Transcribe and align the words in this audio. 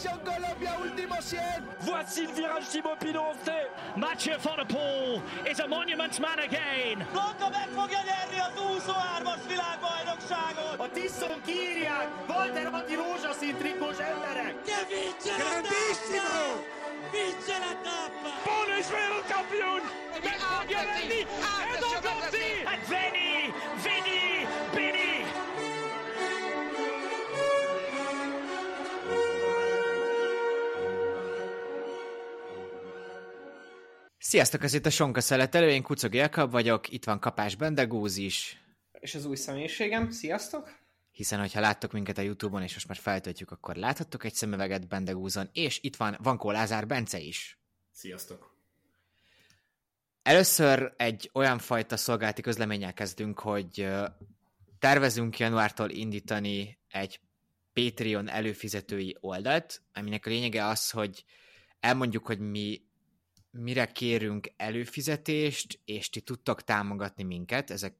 Attention 0.00 0.24
Colombia, 0.24 0.76
último 0.80 1.20
100. 1.20 1.38
Voici 1.80 2.26
le 2.26 2.32
virage 2.32 2.68
Thibaut 2.70 2.96
Pinot, 2.96 3.36
Mathieu 3.96 4.38
Poel 4.38 5.20
is 5.44 5.60
a 5.60 5.66
monument 5.66 6.18
man 6.18 6.38
again. 6.38 7.06
Blanka 7.12 7.48
meg 7.50 7.68
fogja 7.68 8.00
nyerni 8.08 8.38
az 8.40 8.52
23-as 8.56 9.42
világbajnokságot! 9.48 10.74
A 10.78 10.88
Tiszon 10.92 11.40
kírják! 11.44 12.08
Walter 12.28 12.66
Atti 12.72 12.94
rózsaszín 12.94 13.54
trikós 13.56 13.98
emberek! 13.98 14.54
La 15.24 15.60
tappa! 15.68 16.32
Vince 17.12 17.58
la 17.64 17.72
tappa! 17.84 18.30
Bono 18.44 18.78
is 18.78 18.88
wereldkampioen! 18.90 19.82
Met 20.24 20.40
fogja 20.50 20.82
venni! 20.90 21.20
En 21.72 21.80
dan 21.80 22.00
komt 22.06 22.34
hij! 22.36 22.64
En 22.72 22.80
Sziasztok, 34.30 34.62
ez 34.62 34.74
itt 34.74 34.86
a 34.86 34.90
Sonka 34.90 35.20
Szeletelő, 35.20 35.70
én 35.70 35.82
Kucog 35.82 36.14
Jakab 36.14 36.50
vagyok, 36.50 36.92
itt 36.92 37.04
van 37.04 37.18
Kapás 37.18 37.54
Bendegúz 37.54 38.16
is, 38.16 38.62
És 39.00 39.14
az 39.14 39.24
új 39.24 39.36
személyiségem, 39.36 40.10
sziasztok! 40.10 40.78
hiszen 41.10 41.40
hogyha 41.40 41.60
láttok 41.60 41.92
minket 41.92 42.18
a 42.18 42.20
Youtube-on, 42.20 42.62
és 42.62 42.74
most 42.74 42.88
már 42.88 42.96
feltöltjük, 42.96 43.50
akkor 43.50 43.76
láthattok 43.76 44.24
egy 44.24 44.34
szemüveget 44.34 44.88
Bendegúzon, 44.88 45.48
és 45.52 45.78
itt 45.82 45.96
van 45.96 46.16
Vankó 46.22 46.50
Lázár 46.50 46.86
Bence 46.86 47.18
is. 47.18 47.58
Sziasztok! 47.92 48.56
Először 50.22 50.92
egy 50.96 51.30
olyan 51.32 51.58
fajta 51.58 51.96
szolgálati 51.96 52.42
közleménnyel 52.42 52.92
kezdünk, 52.92 53.38
hogy 53.38 53.88
tervezünk 54.78 55.38
januártól 55.38 55.90
indítani 55.90 56.78
egy 56.88 57.20
Patreon 57.72 58.28
előfizetői 58.28 59.16
oldalt, 59.20 59.82
aminek 59.94 60.26
a 60.26 60.30
lényege 60.30 60.66
az, 60.66 60.90
hogy 60.90 61.24
elmondjuk, 61.80 62.26
hogy 62.26 62.38
mi 62.38 62.88
mire 63.50 63.92
kérünk 63.92 64.52
előfizetést, 64.56 65.80
és 65.84 66.10
ti 66.10 66.20
tudtok 66.20 66.64
támogatni 66.64 67.22
minket, 67.22 67.70
ezek 67.70 67.94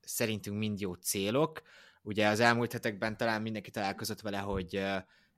szerintünk 0.00 0.58
mind 0.58 0.80
jó 0.80 0.94
célok. 0.94 1.62
Ugye 2.02 2.28
az 2.28 2.40
elmúlt 2.40 2.72
hetekben 2.72 3.16
talán 3.16 3.42
mindenki 3.42 3.70
találkozott 3.70 4.20
vele, 4.20 4.38
hogy 4.38 4.82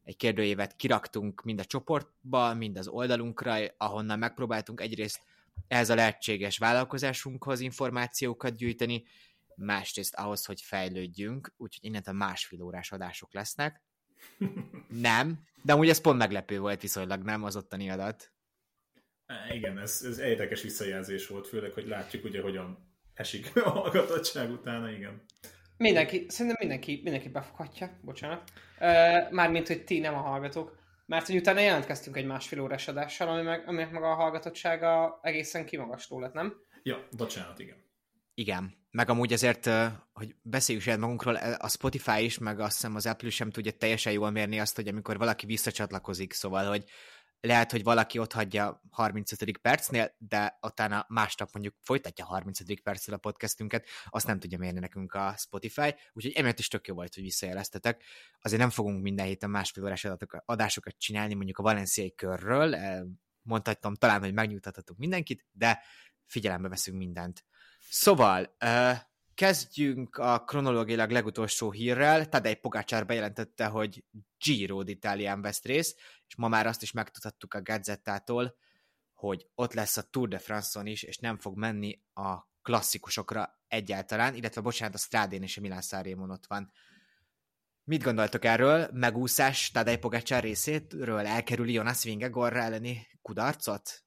egy 0.05 0.17
kérdőévet 0.17 0.77
kiraktunk 0.77 1.43
mind 1.43 1.61
a 1.61 1.65
csoportba, 1.65 2.55
mind 2.55 2.79
az 2.79 2.89
oldalunkra, 2.89 3.57
ahonnan 3.77 4.19
megpróbáltunk 4.19 4.81
egyrészt 4.81 5.21
ehhez 5.69 5.91
a 5.91 5.95
lehetséges 5.95 6.59
vállalkozásunkhoz 6.59 7.61
információkat 7.61 8.57
gyűjteni, 8.57 9.05
másrészt 9.55 10.15
ahhoz, 10.15 10.45
hogy 10.45 10.61
fejlődjünk, 10.61 11.55
úgyhogy 11.57 11.85
innentől 11.85 12.15
másfél 12.15 12.63
órás 12.63 12.93
adások 12.93 13.35
lesznek. 13.35 13.83
Nem, 14.89 15.39
de 15.63 15.73
amúgy 15.73 15.89
ez 15.89 16.01
pont 16.01 16.19
meglepő 16.19 16.61
volt 16.61 16.81
viszonylag, 16.81 17.23
nem 17.23 17.45
az 17.45 17.57
ottani 17.57 17.91
adat. 17.91 18.33
Igen, 19.53 19.79
ez, 19.79 20.03
ez 20.07 20.19
érdekes 20.19 20.63
visszajelzés 20.63 21.27
volt, 21.27 21.47
főleg, 21.47 21.73
hogy 21.73 21.87
látjuk 21.87 22.25
ugye, 22.25 22.41
hogyan 22.41 22.79
esik 23.15 23.57
a 23.57 23.71
hallgatottság 23.71 24.51
utána, 24.51 24.91
igen. 24.91 25.23
Mindenki, 25.77 26.27
szerintem 26.29 26.57
mindenki, 26.61 27.01
mindenki 27.03 27.29
befoghatja, 27.29 27.99
bocsánat. 28.03 28.51
Mármint, 29.31 29.67
hogy 29.67 29.85
ti 29.85 29.99
nem 29.99 30.15
a 30.15 30.21
hallgatók. 30.21 30.77
Mert 31.07 31.27
hogy 31.27 31.37
utána 31.37 31.61
jelentkeztünk 31.61 32.17
egy 32.17 32.27
másfél 32.27 32.61
órás 32.61 32.89
adással, 32.89 33.29
ami 33.29 33.43
meg, 33.43 33.69
aminek 33.69 33.91
meg 33.91 34.03
a 34.03 34.15
hallgatottsága 34.15 35.19
egészen 35.23 35.67
kimagasló 35.67 36.21
lett, 36.21 36.33
nem? 36.33 36.55
Ja, 36.83 37.09
bocsánat, 37.17 37.59
igen. 37.59 37.77
Igen, 38.35 38.75
meg 38.91 39.11
amúgy 39.11 39.33
azért, 39.33 39.71
hogy 40.13 40.35
beszéljük 40.43 40.85
saját 40.85 40.99
magunkról, 40.99 41.35
a 41.35 41.69
Spotify 41.69 42.25
is, 42.25 42.39
meg 42.39 42.61
azt 42.61 42.75
hiszem 42.75 42.95
az 42.95 43.07
Apple 43.07 43.31
sem 43.31 43.51
tudja 43.51 43.73
teljesen 43.73 44.13
jól 44.13 44.31
mérni 44.31 44.61
azt, 44.61 44.77
hogy 44.77 44.89
amikor 44.89 45.19
valaki 45.19 45.47
visszacsatlakozik, 45.47 46.33
szóval, 46.33 46.69
hogy 46.69 46.85
lehet, 47.41 47.71
hogy 47.71 47.83
valaki 47.83 48.19
ott 48.19 48.33
hagyja 48.33 48.83
35. 48.91 49.59
percnél, 49.59 50.15
de 50.19 50.59
utána 50.63 51.07
másnap 51.09 51.49
mondjuk 51.53 51.75
folytatja 51.83 52.25
35. 52.25 52.81
perccel 52.81 53.15
a 53.15 53.19
podcastünket, 53.19 53.87
azt 54.05 54.27
nem 54.27 54.39
tudja 54.39 54.59
mérni 54.59 54.79
nekünk 54.79 55.15
a 55.15 55.35
Spotify, 55.37 55.95
úgyhogy 56.13 56.33
emiatt 56.33 56.59
is 56.59 56.69
tök 56.69 56.87
jó 56.87 56.95
volt, 56.95 57.15
hogy 57.15 57.23
visszajeleztetek. 57.23 58.05
Azért 58.41 58.61
nem 58.61 58.71
fogunk 58.71 59.03
minden 59.03 59.27
héten 59.27 59.51
másfél 59.51 59.85
órás 59.85 60.07
adásokat 60.45 60.99
csinálni, 60.99 61.35
mondjuk 61.35 61.59
a 61.59 61.63
valenciai 61.63 62.15
körről, 62.15 62.75
eh, 62.75 63.01
mondhatom 63.43 63.95
talán, 63.95 64.21
hogy 64.21 64.33
megnyugtathatunk 64.33 64.99
mindenkit, 64.99 65.47
de 65.53 65.83
figyelembe 66.27 66.69
veszünk 66.69 66.99
mindent. 66.99 67.45
Szóval, 67.91 68.57
uh, 68.65 68.97
kezdjünk 69.39 70.17
a 70.17 70.45
kronológiailag 70.45 71.11
legutolsó 71.11 71.71
hírrel. 71.71 72.29
Tadej 72.29 72.55
Pogácsár 72.55 73.07
bejelentette, 73.07 73.67
hogy 73.67 74.05
Giro 74.39 74.83
d'Italián 74.83 75.41
vesz 75.41 75.63
részt, 75.63 76.01
és 76.27 76.37
ma 76.37 76.49
már 76.49 76.67
azt 76.67 76.83
is 76.83 76.93
megtudhattuk 76.93 77.55
a 77.55 77.63
Gazettától, 77.63 78.57
hogy 79.15 79.49
ott 79.55 79.73
lesz 79.73 79.97
a 79.97 80.03
Tour 80.03 80.29
de 80.29 80.39
France-on 80.39 80.87
is, 80.87 81.03
és 81.03 81.19
nem 81.19 81.39
fog 81.39 81.57
menni 81.57 82.03
a 82.13 82.39
klasszikusokra 82.63 83.61
egyáltalán, 83.69 84.35
illetve 84.35 84.61
bocsánat, 84.61 84.95
a 84.95 84.99
Strádén 84.99 85.43
és 85.43 85.57
a 85.57 85.61
Milán 85.61 85.83
Szárémon 85.83 86.31
ott 86.31 86.47
van. 86.47 86.73
Mit 87.85 88.03
gondoltok 88.03 88.45
erről? 88.45 88.91
Megúszás 88.93 89.71
Tadej 89.71 89.99
Pogácsár 89.99 90.43
részéről 90.43 91.27
elkerüli 91.27 91.73
Jonas 91.73 92.03
Vingegaard 92.03 92.57
elleni 92.57 93.07
kudarcot? 93.23 94.05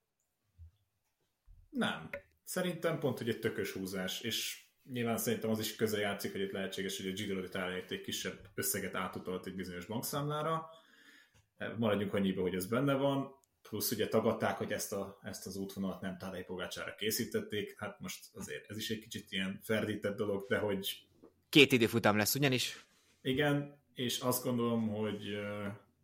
Nem. 1.69 2.09
Szerintem 2.43 2.99
pont, 2.99 3.17
hogy 3.17 3.29
egy 3.29 3.39
tökös 3.39 3.71
húzás, 3.71 4.21
és 4.21 4.69
nyilván 4.91 5.17
szerintem 5.17 5.49
az 5.49 5.59
is 5.59 5.75
közel 5.75 5.99
játszik, 5.99 6.31
hogy 6.31 6.41
itt 6.41 6.51
lehetséges, 6.51 6.97
hogy 6.97 7.07
a 7.07 7.13
Giro 7.13 7.41
d'Italia 7.41 7.91
egy 7.91 8.01
kisebb 8.01 8.39
összeget 8.55 8.95
átutalt 8.95 9.45
egy 9.45 9.55
bizonyos 9.55 9.85
bankszámlára. 9.85 10.69
Maradjunk 11.77 12.13
annyiba, 12.13 12.41
hogy 12.41 12.55
ez 12.55 12.65
benne 12.65 12.93
van, 12.93 13.35
plusz 13.61 13.91
ugye 13.91 14.07
tagadták, 14.07 14.57
hogy 14.57 14.71
ezt, 14.71 14.93
a, 14.93 15.19
ezt 15.23 15.45
az 15.47 15.55
útvonalat 15.55 16.01
nem 16.01 16.17
Tadej 16.17 16.43
Pogácsára 16.43 16.95
készítették, 16.95 17.75
hát 17.79 17.99
most 17.99 18.25
azért 18.33 18.69
ez 18.69 18.77
is 18.77 18.89
egy 18.89 18.99
kicsit 18.99 19.31
ilyen 19.31 19.59
ferdített 19.63 20.15
dolog, 20.17 20.45
de 20.47 20.57
hogy 20.57 21.05
Két 21.49 21.71
időfutam 21.71 22.17
lesz 22.17 22.35
ugyanis. 22.35 22.85
igen, 23.21 23.79
és 23.93 24.19
azt 24.19 24.43
gondolom, 24.43 24.87
hogy 24.87 25.21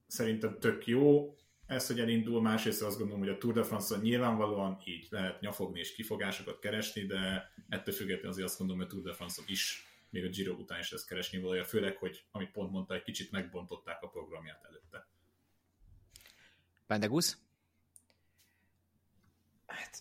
szerintem 0.07 0.59
tök 0.59 0.87
jó 0.87 1.35
ez, 1.67 1.87
hogy 1.87 1.99
elindul, 1.99 2.41
másrészt 2.41 2.81
azt 2.81 2.97
gondolom, 2.97 3.21
hogy 3.21 3.29
a 3.29 3.37
Tour 3.37 3.53
de 3.53 3.63
France-on 3.63 4.01
nyilvánvalóan 4.01 4.81
így 4.85 5.07
lehet 5.09 5.41
nyafogni 5.41 5.79
és 5.79 5.93
kifogásokat 5.93 6.59
keresni, 6.59 7.05
de 7.05 7.51
ettől 7.69 7.93
függetlenül 7.93 8.31
azért 8.31 8.47
azt 8.47 8.57
gondolom, 8.57 8.81
hogy 8.81 8.91
a 8.91 8.93
Tour 8.93 9.05
de 9.05 9.13
France-on 9.13 9.45
is 9.49 9.85
még 10.09 10.25
a 10.25 10.29
Giro 10.29 10.53
után 10.53 10.79
is 10.79 10.91
lesz 10.91 11.05
keresni 11.05 11.39
valója, 11.39 11.63
főleg, 11.63 11.97
hogy 11.97 12.25
amit 12.31 12.51
pont 12.51 12.71
mondta, 12.71 12.93
egy 12.93 13.03
kicsit 13.03 13.31
megbontották 13.31 14.01
a 14.01 14.07
programját 14.07 14.63
előtte. 14.63 15.07
Bendegusz? 16.87 17.37
Hát, 19.65 19.99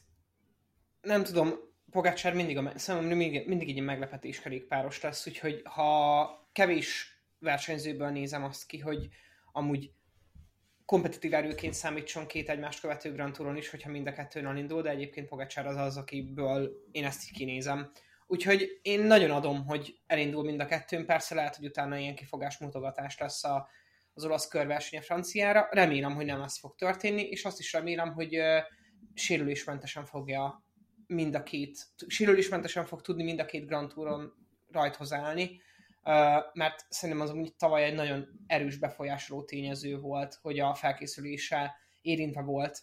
nem 1.01 1.25
tudom, 1.25 1.55
Pogácsár 1.91 2.35
mindig, 2.35 2.57
a, 2.59 2.79
számomra 2.79 3.15
mindig, 3.15 3.49
mindig 3.49 3.69
egy 3.69 3.83
meglepetés 3.83 4.41
kerékpáros 4.41 5.01
lesz, 5.01 5.27
úgyhogy 5.27 5.63
ha 5.65 6.49
kevés 6.53 7.21
versenyzőből 7.39 8.09
nézem 8.09 8.45
azt 8.45 8.67
ki, 8.67 8.79
hogy 8.79 9.09
amúgy 9.53 9.93
kompetitív 10.87 11.35
erőként 11.35 11.75
számítson 11.75 12.27
két 12.27 12.49
egymást 12.49 12.81
követő 12.81 13.13
Grand 13.13 13.33
Touron 13.33 13.57
is, 13.57 13.71
hogyha 13.71 13.91
mind 13.91 14.07
a 14.07 14.13
kettőn 14.13 14.47
elindul, 14.47 14.83
de 14.83 14.91
egyébként 14.91 15.29
Pogacsár 15.29 15.67
az 15.67 15.77
az, 15.77 15.97
akiből 15.97 16.85
én 16.91 17.05
ezt 17.05 17.25
így 17.25 17.33
kinézem. 17.33 17.91
Úgyhogy 18.27 18.79
én 18.83 19.01
nagyon 19.01 19.31
adom, 19.31 19.67
hogy 19.67 19.99
elindul 20.07 20.45
mind 20.45 20.61
a 20.61 20.67
kettőn, 20.67 21.07
persze 21.07 21.35
lehet, 21.35 21.57
hogy 21.57 21.67
utána 21.67 21.97
ilyen 21.97 22.15
kifogás 22.15 22.59
mutogatás 22.59 23.19
lesz 23.19 23.45
a, 23.45 23.69
az 24.15 24.25
olasz 24.25 24.49
körverseny 24.49 24.99
a 24.99 25.03
franciára. 25.03 25.69
Remélem, 25.71 26.15
hogy 26.15 26.25
nem 26.25 26.43
ez 26.43 26.59
fog 26.59 26.75
történni, 26.75 27.23
és 27.23 27.45
azt 27.45 27.59
is 27.59 27.73
remélem, 27.73 28.13
hogy 28.13 28.39
uh, 28.39 28.59
sérülésmentesen 29.15 30.05
fogja 30.05 30.65
mind 31.07 31.35
a 31.35 31.43
két, 31.43 31.79
sérülésmentesen 32.07 32.85
fog 32.85 33.01
tudni 33.01 33.23
mind 33.23 33.41
a 33.41 33.45
két 33.45 33.67
Grand 33.67 33.93
Touron 33.93 34.33
rajthoz 34.71 35.13
állni, 35.13 35.61
mert 36.53 36.87
szerintem 36.89 37.25
az 37.25 37.31
amúgy 37.31 37.55
tavaly 37.55 37.85
egy 37.85 37.95
nagyon 37.95 38.29
erős 38.47 38.77
befolyásoló 38.77 39.45
tényező 39.45 39.99
volt, 39.99 40.39
hogy 40.43 40.59
a 40.59 40.75
felkészülése 40.75 41.75
érintve 42.01 42.43
volt 42.43 42.83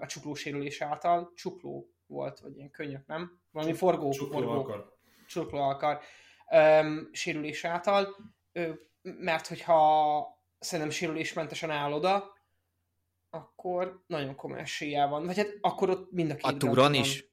a 0.00 0.06
csukló 0.06 0.34
sérülése 0.34 0.84
által. 0.84 1.32
Csukló 1.34 1.92
volt, 2.06 2.40
vagy 2.40 2.56
ilyen 2.56 2.70
könnyök, 2.70 3.06
nem? 3.06 3.40
Valami 3.50 3.72
forgó, 3.72 4.10
Csukló 4.10 4.38
forgó 4.38 4.60
akar. 4.60 4.96
csukló 5.26 5.58
akar 5.58 6.00
um, 6.50 7.08
sérülése 7.12 7.68
által, 7.68 8.16
mert 9.02 9.46
hogyha 9.46 10.26
szerintem 10.58 10.94
sérülésmentesen 10.94 11.70
áll 11.70 11.92
oda, 11.92 12.32
akkor 13.30 14.04
nagyon 14.06 14.34
komoly 14.34 14.60
esélye 14.60 15.06
van. 15.06 15.26
Vagy 15.26 15.36
hát 15.36 15.58
akkor 15.60 15.90
ott 15.90 16.12
mind 16.12 16.30
a 16.30 16.34
két 16.34 16.44
A 16.44 16.56
túron 16.56 16.94
is? 16.94 17.30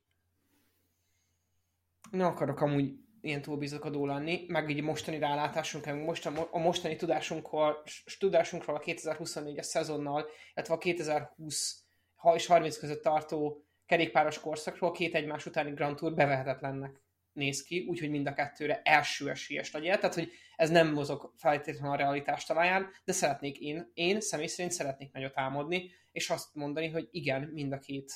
nem 2.11 2.27
akarok 2.27 2.61
amúgy 2.61 2.93
ilyen 3.21 3.41
túlbizakodó 3.41 4.05
lenni, 4.05 4.45
meg 4.47 4.69
így 4.69 4.81
mostani 4.81 5.19
rálátásunk, 5.19 5.85
meg 5.85 6.03
most 6.03 6.25
a, 6.25 6.29
mo- 6.29 6.49
a 6.51 6.57
mostani 6.57 6.95
tudásunkról, 6.95 7.81
s- 7.85 8.17
tudásunkról 8.19 8.75
a 8.75 8.79
2024-es 8.79 9.61
szezonnal, 9.61 10.25
illetve 10.53 10.73
a 10.73 10.77
2020 10.77 11.83
ha 12.15 12.35
és 12.35 12.45
30 12.45 12.77
között 12.77 13.03
tartó 13.03 13.63
kerékpáros 13.85 14.39
korszakról 14.39 14.91
két 14.91 15.15
egymás 15.15 15.45
utáni 15.45 15.71
Grand 15.71 15.95
Tour 15.95 16.13
bevehetetlennek 16.13 17.01
néz 17.31 17.63
ki, 17.63 17.85
úgyhogy 17.87 18.09
mind 18.09 18.27
a 18.27 18.33
kettőre 18.33 18.81
első 18.83 19.29
esélyes 19.29 19.71
legyen, 19.71 19.99
tehát 19.99 20.15
hogy 20.15 20.31
ez 20.55 20.69
nem 20.69 20.93
mozog 20.93 21.33
feltétlenül 21.37 21.91
a 21.91 21.95
realitás 21.95 22.45
talaján, 22.45 22.89
de 23.05 23.11
szeretnék 23.11 23.59
én, 23.59 23.91
én 23.93 24.21
személy 24.21 24.47
szerint 24.47 24.73
szeretnék 24.73 25.11
nagyot 25.11 25.37
álmodni, 25.37 25.91
és 26.11 26.29
azt 26.29 26.55
mondani, 26.55 26.89
hogy 26.89 27.07
igen, 27.11 27.41
mind 27.41 27.71
a 27.71 27.79
két 27.79 28.13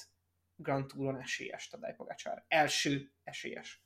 Grand 0.56 0.88
Touron 0.88 1.20
esélyes 1.22 1.68
Tadej 1.68 1.94
Pogacsár. 1.96 2.46
Első 2.48 3.12
esélyes. 3.24 3.83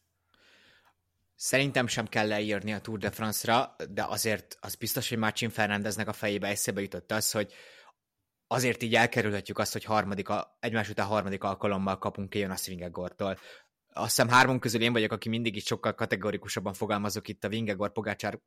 Szerintem 1.40 1.88
sem 1.88 2.08
kell 2.08 2.28
leírni 2.28 2.74
a 2.74 2.80
Tour 2.80 2.98
de 2.98 3.12
France-ra, 3.12 3.76
de 3.90 4.04
azért 4.04 4.58
az 4.60 4.76
biztos, 4.76 5.10
hogy 5.10 5.18
Marcin 5.18 5.50
Fernándeznek 5.50 6.08
a 6.08 6.14
fejébe 6.14 6.48
eszébe 6.48 6.82
jutott 6.82 7.12
az, 7.12 7.32
hogy 7.32 7.54
azért 8.48 8.84
így 8.84 8.96
elkerülhetjük 8.96 9.58
azt, 9.60 9.74
hogy 9.74 9.84
harmadik, 9.84 10.28
egymás 10.60 10.90
után 10.90 11.06
harmadik 11.06 11.44
alkalommal 11.44 11.98
kapunk 11.98 12.30
ki 12.30 12.40
Jonas 12.40 12.66
Vingegortól. 12.68 13.40
Azt 13.94 14.08
hiszem 14.16 14.28
hármon 14.28 14.60
közül 14.60 14.82
én 14.82 14.94
vagyok, 14.94 15.12
aki 15.12 15.30
mindig 15.30 15.56
is 15.56 15.64
sokkal 15.64 15.96
kategorikusabban 15.96 16.74
fogalmazok 16.74 17.28
itt 17.28 17.44
a 17.44 17.50
Vingegor 17.50 17.92
Pogácsár 17.92 18.40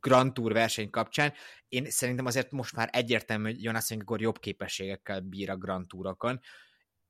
Grand 0.00 0.32
Tour 0.32 0.52
verseny 0.52 0.90
kapcsán. 0.90 1.32
Én 1.68 1.90
szerintem 1.90 2.26
azért 2.26 2.50
most 2.50 2.76
már 2.76 2.88
egyértelmű, 2.92 3.50
hogy 3.50 3.62
Jonas 3.62 3.88
Vingegor 3.88 4.20
jobb 4.20 4.38
képességekkel 4.38 5.20
bír 5.20 5.50
a 5.50 5.56
Grand 5.56 5.86
Tourokon, 5.86 6.40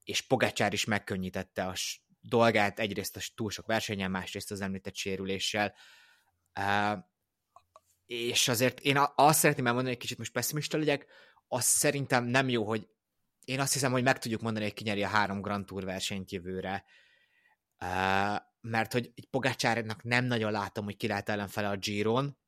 és 0.05 0.21
Pogácsár 0.21 0.73
is 0.73 0.85
megkönnyítette 0.85 1.65
a 1.65 1.75
dolgát, 2.23 2.79
egyrészt 2.79 3.17
a 3.17 3.21
túl 3.35 3.51
sok 3.51 3.67
versenyen, 3.67 4.11
másrészt 4.11 4.51
az 4.51 4.61
említett 4.61 4.95
sérüléssel. 4.95 5.75
Uh, 6.61 6.99
és 8.07 8.49
azért 8.49 8.81
én 8.81 8.99
azt 9.15 9.39
szeretném 9.39 9.67
elmondani, 9.67 9.95
hogy 9.95 10.03
kicsit 10.03 10.19
most 10.19 10.33
pessimista 10.33 10.79
legyek, 10.79 11.07
az 11.49 11.65
szerintem 11.65 12.25
nem 12.25 12.49
jó, 12.49 12.65
hogy 12.65 12.89
én 13.45 13.61
azt 13.61 13.73
hiszem, 13.73 13.93
hogy 13.93 14.03
meg 14.03 14.19
tudjuk 14.19 14.41
mondani, 14.41 14.65
hogy 14.65 14.75
kinyeri 14.75 15.03
a 15.03 15.09
három 15.09 15.41
Grand 15.41 15.67
Tour 15.67 15.85
versenyt 15.85 16.31
jövőre. 16.31 16.85
Uh, 17.81 18.37
mert 18.61 18.93
hogy 18.93 19.13
egy 19.15 19.27
Pogácsárnak 19.31 20.03
nem 20.03 20.25
nagyon 20.25 20.53
látom, 20.53 20.85
hogy 20.85 20.97
ki 20.97 21.07
lehet 21.07 21.29
ellenfele 21.29 21.69
a 21.69 21.77
Giron. 21.77 22.39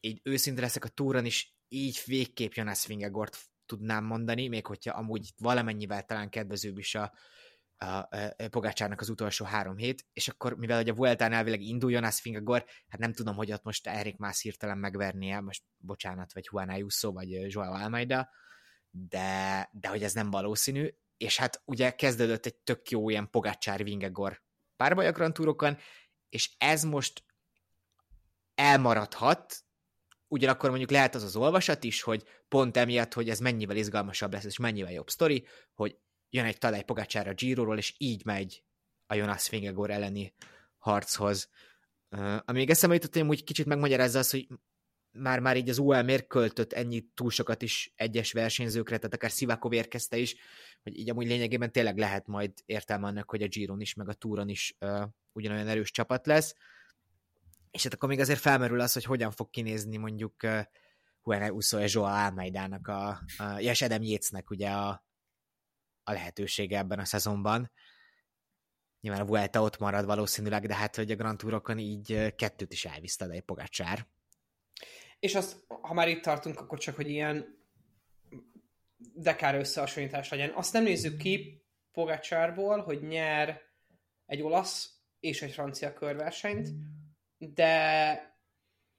Így 0.00 0.20
őszinte 0.22 0.60
leszek 0.60 0.84
a 0.84 0.88
túron 0.88 1.24
is, 1.24 1.54
így 1.68 2.02
végképp 2.06 2.52
Jonas 2.52 2.86
Vingegort 2.86 3.38
tudnám 3.66 4.04
mondani, 4.04 4.48
még 4.48 4.66
hogyha 4.66 4.96
amúgy 4.96 5.30
valamennyivel 5.38 6.04
talán 6.04 6.28
kedvezőbb 6.28 6.78
is 6.78 6.94
a, 6.94 7.12
a, 7.80 8.08
Pogácsárnak 8.50 9.00
az 9.00 9.08
utolsó 9.08 9.44
három 9.44 9.76
hét, 9.76 10.06
és 10.12 10.28
akkor 10.28 10.56
mivel 10.56 10.76
hogy 10.76 10.88
a 10.88 10.94
Vueltán 10.94 11.32
elvileg 11.32 11.60
indul 11.60 11.90
Jonas 11.90 12.20
Fingagor, 12.20 12.64
hát 12.88 13.00
nem 13.00 13.12
tudom, 13.12 13.34
hogy 13.34 13.52
ott 13.52 13.62
most 13.62 13.86
Erik 13.86 14.16
más 14.16 14.40
hirtelen 14.40 14.78
megvernie, 14.78 15.40
most 15.40 15.62
bocsánat, 15.76 16.32
vagy 16.32 16.44
Juan 16.50 16.68
Ayuso, 16.68 17.12
vagy 17.12 17.52
Joao 17.52 17.72
Almeida, 17.72 18.28
de, 18.90 19.68
de 19.72 19.88
hogy 19.88 20.02
ez 20.02 20.12
nem 20.12 20.30
valószínű, 20.30 20.88
és 21.16 21.36
hát 21.36 21.62
ugye 21.64 21.90
kezdődött 21.90 22.46
egy 22.46 22.56
tök 22.56 22.90
jó 22.90 23.10
ilyen 23.10 23.30
Pogácsár 23.30 23.84
Vingegor 23.84 24.42
párbaj 24.76 25.06
a 25.06 25.12
Grand 25.12 25.34
Tourokon, 25.34 25.78
és 26.28 26.54
ez 26.58 26.84
most 26.84 27.24
elmaradhat, 28.54 29.64
ugyanakkor 30.28 30.68
mondjuk 30.68 30.90
lehet 30.90 31.14
az 31.14 31.22
az 31.22 31.36
olvasat 31.36 31.84
is, 31.84 32.02
hogy 32.02 32.24
pont 32.48 32.76
emiatt, 32.76 33.12
hogy 33.12 33.28
ez 33.28 33.38
mennyivel 33.38 33.76
izgalmasabb 33.76 34.32
lesz, 34.32 34.44
és 34.44 34.58
mennyivel 34.58 34.92
jobb 34.92 35.10
sztori, 35.10 35.46
hogy 35.74 35.98
jön 36.30 36.44
egy 36.44 36.58
Tadej 36.58 36.82
Pogacsár 36.82 37.28
a 37.28 37.34
Giro-ról, 37.34 37.78
és 37.78 37.94
így 37.98 38.24
megy 38.24 38.64
a 39.06 39.14
Jonas 39.14 39.48
Fingegor 39.48 39.90
elleni 39.90 40.34
harchoz. 40.78 41.48
Uh, 42.10 42.36
amíg 42.44 42.70
eszembe 42.70 42.94
jutott, 42.94 43.14
hogy 43.14 43.28
úgy 43.28 43.44
kicsit 43.44 43.66
megmagyarázza 43.66 44.18
az, 44.18 44.30
hogy 44.30 44.48
már-már 45.12 45.56
így 45.56 45.68
az 45.68 45.78
UL 45.78 46.02
miért 46.02 46.26
költött 46.26 46.72
ennyi 46.72 47.06
túl 47.14 47.30
sokat 47.30 47.62
is 47.62 47.92
egyes 47.96 48.32
versenyzőkre, 48.32 48.96
tehát 48.96 49.14
akár 49.14 49.30
Szivákov 49.30 49.72
érkezte 49.72 50.16
is, 50.16 50.36
hogy 50.82 50.98
így 50.98 51.10
amúgy 51.10 51.26
lényegében 51.26 51.72
tényleg 51.72 51.98
lehet 51.98 52.26
majd 52.26 52.52
értelme 52.66 53.06
annak, 53.06 53.30
hogy 53.30 53.42
a 53.42 53.48
Giron 53.48 53.80
is, 53.80 53.94
meg 53.94 54.08
a 54.08 54.12
Touron 54.12 54.48
is 54.48 54.76
uh, 54.80 55.02
ugyanolyan 55.32 55.68
erős 55.68 55.90
csapat 55.90 56.26
lesz. 56.26 56.54
És 57.70 57.82
hát 57.82 57.94
akkor 57.94 58.08
még 58.08 58.20
azért 58.20 58.40
felmerül 58.40 58.80
az, 58.80 58.92
hogy 58.92 59.04
hogyan 59.04 59.30
fog 59.30 59.50
kinézni 59.50 59.96
mondjuk 59.96 60.34
uh, 60.42 60.60
Juan 61.24 61.50
Uso 61.50 61.78
és 61.78 61.94
Joao 61.94 62.24
Almeidának 62.24 62.88
a, 62.88 63.08
a 63.36 63.58
és 63.58 63.82
Adam 63.82 64.02
Yates-nek 64.02 64.50
ugye 64.50 64.70
a, 64.70 65.04
a 66.10 66.12
lehetősége 66.12 66.78
ebben 66.78 66.98
a 66.98 67.04
szezonban. 67.04 67.70
Nyilván 69.00 69.20
a 69.20 69.26
Vuelta 69.26 69.62
ott 69.62 69.78
marad 69.78 70.04
valószínűleg, 70.04 70.66
de 70.66 70.74
hát, 70.74 70.96
hogy 70.96 71.10
a 71.10 71.16
Grand 71.16 71.38
Tourokon 71.38 71.78
így 71.78 72.34
kettőt 72.36 72.72
is 72.72 72.84
elviszte 72.84 73.28
egy 73.28 73.40
Pogacsár. 73.40 74.06
És 75.18 75.34
azt, 75.34 75.64
ha 75.68 75.94
már 75.94 76.08
itt 76.08 76.22
tartunk, 76.22 76.60
akkor 76.60 76.78
csak, 76.78 76.96
hogy 76.96 77.08
ilyen 77.08 77.58
dekár 79.14 79.54
összehasonlítás 79.54 80.28
legyen. 80.28 80.50
Azt 80.54 80.72
nem 80.72 80.82
nézzük 80.82 81.16
ki 81.16 81.64
Pogacsárból, 81.92 82.80
hogy 82.82 83.02
nyer 83.02 83.60
egy 84.26 84.42
olasz 84.42 84.90
és 85.20 85.42
egy 85.42 85.52
francia 85.52 85.92
körversenyt, 85.92 86.68
de 87.38 88.38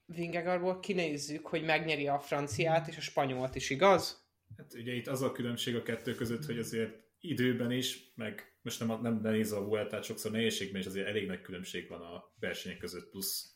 Vingegaardból 0.06 0.80
kinézzük, 0.80 1.48
hogy 1.48 1.64
megnyeri 1.64 2.08
a 2.08 2.20
franciát 2.20 2.88
és 2.88 2.98
a 2.98 3.02
spanyolt 3.02 3.56
is, 3.56 3.70
igaz? 3.70 4.30
Hát 4.58 4.74
ugye 4.74 4.94
itt 4.94 5.08
az 5.08 5.22
a 5.22 5.32
különbség 5.32 5.76
a 5.76 5.84
kettő 5.84 6.16
között, 6.16 6.46
hogy 6.46 6.58
azért 6.58 7.01
időben 7.22 7.72
is, 7.72 8.12
meg 8.16 8.58
most 8.62 8.80
nem, 8.80 9.02
nem 9.02 9.20
nézve 9.22 9.58
a 9.58 9.66
Vueltát, 9.66 10.04
sokszor 10.04 10.32
nehézségben 10.32 10.82
is 10.82 10.88
azért 10.88 11.08
elég 11.08 11.28
nagy 11.28 11.42
különbség 11.42 11.88
van 11.88 12.02
a 12.02 12.34
versenyek 12.40 12.78
között, 12.78 13.10
plusz 13.10 13.56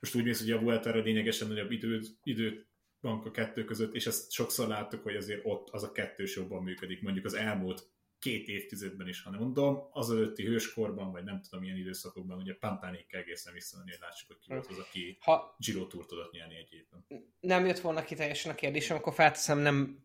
most 0.00 0.14
úgy 0.14 0.24
mész, 0.24 0.40
hogy 0.40 0.50
a 0.50 0.60
Vueltára 0.60 1.00
lényegesen 1.00 1.48
nagyobb 1.48 1.70
idő, 1.70 2.00
idő 2.22 2.66
van 3.00 3.22
a 3.24 3.30
kettő 3.30 3.64
között, 3.64 3.94
és 3.94 4.06
ezt 4.06 4.30
sokszor 4.30 4.68
láttuk, 4.68 5.02
hogy 5.02 5.16
azért 5.16 5.40
ott 5.44 5.68
az 5.70 5.82
a 5.82 5.92
kettős 5.92 6.36
jobban 6.36 6.62
működik, 6.62 7.02
mondjuk 7.02 7.24
az 7.24 7.34
elmúlt 7.34 7.88
két 8.18 8.48
évtizedben 8.48 9.08
is, 9.08 9.22
hanem 9.22 9.40
mondom, 9.40 9.88
az 9.90 10.10
előtti 10.10 10.44
hőskorban, 10.44 11.12
vagy 11.12 11.24
nem 11.24 11.40
tudom, 11.42 11.60
milyen 11.60 11.76
időszakokban, 11.76 12.38
ugye 12.38 12.54
Pantánék 12.54 13.12
egészen 13.12 13.52
visszamenni, 13.52 13.90
hogy 13.90 14.00
lássuk, 14.00 14.28
hogy 14.28 14.38
ki 14.38 14.52
volt 14.52 14.66
az, 14.66 14.78
aki 14.78 15.16
ha 15.20 15.56
Giro 15.58 15.86
Tour 15.86 16.06
tudott 16.06 16.32
nyerni 16.32 16.56
egy 16.56 16.72
évben. 16.72 17.06
Nem 17.40 17.66
jött 17.66 17.78
volna 17.78 18.04
ki 18.04 18.14
teljesen 18.14 18.52
a 18.52 18.54
kérdésem, 18.54 18.96
akkor 18.96 19.14
felteszem 19.14 19.58
nem 19.58 20.04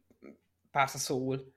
pársa 0.72 0.98
szóul. 0.98 1.54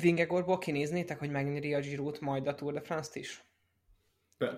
Vingegorból 0.00 0.58
kinéznétek, 0.58 1.18
hogy 1.18 1.30
megnyeri 1.30 1.74
a 1.74 1.80
giro 1.80 2.10
majd 2.20 2.46
a 2.46 2.54
Tour 2.54 2.72
de 2.72 2.80
France-t 2.80 3.16
is? 3.16 3.44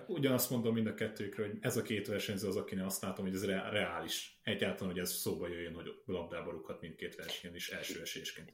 ugyanazt 0.07 0.49
mondom 0.49 0.73
mind 0.73 0.87
a 0.87 0.93
kettőkről, 0.93 1.47
hogy 1.47 1.57
ez 1.61 1.77
a 1.77 1.81
két 1.81 2.07
versenyző 2.07 2.47
az, 2.47 2.55
akinek 2.55 2.85
azt 2.85 3.01
látom, 3.01 3.25
hogy 3.25 3.35
ez 3.35 3.45
reális. 3.45 4.39
Egyáltalán, 4.43 4.93
hogy 4.93 5.01
ez 5.01 5.11
szóba 5.11 5.47
jöjjön, 5.47 5.73
hogy 5.73 5.85
labdába 6.05 6.51
rúghat 6.51 6.81
mindkét 6.81 7.15
versenyen 7.15 7.55
is 7.55 7.69
első 7.69 8.01
esésként. 8.01 8.53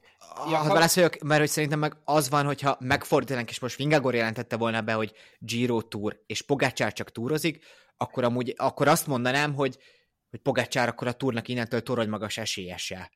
Ja, 0.49 0.57
ha 0.57 0.73
válaszoljak, 0.73 1.19
mert 1.19 1.39
hogy 1.39 1.49
szerintem 1.49 1.79
meg 1.79 1.93
az 2.03 2.29
van, 2.29 2.45
hogyha 2.45 2.77
megfordítanánk, 2.79 3.49
és 3.49 3.59
most 3.59 3.77
Vingagor 3.77 4.15
jelentette 4.15 4.57
volna 4.57 4.81
be, 4.81 4.93
hogy 4.93 5.13
Giro 5.39 5.81
Tour, 5.81 6.23
és 6.25 6.41
Pogácsár 6.41 6.93
csak 6.93 7.11
túrozik, 7.11 7.63
akkor, 7.97 8.23
amúgy, 8.23 8.53
akkor 8.57 8.87
azt 8.87 9.07
mondanám, 9.07 9.53
hogy, 9.53 9.77
hogy 10.29 10.39
Pogácsár 10.39 10.87
akkor 10.87 11.07
a 11.07 11.11
túrnak 11.11 11.47
innentől 11.47 11.81
torony 11.81 12.09
magas 12.09 12.37
esélyese. 12.37 13.11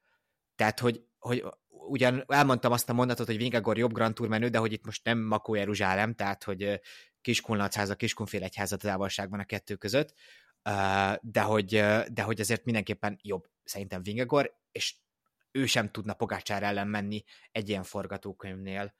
Tehát, 0.55 0.79
hogy, 0.79 1.03
hogy 1.19 1.43
ugyan 1.87 2.23
elmondtam 2.27 2.71
azt 2.71 2.89
a 2.89 2.93
mondatot, 2.93 3.25
hogy 3.25 3.37
Vingagor 3.37 3.77
jobb 3.77 3.93
Grand 3.93 4.13
Tour 4.13 4.29
menő, 4.29 4.47
de 4.47 4.57
hogy 4.57 4.71
itt 4.71 4.85
most 4.85 5.03
nem 5.03 5.19
Makó 5.19 5.55
Jeruzsálem, 5.55 6.13
tehát 6.13 6.43
hogy 6.43 6.81
Kiskunlachháza, 7.21 7.95
Kiskunfélegyháza 7.95 8.77
távolságban 8.77 9.39
a 9.39 9.45
kettő 9.45 9.75
között, 9.75 10.13
de 11.21 11.41
hogy, 11.41 11.69
de 12.07 12.21
hogy 12.21 12.39
azért 12.39 12.65
mindenképpen 12.65 13.19
jobb 13.21 13.49
szerintem 13.63 14.03
Vingegor, 14.03 14.57
és 14.71 14.95
ő 15.51 15.65
sem 15.65 15.91
tudna 15.91 16.13
Pogácsár 16.13 16.63
ellen 16.63 16.87
menni 16.87 17.23
egy 17.51 17.69
ilyen 17.69 17.83
forgatókönyvnél. 17.83 18.93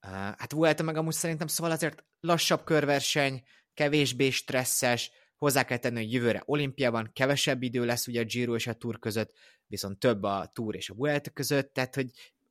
Hát 0.00 0.52
Vuelta 0.52 0.82
meg 0.82 0.96
amúgy 0.96 1.12
szerintem 1.12 1.46
szóval 1.46 1.72
azért 1.72 2.04
lassabb 2.20 2.64
körverseny, 2.64 3.42
kevésbé 3.74 4.30
stresszes, 4.30 5.10
hozzá 5.42 5.64
kell 5.64 5.76
tenni, 5.76 6.02
hogy 6.02 6.12
jövőre 6.12 6.42
olimpiában 6.44 7.10
kevesebb 7.12 7.62
idő 7.62 7.84
lesz 7.84 8.06
ugye 8.06 8.20
a 8.20 8.24
Giro 8.24 8.54
és 8.54 8.66
a 8.66 8.72
Tour 8.72 8.98
között, 8.98 9.32
viszont 9.66 9.98
több 9.98 10.22
a 10.22 10.50
Tour 10.52 10.74
és 10.74 10.90
a 10.90 10.94
Vuelta 10.94 11.30
között, 11.30 11.72
tehát 11.72 11.94
hogy 11.94 12.10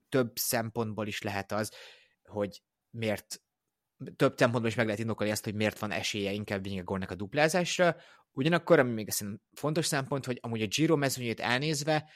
több 0.09 0.31
szempontból 0.37 1.07
is 1.07 1.21
lehet 1.21 1.51
az, 1.51 1.71
hogy 2.23 2.61
miért 2.89 3.41
több 4.15 4.37
szempontból 4.37 4.67
is 4.67 4.75
meg 4.75 4.85
lehet 4.85 5.01
indokolni 5.01 5.31
azt, 5.31 5.43
hogy 5.43 5.55
miért 5.55 5.79
van 5.79 5.91
esélye 5.91 6.31
inkább 6.31 6.63
Vingegornak 6.63 7.11
a 7.11 7.15
duplázásra. 7.15 7.95
Ugyanakkor, 8.31 8.79
ami 8.79 8.91
még 8.91 9.09
szerintem 9.09 9.41
fontos 9.53 9.85
szempont, 9.85 10.25
hogy 10.25 10.37
amúgy 10.41 10.61
a 10.61 10.67
Giro 10.67 10.95
mezőnyét 10.95 11.39
elnézve, 11.39 12.09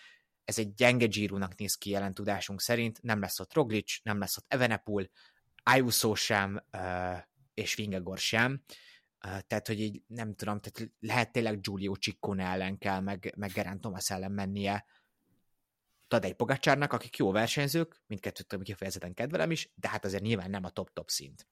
ez 0.43 0.59
egy 0.59 0.73
gyenge 0.73 1.05
Giro-nak 1.05 1.55
néz 1.55 1.75
ki 1.75 1.89
jelen 1.89 2.13
tudásunk 2.13 2.61
szerint, 2.61 3.01
nem 3.01 3.19
lesz 3.19 3.39
ott 3.39 3.53
Roglic, 3.53 3.99
nem 4.03 4.19
lesz 4.19 4.37
ott 4.37 4.45
Evenepul, 4.47 5.09
Ayuso 5.63 6.15
sem, 6.15 6.63
és 7.53 7.75
Vingegor 7.75 8.17
sem, 8.17 8.63
tehát, 9.47 9.67
hogy 9.67 9.79
így 9.79 10.01
nem 10.07 10.35
tudom, 10.35 10.59
tehát 10.59 10.91
lehet 10.99 11.31
tényleg 11.31 11.61
Giulio 11.61 11.93
Ciccone 11.93 12.45
ellen 12.45 12.77
kell, 12.77 12.99
meg, 12.99 13.33
meg 13.37 13.51
Geraint 13.51 13.81
Thomas 13.81 14.09
ellen 14.09 14.31
mennie 14.31 14.85
Tadej 16.07 16.31
Pogacsárnak, 16.31 16.93
akik 16.93 17.17
jó 17.17 17.31
versenyzők, 17.31 18.01
mindkettőt 18.07 18.63
kifejezetten 18.63 19.13
kedvelem 19.13 19.51
is, 19.51 19.71
de 19.75 19.89
hát 19.89 20.05
azért 20.05 20.23
nyilván 20.23 20.49
nem 20.49 20.63
a 20.63 20.69
top-top 20.69 21.09
szint. 21.09 21.47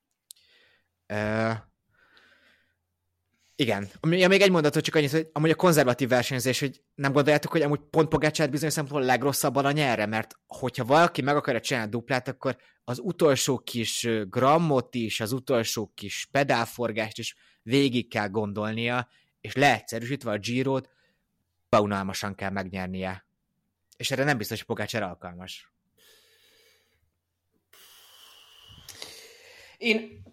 Igen. 3.56 3.90
Ja, 4.02 4.28
még 4.28 4.42
egy 4.42 4.52
mondatot 4.52 4.84
csak 4.84 4.96
annyit, 4.96 5.12
hogy 5.12 5.30
amúgy 5.32 5.50
a 5.50 5.56
konzervatív 5.56 6.10
versenyzés, 6.10 6.60
hogy 6.60 6.84
nem 6.96 7.12
gondoljátok, 7.12 7.52
hogy 7.52 7.62
amúgy 7.62 7.80
pont 7.90 8.08
Pogácsát 8.10 8.50
bizonyos 8.50 8.74
szempontból 8.74 9.08
legrosszabban 9.08 9.66
a 9.66 9.72
nyerre, 9.72 10.06
mert 10.06 10.40
hogyha 10.48 10.86
valaki 10.86 11.22
meg 11.22 11.36
akarja 11.36 11.60
csinálni 11.60 11.90
duplát, 11.90 12.28
akkor 12.28 12.58
az 12.84 13.00
utolsó 13.00 13.60
kis 13.60 14.08
grammot 14.28 14.96
is, 14.96 15.20
az 15.20 15.32
utolsó 15.32 15.92
kis 15.96 16.28
pedálforgást 16.32 17.18
is 17.18 17.36
végig 17.64 18.08
kell 18.08 18.28
gondolnia, 18.28 19.08
és 19.42 19.56
leegyszerűsítve 19.56 20.32
a 20.32 20.38
Giro-t, 20.38 20.90
unalmasan 21.80 22.36
kell 22.36 22.50
megnyernie. 22.50 23.26
És 23.98 24.12
erre 24.12 24.24
nem 24.24 24.38
biztos, 24.38 24.58
hogy 24.58 24.68
Pogácsár 24.68 25.04
alkalmas. 25.04 25.72
Én, 29.78 30.24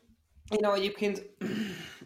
én 0.51 0.65
egyébként 0.65 1.31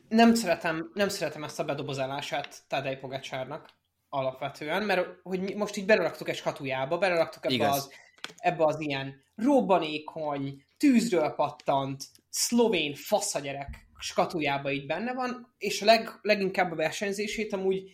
nem 0.09 0.35
szeretem, 0.35 0.91
nem 0.95 1.09
szeretem 1.09 1.45
ezt 1.45 1.59
a 1.59 1.65
bedobozálását 1.65 2.63
Tadej 2.69 2.99
Pogacsárnak 2.99 3.69
alapvetően, 4.09 4.83
mert 4.83 5.09
hogy 5.23 5.55
most 5.57 5.77
így 5.77 5.87
beleraktuk 5.87 6.29
egy 6.29 6.37
skatujába, 6.37 6.99
beleraktuk 6.99 7.53
ebbe 7.53 7.71
az, 7.71 7.93
ebbe 8.37 8.65
az 8.65 8.81
ilyen 8.81 9.23
robbanékony, 9.35 10.65
tűzről 10.77 11.31
pattant, 11.31 12.05
szlovén 12.31 12.95
faszagyerek 12.95 13.84
skatujába 14.05 14.73
így 14.73 14.87
benne 14.87 15.13
van, 15.15 15.55
és 15.59 15.83
a 15.83 15.85
leg, 15.85 16.09
leginkább 16.23 16.73
a 16.73 16.75
versenyzését 16.75 17.53
amúgy 17.53 17.91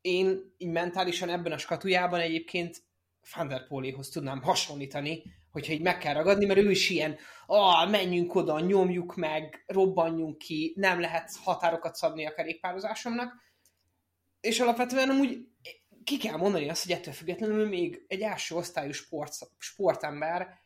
én 0.00 0.54
így 0.58 0.70
mentálisan 0.70 1.28
ebben 1.28 1.52
a 1.52 1.58
skatujában 1.58 2.20
egyébként 2.20 2.82
Van 3.34 3.72
tudnám 4.12 4.42
hasonlítani, 4.42 5.22
hogyha 5.50 5.72
így 5.72 5.80
meg 5.80 5.98
kell 5.98 6.14
ragadni, 6.14 6.46
mert 6.46 6.58
ő 6.58 6.70
is 6.70 6.90
ilyen, 6.90 7.16
ah, 7.46 7.90
menjünk 7.90 8.34
oda, 8.34 8.60
nyomjuk 8.60 9.16
meg, 9.16 9.64
robbanjunk 9.66 10.38
ki, 10.38 10.72
nem 10.76 11.00
lehet 11.00 11.30
határokat 11.42 11.94
szabni 11.94 12.26
a 12.26 12.34
kerékpározásomnak. 12.34 13.32
És 14.40 14.60
alapvetően 14.60 15.10
amúgy 15.10 15.38
ki 16.04 16.18
kell 16.18 16.36
mondani 16.36 16.68
azt, 16.68 16.82
hogy 16.82 16.92
ettől 16.92 17.14
függetlenül 17.14 17.68
még 17.68 18.04
egy 18.08 18.20
első 18.20 18.54
osztályú 18.54 18.92
sport, 18.92 19.34
sportember, 19.58 20.63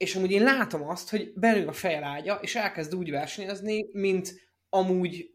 és 0.00 0.14
amúgy 0.14 0.30
én 0.30 0.42
látom 0.42 0.88
azt, 0.88 1.10
hogy 1.10 1.32
belül 1.34 1.68
a 1.68 1.72
fejelágya, 1.72 2.34
és 2.34 2.54
elkezd 2.54 2.94
úgy 2.94 3.10
versenyezni, 3.10 3.86
mint 3.92 4.34
amúgy 4.68 5.30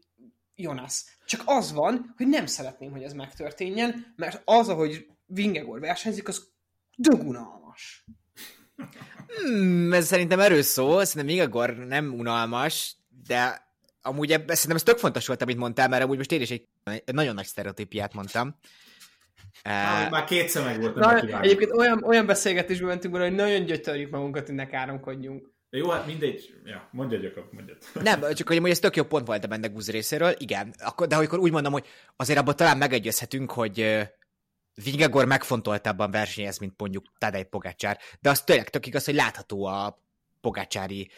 Jonas. 0.54 1.04
Csak 1.26 1.42
az 1.44 1.72
van, 1.72 2.14
hogy 2.16 2.28
nem 2.28 2.46
szeretném, 2.46 2.90
hogy 2.90 3.02
ez 3.02 3.12
megtörténjen, 3.12 4.14
mert 4.16 4.42
az, 4.44 4.68
ahogy 4.68 5.06
Vingegor 5.26 5.80
versenyzik, 5.80 6.28
az 6.28 6.48
dögunalmas. 6.96 8.04
Hmm, 9.26 9.92
ez 9.92 10.06
szerintem 10.06 10.40
erős 10.40 10.64
szó, 10.64 11.04
szerintem 11.04 11.46
Igor 11.46 11.76
nem 11.76 12.14
unalmas, 12.14 12.96
de 13.26 13.70
amúgy 14.00 14.32
ebben, 14.32 14.54
szerintem 14.54 14.76
ez 14.76 14.82
tök 14.82 14.98
fontos 14.98 15.26
volt, 15.26 15.42
amit 15.42 15.56
mondtál, 15.56 15.88
mert 15.88 16.02
amúgy 16.02 16.16
most 16.16 16.32
én 16.32 16.40
is 16.40 16.50
egy, 16.50 16.68
egy 16.84 17.14
nagyon 17.14 17.34
nagy 17.34 17.46
sztereotípiát 17.46 18.14
mondtam. 18.14 18.58
Már 19.64 20.24
kétszer 20.24 20.64
meg 20.64 20.80
volt. 20.80 20.94
Na, 20.94 21.40
egyébként 21.40 21.72
olyan, 21.72 22.04
olyan 22.04 22.26
beszélgetésben 22.26 22.88
mentünk 22.88 23.14
volna, 23.14 23.28
hogy 23.28 23.36
nagyon 23.38 23.64
gyötörjük 23.64 24.10
magunkat, 24.10 24.46
hogy 24.46 24.54
ne 24.54 24.66
káromkodjunk. 24.66 25.54
Jó, 25.70 25.90
hát 25.90 26.06
mindegy. 26.06 26.54
Ja, 26.64 26.88
mondja 26.92 27.18
mondjad. 27.50 27.78
Nem, 28.02 28.34
csak 28.34 28.48
hogy 28.48 28.70
ez 28.70 28.78
tök 28.78 28.96
jó 28.96 29.04
pont 29.04 29.26
volt 29.26 29.44
a 29.44 29.48
benne 29.48 29.68
Guz 29.68 29.90
részéről, 29.90 30.34
igen. 30.38 30.74
Akkor, 30.78 31.06
de 31.06 31.16
akkor 31.16 31.38
úgy 31.38 31.52
mondom, 31.52 31.72
hogy 31.72 31.86
azért 32.16 32.38
abban 32.38 32.56
talán 32.56 32.78
megegyezhetünk, 32.78 33.50
hogy 33.50 34.08
Vingegor 34.84 35.24
megfontoltabban 35.24 36.10
versenyez, 36.10 36.58
mint 36.58 36.74
mondjuk 36.76 37.04
Tadej 37.18 37.44
Pogácsár, 37.44 37.98
de 38.20 38.30
az 38.30 38.42
tényleg 38.42 38.68
tök 38.68 38.86
igaz, 38.86 39.04
hogy 39.04 39.14
látható 39.14 39.64
a 39.64 40.02
pogácsári 40.40 41.10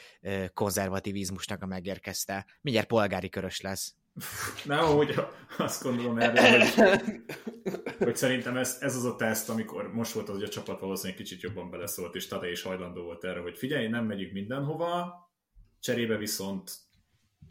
konzervativizmusnak 0.54 1.62
a 1.62 1.66
megérkezte. 1.66 2.46
Mindjárt 2.60 2.88
polgári 2.88 3.28
körös 3.28 3.60
lesz. 3.60 3.94
Nem, 4.64 4.84
hogy 4.84 5.14
azt 5.58 5.82
gondolom 5.82 6.18
erről, 6.18 6.58
hogy, 6.58 7.20
hogy 7.98 8.16
szerintem 8.16 8.56
ez, 8.56 8.76
ez 8.80 8.96
az 8.96 9.04
a 9.04 9.16
teszt, 9.16 9.48
amikor 9.48 9.92
most 9.92 10.12
volt 10.12 10.28
az, 10.28 10.34
hogy 10.34 10.44
a 10.44 10.48
csapat 10.48 10.80
valószínűleg 10.80 11.18
kicsit 11.18 11.40
jobban 11.40 11.70
beleszólt, 11.70 12.14
és 12.14 12.26
Tadej 12.26 12.50
is 12.50 12.62
hajlandó 12.62 13.02
volt 13.02 13.24
erre, 13.24 13.40
hogy 13.40 13.58
figyelj, 13.58 13.88
nem 13.88 14.04
megyünk 14.04 14.32
mindenhova, 14.32 15.14
cserébe 15.80 16.16
viszont 16.16 16.70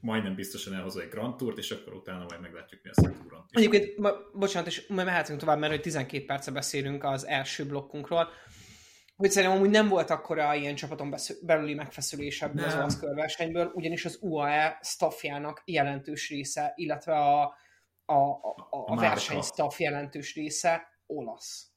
majdnem 0.01 0.36
biztosan 0.36 0.74
elhozza 0.74 1.01
egy 1.01 1.09
Grand 1.09 1.36
Tourt, 1.36 1.57
és 1.57 1.71
akkor 1.71 1.93
utána 1.93 2.25
majd 2.29 2.41
meglátjuk, 2.41 2.81
mi 2.83 2.89
a 2.89 3.13
túron. 3.21 3.45
Egyébként, 3.50 3.97
ma, 3.97 4.12
bocsánat, 4.33 4.67
és 4.67 4.88
majd 4.88 5.07
mehetünk 5.07 5.39
tovább, 5.39 5.59
mert 5.59 5.71
hogy 5.71 5.81
12 5.81 6.25
perce 6.25 6.51
beszélünk 6.51 7.03
az 7.03 7.25
első 7.25 7.65
blokkunkról, 7.65 8.29
hogy 9.17 9.31
szerintem 9.31 9.57
amúgy 9.57 9.69
nem 9.69 9.88
volt 9.88 10.09
akkora 10.09 10.55
ilyen 10.55 10.75
csapaton 10.75 11.15
belüli 11.41 11.74
megfeszülés 11.74 12.41
ebből 12.41 12.65
az 12.65 12.75
olasz 12.75 13.00
körversenyből, 13.00 13.71
ugyanis 13.74 14.05
az 14.05 14.17
UAE 14.21 14.79
staffjának 14.81 15.62
jelentős 15.65 16.29
része, 16.29 16.74
illetve 16.75 17.13
a, 17.13 17.41
a, 18.05 18.13
a, 18.13 18.55
a, 18.69 18.91
a 18.91 18.95
verseny 18.95 19.41
staff 19.41 19.79
jelentős 19.79 20.36
része 20.36 20.88
olasz. 21.05 21.71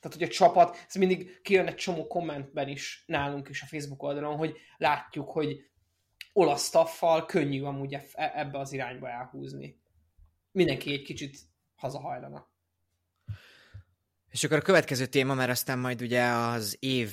Tehát, 0.00 0.16
hogy 0.16 0.26
a 0.26 0.32
csapat, 0.32 0.84
ez 0.88 0.94
mindig 0.94 1.40
kijön 1.42 1.66
egy 1.66 1.74
csomó 1.74 2.06
kommentben 2.06 2.68
is 2.68 3.04
nálunk 3.06 3.48
is 3.48 3.62
a 3.62 3.66
Facebook 3.66 4.02
oldalon, 4.02 4.36
hogy 4.36 4.56
látjuk, 4.76 5.30
hogy 5.30 5.56
olasz 6.32 6.66
staffal 6.66 7.26
könnyű 7.26 7.62
amúgy 7.62 7.94
e, 7.94 8.32
ebbe 8.34 8.58
az 8.58 8.72
irányba 8.72 9.08
elhúzni. 9.08 9.80
Mindenki 10.52 10.92
egy 10.92 11.02
kicsit 11.02 11.38
hazahajlana. 11.74 12.48
És 14.36 14.44
akkor 14.44 14.56
a 14.56 14.62
következő 14.62 15.06
téma, 15.06 15.34
mert 15.34 15.50
aztán 15.50 15.78
majd 15.78 16.02
ugye 16.02 16.24
az 16.24 16.76
év 16.80 17.10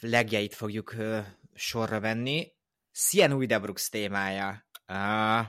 legjeit 0.00 0.54
fogjuk 0.54 0.92
ö, 0.92 1.18
sorra 1.54 2.00
venni. 2.00 2.52
Sien 2.92 3.32
Uidebrooks 3.32 3.88
témája. 3.88 4.66
Uh, 4.88 5.46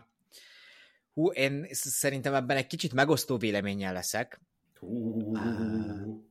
hú, 1.13 1.31
én 1.31 1.67
szerintem 1.71 2.33
ebben 2.33 2.57
egy 2.57 2.67
kicsit 2.67 2.93
megosztó 2.93 3.37
véleménnyel 3.37 3.93
leszek. 3.93 4.41
Hú, 4.79 5.31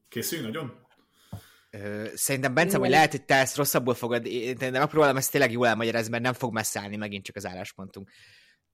készülj 0.09 0.43
nagyon? 0.43 0.87
Szerintem 2.15 2.55
Bence, 2.55 2.79
hogy 2.79 2.91
lehet, 2.91 3.11
hogy 3.11 3.25
te 3.25 3.35
ezt 3.35 3.57
rosszabbul 3.57 3.95
fogod, 3.95 4.29
de 4.59 4.71
megpróbálom 4.71 5.17
ezt 5.17 5.31
tényleg 5.31 5.53
jól 5.53 5.67
elmagyarázni, 5.67 6.11
mert 6.11 6.23
nem 6.23 6.33
fog 6.33 6.53
messze 6.53 6.81
állni 6.81 6.97
megint 6.97 7.25
csak 7.25 7.37
az 7.37 7.47
álláspontunk. 7.47 8.11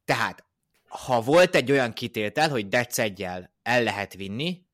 Tehát, 0.05 0.45
ha 0.89 1.21
volt 1.21 1.55
egy 1.55 1.71
olyan 1.71 1.93
kitétel, 1.93 2.49
hogy 2.49 2.69
dec 2.69 2.99
el 2.99 3.83
lehet 3.83 4.15
vinni, 4.15 4.67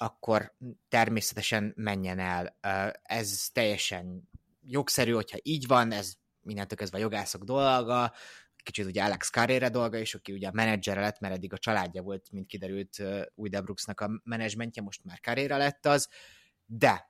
akkor 0.00 0.54
természetesen 0.88 1.72
menjen 1.76 2.18
el. 2.18 2.56
Ez 3.02 3.48
teljesen 3.52 4.28
jogszerű, 4.62 5.12
hogyha 5.12 5.38
így 5.42 5.66
van, 5.66 5.92
ez 5.92 6.12
mindentől 6.40 6.78
kezdve 6.78 6.98
a 6.98 7.00
jogászok 7.00 7.44
dolga, 7.44 8.12
kicsit 8.62 8.86
ugye 8.86 9.02
Alex 9.02 9.30
Carrera 9.30 9.68
dolga, 9.68 9.98
és 9.98 10.14
aki 10.14 10.32
ugye 10.32 10.48
a 10.48 10.52
menedzsere 10.52 11.00
lett, 11.00 11.20
mert 11.20 11.34
eddig 11.34 11.52
a 11.52 11.58
családja 11.58 12.02
volt, 12.02 12.28
mint 12.32 12.46
kiderült 12.46 13.02
új 13.34 13.48
Debrooksnak 13.48 14.00
a 14.00 14.10
menedzsmentje, 14.24 14.82
most 14.82 15.04
már 15.04 15.20
Carrera 15.20 15.56
lett 15.56 15.86
az, 15.86 16.08
de 16.66 17.08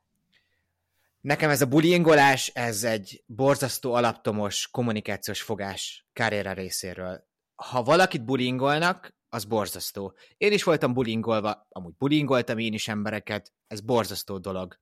Nekem 1.20 1.50
ez 1.50 1.62
a 1.62 1.66
bullyingolás, 1.66 2.48
ez 2.48 2.84
egy 2.84 3.24
borzasztó 3.26 3.92
alaptomos 3.92 4.68
kommunikációs 4.70 5.42
fogás 5.42 6.06
Carrera 6.12 6.52
részéről. 6.52 7.26
Ha 7.54 7.82
valakit 7.82 8.24
bullyingolnak, 8.24 9.14
az 9.30 9.44
borzasztó. 9.44 10.14
Én 10.36 10.52
is 10.52 10.62
voltam 10.62 10.92
bullyingolva, 10.92 11.66
amúgy 11.68 11.94
bullyingoltam 11.98 12.58
én 12.58 12.72
is 12.72 12.88
embereket, 12.88 13.52
ez 13.66 13.80
borzasztó 13.80 14.38
dolog. 14.38 14.78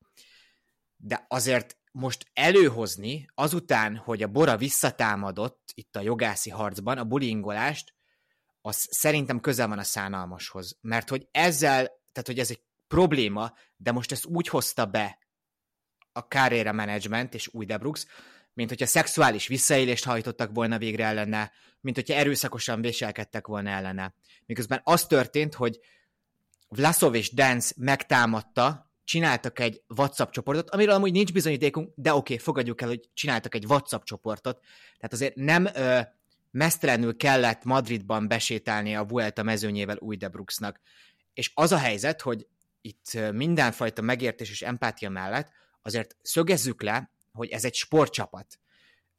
De 0.96 1.24
azért 1.28 1.78
most 1.92 2.30
előhozni, 2.32 3.28
azután, 3.34 3.96
hogy 3.96 4.22
a 4.22 4.28
Bora 4.28 4.56
visszatámadott 4.56 5.72
itt 5.74 5.96
a 5.96 6.00
jogászi 6.00 6.50
harcban, 6.50 6.98
a 6.98 7.04
bullyingolást, 7.04 7.94
az 8.60 8.88
szerintem 8.90 9.40
közel 9.40 9.68
van 9.68 9.78
a 9.78 9.82
szánalmashoz. 9.82 10.78
Mert 10.80 11.08
hogy 11.08 11.28
ezzel, 11.30 11.84
tehát 12.12 12.26
hogy 12.26 12.38
ez 12.38 12.50
egy 12.50 12.62
probléma, 12.86 13.52
de 13.76 13.92
most 13.92 14.12
ezt 14.12 14.26
úgy 14.26 14.48
hozta 14.48 14.86
be 14.86 15.18
a 16.12 16.20
Carrera 16.20 16.72
Management 16.72 17.34
és 17.34 17.48
új 17.52 17.66
Debrux, 17.66 18.06
mint 18.58 18.70
hogyha 18.70 18.86
szexuális 18.86 19.46
visszaélést 19.46 20.04
hajtottak 20.04 20.50
volna 20.52 20.78
végre 20.78 21.04
ellene, 21.04 21.52
mint 21.80 21.96
hogyha 21.96 22.14
erőszakosan 22.14 22.80
viselkedtek 22.80 23.46
volna 23.46 23.70
ellene. 23.70 24.14
Miközben 24.46 24.80
az 24.84 25.06
történt, 25.06 25.54
hogy 25.54 25.78
Vlasov 26.68 27.14
és 27.14 27.32
Dance 27.32 27.74
megtámadta, 27.76 28.92
csináltak 29.04 29.58
egy 29.58 29.82
WhatsApp 29.96 30.30
csoportot, 30.30 30.70
amiről 30.70 30.94
amúgy 30.94 31.12
nincs 31.12 31.32
bizonyítékunk, 31.32 31.92
de 31.94 32.10
oké, 32.10 32.32
okay, 32.32 32.44
fogadjuk 32.44 32.80
el, 32.80 32.88
hogy 32.88 33.08
csináltak 33.14 33.54
egy 33.54 33.64
WhatsApp 33.64 34.02
csoportot. 34.02 34.60
Tehát 34.96 35.12
azért 35.12 35.34
nem 35.34 35.68
ö, 35.74 36.00
mesztelenül 36.50 37.16
kellett 37.16 37.64
Madridban 37.64 38.28
besétálni 38.28 38.96
a 38.96 39.04
Vuelta 39.04 39.42
mezőnyével 39.42 39.96
új 40.00 40.16
Debruxnak. 40.16 40.80
És 41.34 41.50
az 41.54 41.72
a 41.72 41.78
helyzet, 41.78 42.20
hogy 42.20 42.46
itt 42.80 43.18
mindenfajta 43.32 44.02
megértés 44.02 44.50
és 44.50 44.62
empátia 44.62 45.10
mellett 45.10 45.50
azért 45.82 46.16
szögezzük 46.22 46.82
le, 46.82 47.10
hogy 47.38 47.49
ez 47.49 47.64
egy 47.64 47.75
sportcsapat. 47.75 48.59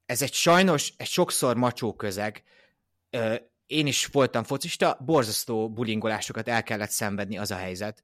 Ez 0.06 0.22
egy 0.22 0.34
sajnos, 0.34 0.94
egy 0.98 1.08
sokszor 1.08 1.56
macsó 1.56 1.96
közeg. 1.96 2.44
Én 3.66 3.88
is 3.88 4.06
voltam 4.06 4.44
focista, 4.44 4.98
borzasztó 5.06 5.70
bulingolásokat 5.70 6.48
el 6.48 6.64
kellett 6.64 6.90
szenvedni, 6.90 7.38
az 7.38 7.52
a 7.52 7.56
helyzet. 7.56 8.04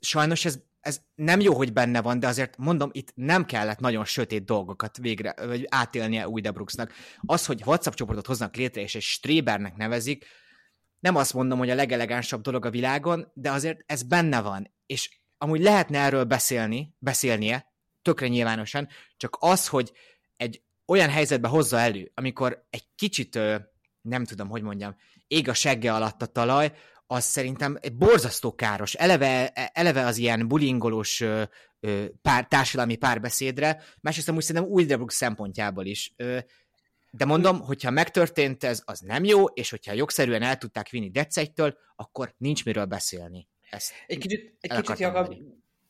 Sajnos 0.00 0.44
ez 0.44 0.58
ez 0.82 1.00
nem 1.14 1.40
jó, 1.40 1.54
hogy 1.54 1.72
benne 1.72 2.00
van, 2.00 2.18
de 2.18 2.26
azért 2.26 2.56
mondom, 2.56 2.90
itt 2.92 3.12
nem 3.14 3.44
kellett 3.44 3.78
nagyon 3.78 4.04
sötét 4.04 4.44
dolgokat 4.44 4.96
végre, 4.96 5.34
vagy 5.46 5.66
átélnie 5.68 6.28
új 6.28 6.40
Debruxnak. 6.40 6.92
Az, 7.20 7.46
hogy 7.46 7.62
WhatsApp 7.64 7.94
csoportot 7.94 8.26
hoznak 8.26 8.56
létre, 8.56 8.80
és 8.80 8.94
egy 8.94 9.02
Strébernek 9.02 9.76
nevezik, 9.76 10.26
nem 10.98 11.16
azt 11.16 11.34
mondom, 11.34 11.58
hogy 11.58 11.70
a 11.70 11.74
legelegánsabb 11.74 12.40
dolog 12.40 12.64
a 12.64 12.70
világon, 12.70 13.30
de 13.34 13.50
azért 13.50 13.82
ez 13.86 14.02
benne 14.02 14.40
van, 14.40 14.74
és 14.86 15.20
amúgy 15.38 15.60
lehetne 15.60 15.98
erről 15.98 16.24
beszélni, 16.24 16.94
beszélnie, 16.98 17.71
tökre 18.02 18.28
nyilvánosan, 18.28 18.88
csak 19.16 19.36
az, 19.40 19.68
hogy 19.68 19.92
egy 20.36 20.62
olyan 20.86 21.08
helyzetbe 21.08 21.48
hozza 21.48 21.78
elő, 21.78 22.10
amikor 22.14 22.66
egy 22.70 22.84
kicsit, 22.96 23.38
nem 24.00 24.24
tudom, 24.24 24.48
hogy 24.48 24.62
mondjam, 24.62 24.96
ég 25.26 25.48
a 25.48 25.54
segge 25.54 25.94
alatt 25.94 26.22
a 26.22 26.26
talaj, 26.26 26.72
az 27.06 27.24
szerintem 27.24 27.78
egy 27.80 27.96
borzasztó 27.96 28.54
káros. 28.54 28.94
Eleve, 28.94 29.48
eleve 29.52 30.06
az 30.06 30.16
ilyen 30.16 30.48
bulingolós 30.48 31.24
pár, 32.22 32.46
társadalmi 32.48 32.96
párbeszédre, 32.96 33.82
másrészt 34.00 34.28
amúgy 34.28 34.42
szerintem 34.42 34.70
új 34.70 34.86
szempontjából 35.06 35.86
is. 35.86 36.14
De 37.10 37.24
mondom, 37.24 37.60
hogyha 37.60 37.90
megtörtént 37.90 38.64
ez, 38.64 38.82
az 38.84 39.00
nem 39.00 39.24
jó, 39.24 39.44
és 39.44 39.70
hogyha 39.70 39.92
jogszerűen 39.92 40.42
el 40.42 40.58
tudták 40.58 40.88
vinni 40.88 41.10
Decegytől, 41.10 41.76
akkor 41.96 42.34
nincs 42.36 42.64
miről 42.64 42.84
beszélni. 42.84 43.48
Ezt 43.70 43.92
egy 44.06 44.18
kicsit, 44.18 44.56
egy 44.60 44.70
kicsit 44.70 44.98
Jakab, 44.98 45.34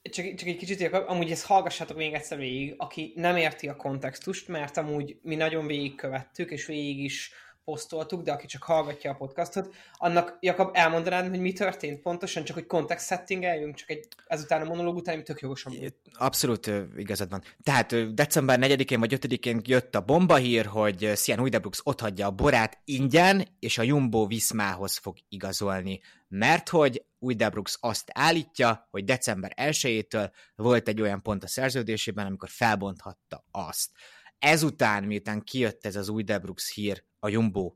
csak, 0.02 0.35
csak 0.35 0.49
egy 0.49 0.56
kicsit, 0.56 0.92
amúgy 0.92 1.30
ezt 1.30 1.47
hallgassátok 1.47 1.97
még 1.97 2.12
egyszer 2.12 2.38
végig, 2.38 2.75
aki 2.76 3.12
nem 3.16 3.37
érti 3.37 3.68
a 3.68 3.76
kontextust, 3.76 4.49
mert 4.49 4.76
amúgy 4.76 5.16
mi 5.23 5.35
nagyon 5.35 5.66
végigkövettük, 5.66 6.50
és 6.50 6.66
végig 6.66 7.04
is 7.04 7.32
posztoltuk, 7.64 8.23
de 8.23 8.33
aki 8.33 8.47
csak 8.47 8.62
hallgatja 8.62 9.11
a 9.11 9.14
podcastot, 9.14 9.75
annak 9.92 10.37
Jakab 10.40 10.71
elmondanád, 10.73 11.28
hogy 11.28 11.40
mi 11.40 11.52
történt 11.52 12.00
pontosan, 12.00 12.45
csak 12.45 12.57
hogy 12.57 12.66
context 12.66 13.07
settingeljünk, 13.07 13.75
csak 13.75 13.90
egy 13.90 14.09
ezután 14.26 14.62
a 14.62 14.64
monológ 14.64 14.97
után, 14.97 15.25
tök 15.25 15.40
jogosan. 15.40 15.75
Abszolút 16.12 16.71
igazad 16.97 17.31
van. 17.31 17.42
Tehát 17.62 18.14
december 18.14 18.59
4-én 18.62 19.00
vagy 19.00 19.19
5-én 19.21 19.61
jött 19.64 19.95
a 19.95 20.00
bombahír, 20.00 20.66
hogy 20.66 21.12
Sian 21.16 21.40
Uidebrooks 21.40 21.81
otthagyja 21.83 22.26
a 22.26 22.31
borát 22.31 22.81
ingyen, 22.85 23.47
és 23.59 23.78
a 23.78 23.83
Jumbo 23.83 24.26
Viszmához 24.26 24.97
fog 24.97 25.16
igazolni, 25.28 26.00
mert 26.28 26.69
hogy 26.69 27.04
Uidebrooks 27.19 27.76
azt 27.81 28.11
állítja, 28.12 28.88
hogy 28.90 29.04
december 29.04 29.52
1-től 29.57 30.31
volt 30.54 30.88
egy 30.88 31.00
olyan 31.00 31.23
pont 31.23 31.45
a 31.45 31.49
szerződésében, 31.49 32.26
amikor 32.26 32.49
felbonthatta 32.49 33.45
azt. 33.50 33.90
Ezután, 34.38 35.04
miután 35.04 35.42
kijött 35.42 35.87
ez 35.87 35.97
az 35.97 36.09
új 36.09 36.23
Debrux 36.23 36.73
hír 36.75 37.04
a 37.24 37.28
Jumbo 37.28 37.72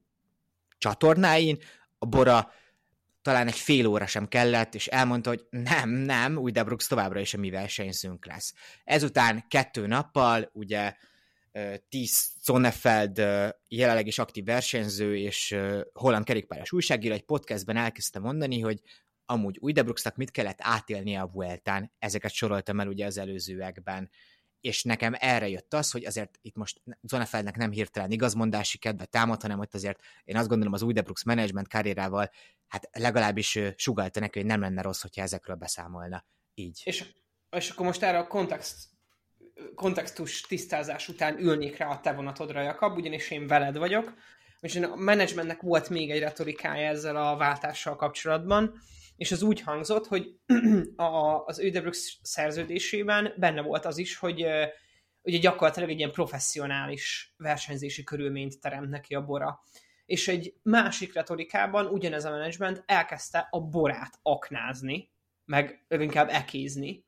csatornáin, 0.79 1.59
a 1.99 2.07
Bora 2.07 2.53
talán 3.23 3.47
egy 3.47 3.59
fél 3.59 3.87
óra 3.87 4.07
sem 4.07 4.29
kellett, 4.29 4.75
és 4.75 4.87
elmondta, 4.87 5.29
hogy 5.29 5.47
nem, 5.51 5.91
nem, 5.91 6.37
új 6.37 6.51
Debrux 6.51 6.87
továbbra 6.87 7.21
is 7.21 7.35
a 7.35 7.39
mi 7.39 7.51
versenyzőnk 7.51 8.27
lesz. 8.27 8.55
Ezután 8.85 9.45
kettő 9.49 9.87
nappal, 9.87 10.51
ugye 10.53 10.95
Tíz 11.89 12.33
Zonnefeld 12.43 13.19
jelenleg 13.69 14.07
is 14.07 14.19
aktív 14.19 14.45
versenyző, 14.45 15.17
és 15.17 15.57
holland 15.93 16.25
kerékpáros 16.25 16.73
újságíró 16.73 17.15
egy 17.15 17.25
podcastben 17.25 17.77
elkezdte 17.77 18.19
mondani, 18.19 18.61
hogy 18.61 18.81
amúgy 19.27 19.59
új 19.61 19.73
mit 20.15 20.31
kellett 20.31 20.59
átélnie 20.61 21.21
a 21.21 21.31
Vueltán, 21.33 21.93
ezeket 21.99 22.33
soroltam 22.33 22.81
el 22.81 22.89
ugye 22.89 23.07
az 23.07 23.19
előzőekben, 23.19 24.11
és 24.61 24.83
nekem 24.83 25.15
erre 25.19 25.49
jött 25.49 25.75
az, 25.75 25.91
hogy 25.91 26.05
azért 26.05 26.39
itt 26.43 26.57
most 26.57 26.81
Zonefeldnek 27.03 27.57
nem 27.57 27.71
hirtelen 27.71 28.11
igazmondási 28.11 28.79
kedve 28.79 29.05
támad, 29.05 29.43
hanem 29.43 29.59
ott 29.59 29.75
azért 29.75 30.01
én 30.25 30.37
azt 30.37 30.49
gondolom 30.49 30.73
az 30.73 30.83
új 30.83 30.93
Debrux 30.93 31.25
management 31.25 31.69
karrierával, 31.69 32.31
hát 32.69 32.89
legalábbis 32.93 33.59
sugalta 33.77 34.21
neki, 34.21 34.39
hogy 34.39 34.49
nem 34.49 34.61
lenne 34.61 34.83
rossz, 34.83 35.03
hogyha 35.03 35.23
ezekről 35.23 35.57
beszámolna. 35.57 36.25
Így. 36.55 36.81
És, 36.85 37.05
és 37.51 37.71
akkor 37.71 37.87
most 37.87 38.03
erre 38.03 38.19
a 38.19 38.27
kontext, 38.27 38.77
kontextus 39.75 40.41
tisztázás 40.41 41.09
után 41.09 41.39
ülnék 41.39 41.77
rá 41.77 41.89
a 41.89 42.01
te 42.01 42.13
vonatodra, 42.13 42.63
Jakab, 42.63 42.97
ugyanis 42.97 43.31
én 43.31 43.47
veled 43.47 43.77
vagyok, 43.77 44.15
és 44.61 44.77
a 44.77 44.97
menedzsmentnek 44.97 45.61
volt 45.61 45.89
még 45.89 46.11
egy 46.11 46.21
retorikája 46.21 46.89
ezzel 46.89 47.17
a 47.17 47.37
váltással 47.37 47.97
kapcsolatban, 47.97 48.81
és 49.17 49.33
az 49.33 49.43
úgy 49.43 49.61
hangzott, 49.61 50.07
hogy 50.07 50.39
a, 50.97 51.45
az 51.45 51.59
Ödebrooks 51.59 52.19
szerződésében 52.23 53.35
benne 53.37 53.63
volt 53.63 53.85
az 53.85 53.99
is, 53.99 54.17
hogy 54.17 54.47
ugye 55.23 55.39
gyakorlatilag 55.39 55.91
egy 55.91 55.99
ilyen 55.99 56.13
professzionális 56.13 57.35
versenyzési 57.37 58.05
körülményt 58.05 58.61
teremt 58.61 58.89
neki 58.89 59.15
a 59.15 59.25
Bora. 59.25 59.63
És 60.05 60.29
egy 60.29 60.55
másik 60.63 61.15
retorikában 61.15 61.87
ugyanez 61.87 62.25
a 62.25 62.31
menedzsment 62.31 62.83
elkezdte 62.87 63.49
a 63.51 63.61
borát 63.61 64.19
aknázni, 64.23 65.11
meg 65.45 65.87
inkább 65.89 66.29
ekézni, 66.29 67.05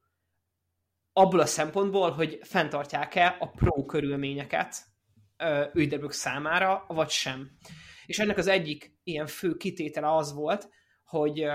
abból 1.12 1.40
a 1.40 1.46
szempontból, 1.46 2.10
hogy 2.10 2.38
fenntartják-e 2.42 3.36
a 3.40 3.46
pro 3.46 3.84
körülményeket 3.84 4.76
Ödebrooks 5.72 6.16
számára, 6.16 6.84
vagy 6.88 7.10
sem. 7.10 7.50
És 8.06 8.18
ennek 8.18 8.38
az 8.38 8.46
egyik 8.46 8.98
ilyen 9.02 9.26
fő 9.26 9.56
kitétele 9.56 10.14
az 10.14 10.32
volt, 10.32 10.68
hogy 11.04 11.46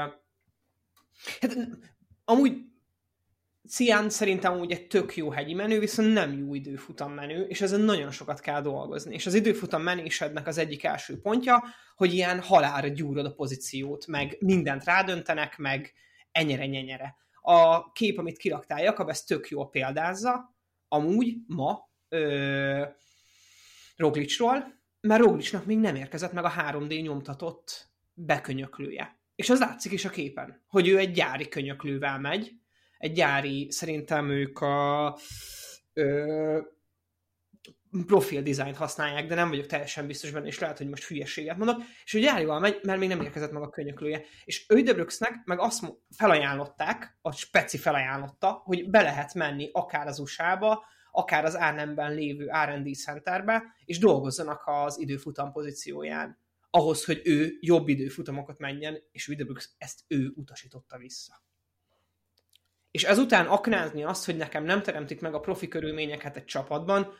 Hát 1.39 1.57
amúgy 2.25 2.57
Cian 3.67 4.09
szerintem 4.09 4.59
úgy 4.59 4.71
egy 4.71 4.87
tök 4.87 5.15
jó 5.15 5.29
hegyi 5.29 5.53
menő, 5.53 5.79
viszont 5.79 6.13
nem 6.13 6.37
jó 6.37 6.53
időfutam 6.53 7.13
menő, 7.13 7.43
és 7.43 7.61
ezen 7.61 7.81
nagyon 7.81 8.11
sokat 8.11 8.39
kell 8.39 8.61
dolgozni. 8.61 9.13
És 9.13 9.25
az 9.25 9.33
időfutam 9.33 9.81
menésednek 9.81 10.47
az 10.47 10.57
egyik 10.57 10.83
első 10.83 11.19
pontja, 11.21 11.63
hogy 11.95 12.13
ilyen 12.13 12.41
halára 12.41 12.87
gyúrod 12.87 13.25
a 13.25 13.33
pozíciót, 13.33 14.07
meg 14.07 14.37
mindent 14.39 14.83
rádöntenek, 14.83 15.57
meg 15.57 15.93
enyere 16.31 16.65
nyenyere. 16.65 17.15
A 17.41 17.91
kép, 17.91 18.17
amit 18.17 18.37
kiraktál 18.37 18.81
Jakab, 18.81 19.09
ez 19.09 19.23
tök 19.23 19.47
jól 19.47 19.69
példázza, 19.69 20.55
amúgy 20.87 21.35
ma 21.47 21.89
ö, 22.09 22.85
Roglicsról, 23.95 24.81
mert 25.01 25.21
Roglicsnak 25.21 25.65
még 25.65 25.77
nem 25.77 25.95
érkezett 25.95 26.31
meg 26.31 26.43
a 26.43 26.51
3D 26.51 27.01
nyomtatott 27.01 27.87
bekönyöklője. 28.13 29.22
És 29.35 29.49
az 29.49 29.59
látszik 29.59 29.91
is 29.91 30.05
a 30.05 30.09
képen, 30.09 30.63
hogy 30.67 30.87
ő 30.87 30.97
egy 30.97 31.11
gyári 31.11 31.47
könyöklővel 31.47 32.19
megy, 32.19 32.51
egy 32.97 33.13
gyári, 33.13 33.71
szerintem 33.71 34.29
ők 34.29 34.59
a 34.59 35.17
ö, 35.93 36.59
profil 38.05 38.41
dizájnt 38.41 38.77
használják, 38.77 39.27
de 39.27 39.35
nem 39.35 39.49
vagyok 39.49 39.65
teljesen 39.65 40.07
biztos 40.07 40.31
benne, 40.31 40.47
és 40.47 40.59
lehet, 40.59 40.77
hogy 40.77 40.89
most 40.89 41.03
hülyeséget 41.03 41.57
mondok, 41.57 41.81
és 42.03 42.13
ő 42.13 42.19
gyárival 42.19 42.59
megy, 42.59 42.79
mert 42.83 42.99
még 42.99 43.09
nem 43.09 43.21
érkezett 43.21 43.51
meg 43.51 43.61
a 43.61 43.69
könyöklője. 43.69 44.23
És 44.45 44.65
Ödebrüxnek 44.67 45.41
meg 45.45 45.59
azt 45.59 45.83
felajánlották, 46.15 47.17
a 47.21 47.31
speci 47.31 47.77
felajánlotta, 47.77 48.61
hogy 48.63 48.89
be 48.89 49.01
lehet 49.01 49.33
menni 49.33 49.69
akár 49.73 50.07
az 50.07 50.19
USA-ba, 50.19 50.83
akár 51.11 51.45
az 51.45 51.55
Arnhemben 51.55 52.13
lévő 52.13 52.51
R&D 52.65 52.95
centerbe, 52.95 53.63
és 53.85 53.99
dolgozzanak 53.99 54.63
az 54.65 54.99
időfutam 54.99 55.51
pozícióján 55.51 56.42
ahhoz, 56.75 57.05
hogy 57.05 57.21
ő 57.23 57.57
jobb 57.59 57.87
időfutamokat 57.87 58.59
menjen, 58.59 58.97
és 59.11 59.27
Widebrooks 59.27 59.69
ezt 59.77 59.99
ő 60.07 60.33
utasította 60.35 60.97
vissza. 60.97 61.43
És 62.91 63.03
ezután 63.03 63.47
aknázni 63.47 64.03
azt, 64.03 64.25
hogy 64.25 64.37
nekem 64.37 64.63
nem 64.63 64.81
teremtik 64.81 65.21
meg 65.21 65.33
a 65.33 65.39
profi 65.39 65.67
körülményeket 65.67 66.35
egy 66.35 66.45
csapatban, 66.45 67.13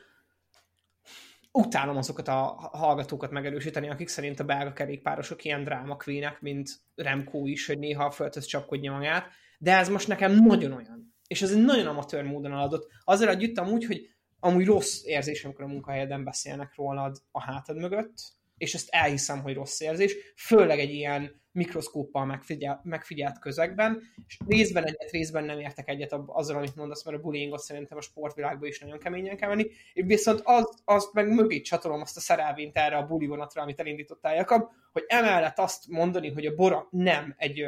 utálom 1.52 1.98
azokat 1.98 2.28
a 2.28 2.70
hallgatókat 2.72 3.32
megerősíteni, 3.32 3.90
akik 3.90 4.08
szerint 4.08 4.40
a 4.40 4.44
belga 4.44 4.74
kerékpárosok 4.74 5.44
ilyen 5.44 5.64
drámakvének, 5.64 6.42
mint 6.42 6.70
Remco 6.96 7.46
is, 7.46 7.66
hogy 7.66 7.80
néha 7.80 8.06
a 8.06 8.12
földhöz 8.12 8.46
csapkodja 8.46 8.92
magát, 8.92 9.28
de 9.58 9.78
ez 9.78 9.90
most 9.90 10.08
nekem 10.08 10.32
nagyon 10.32 10.72
olyan. 10.72 11.16
És 11.28 11.42
ez 11.42 11.52
egy 11.52 11.64
nagyon 11.64 11.88
amatőr 11.88 12.24
módon 12.24 12.52
adott. 12.52 12.92
Azzal 13.04 13.30
együtt 13.30 13.58
amúgy, 13.58 13.86
hogy 13.86 14.10
amúgy 14.40 14.66
rossz 14.66 15.04
érzés, 15.04 15.46
amikor 15.46 15.64
a 15.64 15.68
munkahelyeden 15.68 16.24
beszélnek 16.24 16.76
rólad 16.76 17.18
a 17.32 17.42
hátad 17.42 17.78
mögött, 17.78 18.42
és 18.58 18.74
ezt 18.74 18.90
elhiszem, 18.92 19.42
hogy 19.42 19.54
rossz 19.54 19.80
érzés, 19.80 20.16
főleg 20.36 20.80
egy 20.80 20.94
ilyen 20.94 21.42
mikroszkóppal 21.52 22.26
megfigyelt, 22.26 22.84
megfigyelt 22.84 23.40
közegben, 23.40 24.02
és 24.28 24.38
részben 24.48 24.84
egyet, 24.84 25.12
részben 25.12 25.44
nem 25.44 25.60
értek 25.60 25.90
egyet 25.90 26.14
azzal, 26.26 26.58
amit 26.58 26.76
mondasz, 26.76 27.06
mert 27.06 27.18
a 27.18 27.22
bullyingot 27.22 27.60
szerintem 27.60 27.98
a 27.98 28.02
sportvilágban 28.02 28.68
is 28.68 28.80
nagyon 28.80 29.00
keményen 29.00 29.38
kell 29.38 29.50
venni, 29.50 29.68
viszont 29.94 30.42
az, 30.44 30.82
azt 30.86 31.14
meg 31.14 31.34
mögé 31.34 31.62
csatolom 31.62 32.02
azt 32.02 32.18
a 32.18 32.20
szerelvényt 32.20 32.78
erre 32.78 32.98
a 32.98 33.06
buli 33.06 33.28
vonatra, 33.28 33.62
amit 33.62 33.80
elindítottál 33.80 34.36
Jakab, 34.36 34.70
hogy 34.92 35.04
emellett 35.08 35.60
azt 35.60 35.88
mondani, 35.88 36.32
hogy 36.32 36.46
a 36.46 36.56
Bora 36.56 36.88
nem 36.90 37.34
egy 37.38 37.68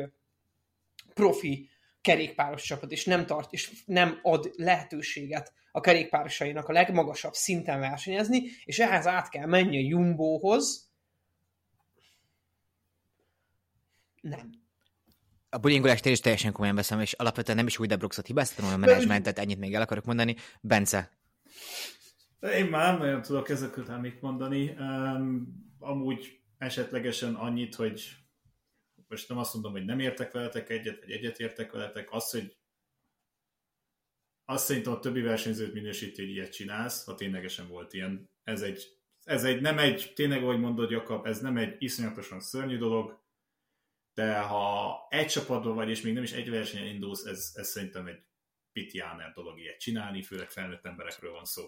profi 1.13 1.69
kerékpáros 2.05 2.63
csapat, 2.63 2.91
és 2.91 3.05
nem 3.05 3.25
tart, 3.25 3.53
és 3.53 3.83
nem 3.85 4.19
ad 4.21 4.51
lehetőséget 4.55 5.53
a 5.71 5.79
kerékpárosainak 5.79 6.67
a 6.67 6.73
legmagasabb 6.73 7.33
szinten 7.33 7.79
versenyezni, 7.79 8.41
és 8.63 8.79
ehhez 8.79 9.07
át 9.07 9.29
kell 9.29 9.45
menni 9.45 9.77
a 9.77 9.87
Jumbohoz. 9.87 10.89
Nem. 14.21 14.49
A 15.49 15.57
bullyingolást 15.57 16.05
én 16.05 16.11
is 16.11 16.19
teljesen 16.19 16.51
komolyan 16.51 16.75
veszem, 16.75 16.99
és 16.99 17.13
alapvetően 17.13 17.57
nem 17.57 17.67
is 17.67 17.79
új 17.79 17.87
Debruxot 17.87 18.27
hibáztatom 18.27 18.73
a 18.73 18.77
menedzsmentet, 18.77 19.39
ennyit 19.39 19.59
még 19.59 19.73
el 19.73 19.81
akarok 19.81 20.05
mondani. 20.05 20.35
Bence. 20.61 21.09
Én 22.39 22.65
már 22.65 22.91
nem 22.91 23.01
nagyon 23.01 23.21
tudok 23.21 23.49
ezek 23.49 23.77
után 23.77 23.99
mit 23.99 24.21
mondani. 24.21 24.75
Um, 24.79 25.47
amúgy 25.79 26.39
esetlegesen 26.57 27.33
annyit, 27.33 27.75
hogy 27.75 28.24
most 29.07 29.29
nem 29.29 29.37
azt 29.37 29.53
mondom, 29.53 29.71
hogy 29.71 29.85
nem 29.85 29.99
értek 29.99 30.31
veletek 30.31 30.69
egyet, 30.69 30.99
vagy 30.99 31.11
egyet 31.11 31.39
értek 31.39 31.71
veletek, 31.71 32.11
az, 32.11 32.31
hogy 32.31 32.57
azt 34.45 34.65
szerintem 34.65 34.93
a 34.93 34.99
többi 34.99 35.21
versenyzőt 35.21 35.73
minősíti, 35.73 36.21
hogy 36.21 36.31
ilyet 36.31 36.53
csinálsz, 36.53 37.05
ha 37.05 37.15
ténylegesen 37.15 37.67
volt 37.67 37.93
ilyen. 37.93 38.29
Ez 38.43 38.61
egy, 38.61 38.99
ez 39.23 39.43
egy 39.43 39.61
nem 39.61 39.77
egy, 39.77 40.11
tényleg 40.15 40.43
ahogy 40.43 40.59
mondod 40.59 40.89
Jakab, 40.89 41.25
ez 41.25 41.41
nem 41.41 41.57
egy 41.57 41.75
iszonyatosan 41.83 42.39
szörnyű 42.39 42.77
dolog, 42.77 43.23
de 44.13 44.39
ha 44.39 44.95
egy 45.09 45.27
csapatban 45.27 45.75
vagy, 45.75 45.89
és 45.89 46.01
még 46.01 46.13
nem 46.13 46.23
is 46.23 46.31
egy 46.31 46.49
versenyen 46.49 46.87
indulsz, 46.87 47.25
ez, 47.25 47.51
ez 47.53 47.67
szerintem 47.67 48.07
egy 48.07 48.23
pitjáner 48.71 49.33
dolog 49.33 49.59
ilyet 49.59 49.79
csinálni, 49.79 50.23
főleg 50.23 50.49
felnőtt 50.49 50.85
emberekről 50.85 51.31
van 51.31 51.45
szó. 51.45 51.63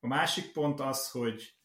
A 0.00 0.06
másik 0.06 0.52
pont 0.52 0.80
az, 0.80 1.10
hogy 1.10 1.57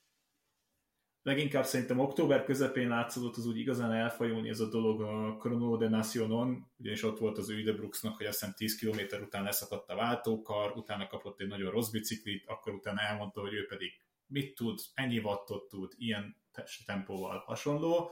leginkább 1.23 1.65
szerintem 1.65 1.99
október 1.99 2.43
közepén 2.43 2.87
látszódott 2.87 3.35
az 3.35 3.45
úgy 3.45 3.57
igazán 3.57 3.91
elfajulni 3.91 4.49
ez 4.49 4.59
a 4.59 4.69
dolog 4.69 5.01
a 5.01 5.37
Chrono 5.39 5.77
de 5.77 5.89
Nacionon, 5.89 6.71
ugyanis 6.77 7.03
ott 7.03 7.19
volt 7.19 7.37
az 7.37 7.49
ő 7.49 7.75
Brooksnak, 7.75 8.17
hogy 8.17 8.25
azt 8.25 8.39
hiszem 8.39 8.53
10 8.57 8.79
km 8.79 9.21
után 9.23 9.43
leszakadt 9.43 9.89
a 9.89 9.95
váltókar, 9.95 10.71
utána 10.75 11.07
kapott 11.07 11.41
egy 11.41 11.47
nagyon 11.47 11.71
rossz 11.71 11.89
biciklit, 11.89 12.43
akkor 12.47 12.73
utána 12.73 13.01
elmondta, 13.01 13.41
hogy 13.41 13.53
ő 13.53 13.65
pedig 13.65 13.91
mit 14.27 14.55
tud, 14.55 14.79
ennyi 14.93 15.19
wattot 15.19 15.67
tud, 15.67 15.91
ilyen 15.95 16.37
tempóval 16.85 17.37
hasonló. 17.45 18.11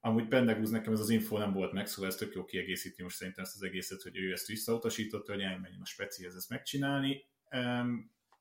Amúgy 0.00 0.28
Bendegúz 0.28 0.70
nekem 0.70 0.92
ez 0.92 1.00
az 1.00 1.10
info 1.10 1.38
nem 1.38 1.52
volt 1.52 1.72
meg, 1.72 1.86
szóval 1.86 2.10
ez 2.10 2.16
tök 2.16 2.34
jó 2.34 2.44
kiegészíti 2.44 3.02
most 3.02 3.16
szerintem 3.16 3.44
ezt 3.44 3.54
az 3.54 3.62
egészet, 3.62 4.02
hogy 4.02 4.16
ő 4.16 4.32
ezt 4.32 4.46
visszautasította, 4.46 5.32
hogy 5.32 5.42
elmenjen 5.42 5.80
a 5.80 5.86
specihez 5.86 6.34
ezt 6.34 6.48
megcsinálni 6.48 7.24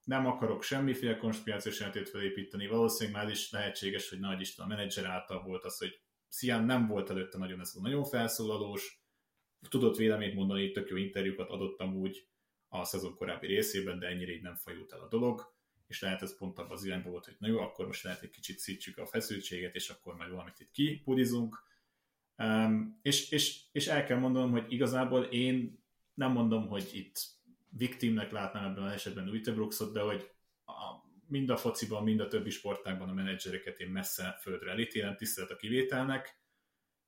nem 0.04 0.26
akarok 0.26 0.64
semmiféle 0.64 1.18
konspirációs 1.18 1.80
jelentét 1.80 2.10
felépíteni, 2.10 2.68
valószínűleg 2.68 3.22
már 3.22 3.32
is 3.32 3.52
lehetséges, 3.52 4.10
hogy 4.10 4.20
nagy 4.20 4.54
a 4.58 4.68
menedzser 4.68 5.06
által 5.06 5.44
volt 5.44 5.64
az, 5.64 5.78
hogy 5.78 6.02
Szian 6.28 6.64
nem 6.64 6.88
volt 6.88 7.10
előtte 7.10 7.38
nagyon 7.38 7.60
ez 7.60 7.74
nagyon 7.74 8.04
felszólalós, 8.04 9.04
tudott 9.70 9.98
véleményt 9.98 10.36
mondani, 10.36 10.72
tök 10.72 10.90
jó 10.90 10.96
interjúkat 10.96 11.50
adott 11.50 11.80
amúgy 11.80 12.28
a 12.68 12.84
szezon 12.84 13.16
korábbi 13.16 13.48
részében, 13.48 14.00
de 14.00 14.08
ennyire 14.08 14.32
így 14.32 14.42
nem 14.42 14.56
fajult 14.56 14.92
el 14.92 15.00
a 15.00 15.08
dolog, 15.08 15.54
és 15.88 16.02
lehet 16.02 16.22
ez 16.22 16.38
pont 16.38 16.60
abban 16.60 16.72
az 16.72 16.84
irányban 16.84 17.12
volt, 17.12 17.26
hogy 17.26 17.36
na 17.40 17.48
jó, 17.48 17.60
akkor 17.60 17.86
most 17.86 18.04
lehet 18.04 18.22
egy 18.22 18.30
kicsit 18.30 18.58
szítsük 18.58 18.98
a 18.98 19.06
feszültséget, 19.06 19.76
és 19.76 19.90
akkor 19.90 20.16
majd 20.16 20.32
valamit 20.32 20.60
itt 20.60 20.72
kipudizunk. 20.72 21.64
Um, 22.38 23.00
és, 23.02 23.32
és, 23.32 23.62
és 23.72 23.88
el 23.88 24.04
kell 24.04 24.18
mondanom, 24.18 24.52
hogy 24.52 24.72
igazából 24.72 25.24
én 25.24 25.84
nem 26.14 26.32
mondom, 26.32 26.68
hogy 26.68 26.90
itt 26.94 27.28
victimnek 27.70 28.32
látnám 28.32 28.72
ebben 28.72 28.84
az 28.84 28.92
esetben 28.92 29.30
Uite 29.30 29.52
Brooksot, 29.52 29.94
de 29.94 30.02
hogy 30.02 30.30
a, 30.66 30.74
mind 31.28 31.50
a 31.50 31.58
fociban, 31.58 32.04
mind 32.04 32.20
a 32.20 32.28
többi 32.28 32.50
sportágban 32.50 33.10
a 33.10 33.14
menedzsereket 33.14 33.80
én 33.80 33.90
messze 33.90 34.38
földre 34.42 34.72
elítélem, 34.72 35.16
tisztelt 35.16 35.52
a 35.52 35.56
kivételnek, 35.56 36.40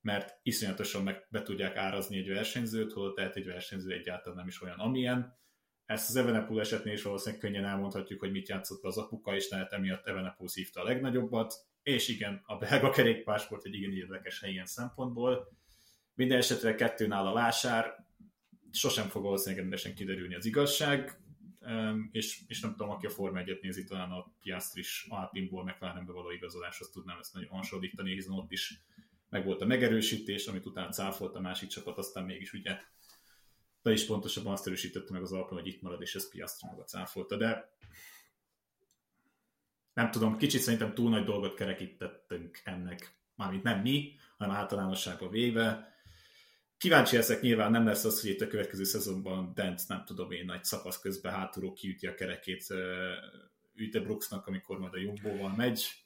mert 0.02 0.40
iszonyatosan 0.44 1.04
meg 1.04 1.28
be 1.30 1.42
tudják 1.42 1.76
árazni 1.76 2.18
egy 2.18 2.28
versenyzőt, 2.28 2.92
hol 2.92 3.14
tehát 3.14 3.36
egy 3.36 3.46
versenyző 3.46 3.92
egyáltalán 3.92 4.38
nem 4.38 4.48
is 4.48 4.62
olyan, 4.62 4.80
amilyen. 4.80 5.40
Ezt 5.86 6.10
az 6.10 6.16
Evenepul 6.16 6.60
esetnél 6.60 6.94
is 6.94 7.02
valószínűleg 7.02 7.42
könnyen 7.42 7.66
elmondhatjuk, 7.66 8.20
hogy 8.20 8.32
mit 8.32 8.50
játszott 8.50 8.84
az 8.84 8.98
apuka, 8.98 9.36
és 9.36 9.50
lehet 9.50 9.74
emiatt 9.74 10.08
Evenepul 10.08 10.48
szívta 10.48 10.82
a 10.82 10.84
legnagyobbat, 10.84 11.54
és 11.84 12.08
igen, 12.08 12.42
a 12.46 12.58
belga 12.58 12.90
kerékpásport 12.90 13.66
egy 13.66 13.74
igen 13.74 13.92
érdekes 13.92 14.42
hely 14.42 14.52
ilyen 14.52 14.66
szempontból. 14.66 15.48
Minden 16.14 16.38
esetre 16.38 16.76
kettőnál 16.76 17.28
a 17.28 17.34
vásár, 17.34 18.06
sosem 18.72 19.08
fog 19.08 19.24
valószínűleg 19.24 19.62
rendesen 19.62 19.94
kiderülni 19.94 20.36
az 20.36 20.46
igazság, 20.46 21.20
és, 22.12 22.42
és 22.48 22.60
nem 22.60 22.72
tudom, 22.72 22.90
aki 22.90 23.06
a 23.06 23.10
Forma 23.10 23.40
1 23.40 23.60
nézi, 23.62 23.84
talán 23.84 24.12
a 24.12 24.34
Piastris 24.42 25.06
Alpinból 25.10 25.64
McLarenbe 25.64 26.12
való 26.12 26.32
igazoláshoz 26.32 26.90
tudnám 26.90 27.20
ezt 27.20 27.34
nagyon 27.34 27.50
hasonlítani, 27.50 28.14
hiszen 28.14 28.34
ott 28.34 28.52
is 28.52 28.82
meg 29.30 29.46
volt 29.46 29.62
a 29.62 29.66
megerősítés, 29.66 30.48
amit 30.48 30.66
utána 30.66 30.90
cáfolt 30.90 31.36
a 31.36 31.40
másik 31.40 31.70
csapat, 31.70 31.98
aztán 31.98 32.24
mégis 32.24 32.54
ugye 32.54 32.80
de 33.82 33.92
is 33.92 34.06
pontosabban 34.06 34.54
azt 34.54 34.68
erősítette 34.68 35.12
meg 35.12 35.22
az 35.22 35.32
Alpin, 35.32 35.58
hogy 35.58 35.68
itt 35.68 35.82
marad, 35.82 36.02
és 36.02 36.16
ez 36.16 36.30
Piastri 36.30 36.68
maga 36.70 36.84
cáfolta, 36.84 37.36
de 37.36 37.70
nem 39.94 40.12
tudom, 40.12 40.38
kicsit 40.38 40.62
szerintem 40.62 40.94
túl 40.94 41.10
nagy 41.10 41.24
dolgot 41.24 41.56
kerekítettünk 41.56 42.62
ennek, 42.64 43.16
mármint 43.36 43.64
nem 43.64 43.82
mi, 43.82 44.16
hanem 44.38 44.56
általánosságban 44.56 45.30
véve, 45.30 45.96
Kíváncsi 46.82 47.16
leszek, 47.16 47.42
nyilván 47.42 47.72
nem 47.72 47.86
lesz 47.86 48.04
az, 48.04 48.22
hogy 48.22 48.30
itt 48.30 48.42
a 48.42 48.48
következő 48.48 48.84
szezonban 48.84 49.52
Dent, 49.54 49.82
nem 49.88 50.04
tudom 50.06 50.32
én, 50.32 50.46
nagy 50.46 50.64
szakasz 50.64 51.00
közben 51.00 51.34
hátulról 51.34 51.74
kiüti 51.74 52.08
a 52.08 52.14
kerekét 52.14 52.66
Üte 53.76 54.00
Brooksnak, 54.00 54.48
amikor 54.48 54.80
majd 54.80 54.94
a 54.94 54.98
Jumbo-val 54.98 55.56
megy. 55.56 56.06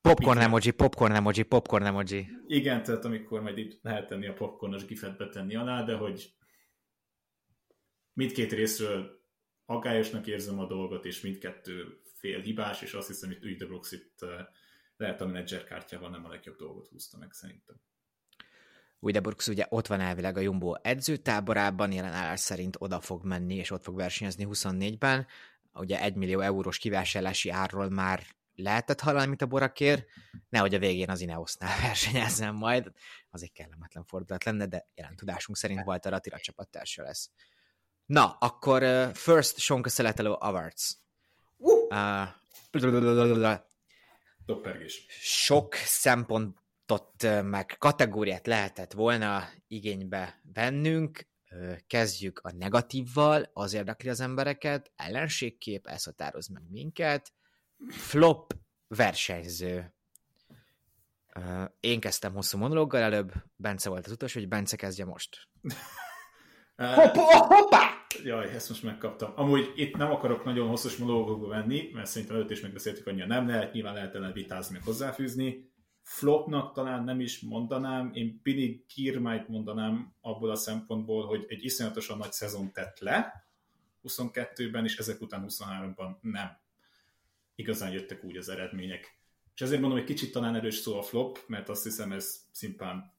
Popcorn 0.00 0.38
emoji, 0.38 0.70
popcorn 0.70 1.12
emoji, 1.12 1.42
popcorn 1.42 1.84
emoji. 1.84 2.28
Igen, 2.46 2.82
tehát 2.82 3.04
amikor 3.04 3.40
majd 3.40 3.58
itt 3.58 3.78
lehet 3.82 4.06
tenni 4.06 4.26
a 4.26 4.32
popcornos 4.32 4.84
gifet 4.84 5.16
betenni 5.16 5.56
alá, 5.56 5.82
de 5.82 5.94
hogy 5.94 6.34
mindkét 8.12 8.52
részről 8.52 9.22
aggályosnak 9.64 10.26
érzem 10.26 10.58
a 10.58 10.66
dolgot, 10.66 11.04
és 11.04 11.20
mindkettő 11.20 12.00
fél 12.14 12.40
hibás, 12.40 12.82
és 12.82 12.92
azt 12.92 13.06
hiszem, 13.06 13.28
hogy 13.28 13.44
Üte 13.44 13.66
Brooks 13.66 13.92
itt 13.92 14.24
lehet 14.96 15.20
a 15.20 15.26
menedzser 15.26 15.64
kártyával 15.64 16.10
nem 16.10 16.24
a 16.24 16.28
legjobb 16.28 16.56
dolgot 16.56 16.88
húzta 16.88 17.18
meg 17.18 17.32
szerintem. 17.32 17.80
Uideburgs 18.98 19.46
ugye 19.46 19.66
ott 19.68 19.86
van 19.86 20.00
elvileg 20.00 20.36
a 20.36 20.40
Jumbo 20.40 20.74
edzőtáborában, 20.82 21.92
jelen 21.92 22.12
állás 22.12 22.40
szerint 22.40 22.76
oda 22.78 23.00
fog 23.00 23.24
menni, 23.24 23.54
és 23.54 23.70
ott 23.70 23.84
fog 23.84 23.96
versenyezni 23.96 24.46
24-ben. 24.50 25.26
Ugye 25.72 26.00
1 26.00 26.14
millió 26.14 26.40
eurós 26.40 26.78
kivásárlási 26.78 27.50
árról 27.50 27.88
már 27.88 28.22
lehetett 28.54 29.00
hallani, 29.00 29.26
amit 29.26 29.42
a 29.42 29.46
Bora 29.46 29.72
kér, 29.72 30.04
nehogy 30.48 30.74
a 30.74 30.78
végén 30.78 31.10
az 31.10 31.20
Ineosnál 31.20 31.80
versenyezzen 31.86 32.54
majd, 32.54 32.92
az 33.30 33.42
egy 33.42 33.52
kellemetlen 33.52 34.04
fordulat 34.04 34.44
lenne, 34.44 34.66
de 34.66 34.88
jelen 34.94 35.16
tudásunk 35.16 35.56
szerint 35.56 35.82
Walter 35.84 36.12
Attila 36.12 36.38
csapattársa 36.38 37.02
lesz. 37.02 37.30
Na, 38.06 38.36
akkor 38.40 38.82
uh, 38.82 39.14
first 39.14 39.58
Sonka 39.58 39.88
Szeletelő 39.88 40.30
Awards. 40.30 40.96
Uh, 41.56 42.28
sok 45.08 45.74
szempont 45.74 46.58
pontot 46.86 47.42
meg 47.42 47.76
kategóriát 47.78 48.46
lehetett 48.46 48.92
volna 48.92 49.44
igénybe 49.68 50.40
vennünk. 50.52 51.28
Kezdjük 51.86 52.40
a 52.42 52.52
negatívval, 52.52 53.50
az 53.52 53.72
érdekli 53.72 54.08
az 54.08 54.20
embereket, 54.20 54.92
ellenségkép, 54.96 55.86
ez 55.86 56.04
határoz 56.04 56.48
meg 56.48 56.62
minket. 56.70 57.32
Flop 57.88 58.54
versenyző. 58.88 59.94
Én 61.80 62.00
kezdtem 62.00 62.32
hosszú 62.32 62.58
monológgal 62.58 63.02
előbb, 63.02 63.32
Bence 63.56 63.88
volt 63.88 64.06
az 64.06 64.12
utolsó, 64.12 64.38
hogy 64.38 64.48
Bence 64.48 64.76
kezdje 64.76 65.04
most. 65.04 65.38
Hoppa, 66.76 67.20
hoppá! 67.46 68.04
Jaj, 68.24 68.48
ezt 68.48 68.68
most 68.68 68.82
megkaptam. 68.82 69.32
Amúgy 69.36 69.72
itt 69.74 69.96
nem 69.96 70.10
akarok 70.10 70.44
nagyon 70.44 70.68
hosszas 70.68 70.96
monológokba 70.96 71.48
venni, 71.48 71.90
mert 71.92 72.06
szerintem 72.06 72.36
előtt 72.36 72.50
is 72.50 72.60
megbeszéltük, 72.60 73.06
annyira 73.06 73.26
nem 73.26 73.48
lehet, 73.48 73.72
nyilván 73.72 73.94
lehet 73.94 74.14
ellen 74.14 74.32
vitázni, 74.32 74.74
meg 74.74 74.84
hozzáfűzni 74.84 75.70
flopnak 76.06 76.72
talán 76.72 77.04
nem 77.04 77.20
is 77.20 77.40
mondanám, 77.40 78.10
én 78.14 78.42
Pini 78.42 78.84
Kirmájt 78.86 79.48
mondanám 79.48 80.14
abból 80.20 80.50
a 80.50 80.54
szempontból, 80.54 81.26
hogy 81.26 81.44
egy 81.48 81.64
iszonyatosan 81.64 82.18
nagy 82.18 82.32
szezon 82.32 82.72
tett 82.72 82.98
le 82.98 83.48
22-ben, 84.02 84.84
és 84.84 84.98
ezek 84.98 85.20
után 85.20 85.44
23-ban 85.48 86.20
nem 86.20 86.58
igazán 87.54 87.92
jöttek 87.92 88.24
úgy 88.24 88.36
az 88.36 88.48
eredmények. 88.48 89.18
És 89.54 89.60
ezért 89.60 89.80
mondom, 89.80 89.98
hogy 89.98 90.08
kicsit 90.08 90.32
talán 90.32 90.54
erős 90.54 90.74
szó 90.74 90.98
a 90.98 91.02
flop, 91.02 91.38
mert 91.46 91.68
azt 91.68 91.82
hiszem 91.82 92.12
ez 92.12 92.46
szimplán 92.50 93.12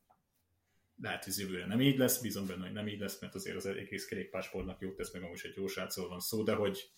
lehet, 1.02 1.24
hogy 1.24 1.38
jövőre 1.38 1.66
nem 1.66 1.82
így 1.82 1.98
lesz, 1.98 2.22
bízom 2.22 2.48
benne, 2.48 2.64
hogy 2.64 2.74
nem 2.74 2.88
így 2.88 3.00
lesz, 3.00 3.22
mert 3.22 3.36
azért 3.36 3.56
az 3.56 3.66
egész 3.66 4.06
kerékpársportnak 4.06 4.82
jót 4.82 4.96
tesz, 4.96 5.14
meg 5.14 5.24
amúgy 5.24 5.42
egy 5.44 5.56
jó 5.56 5.68
srácról 5.68 6.08
van 6.08 6.20
szó, 6.20 6.44
de 6.44 6.54
hogy 6.54 6.92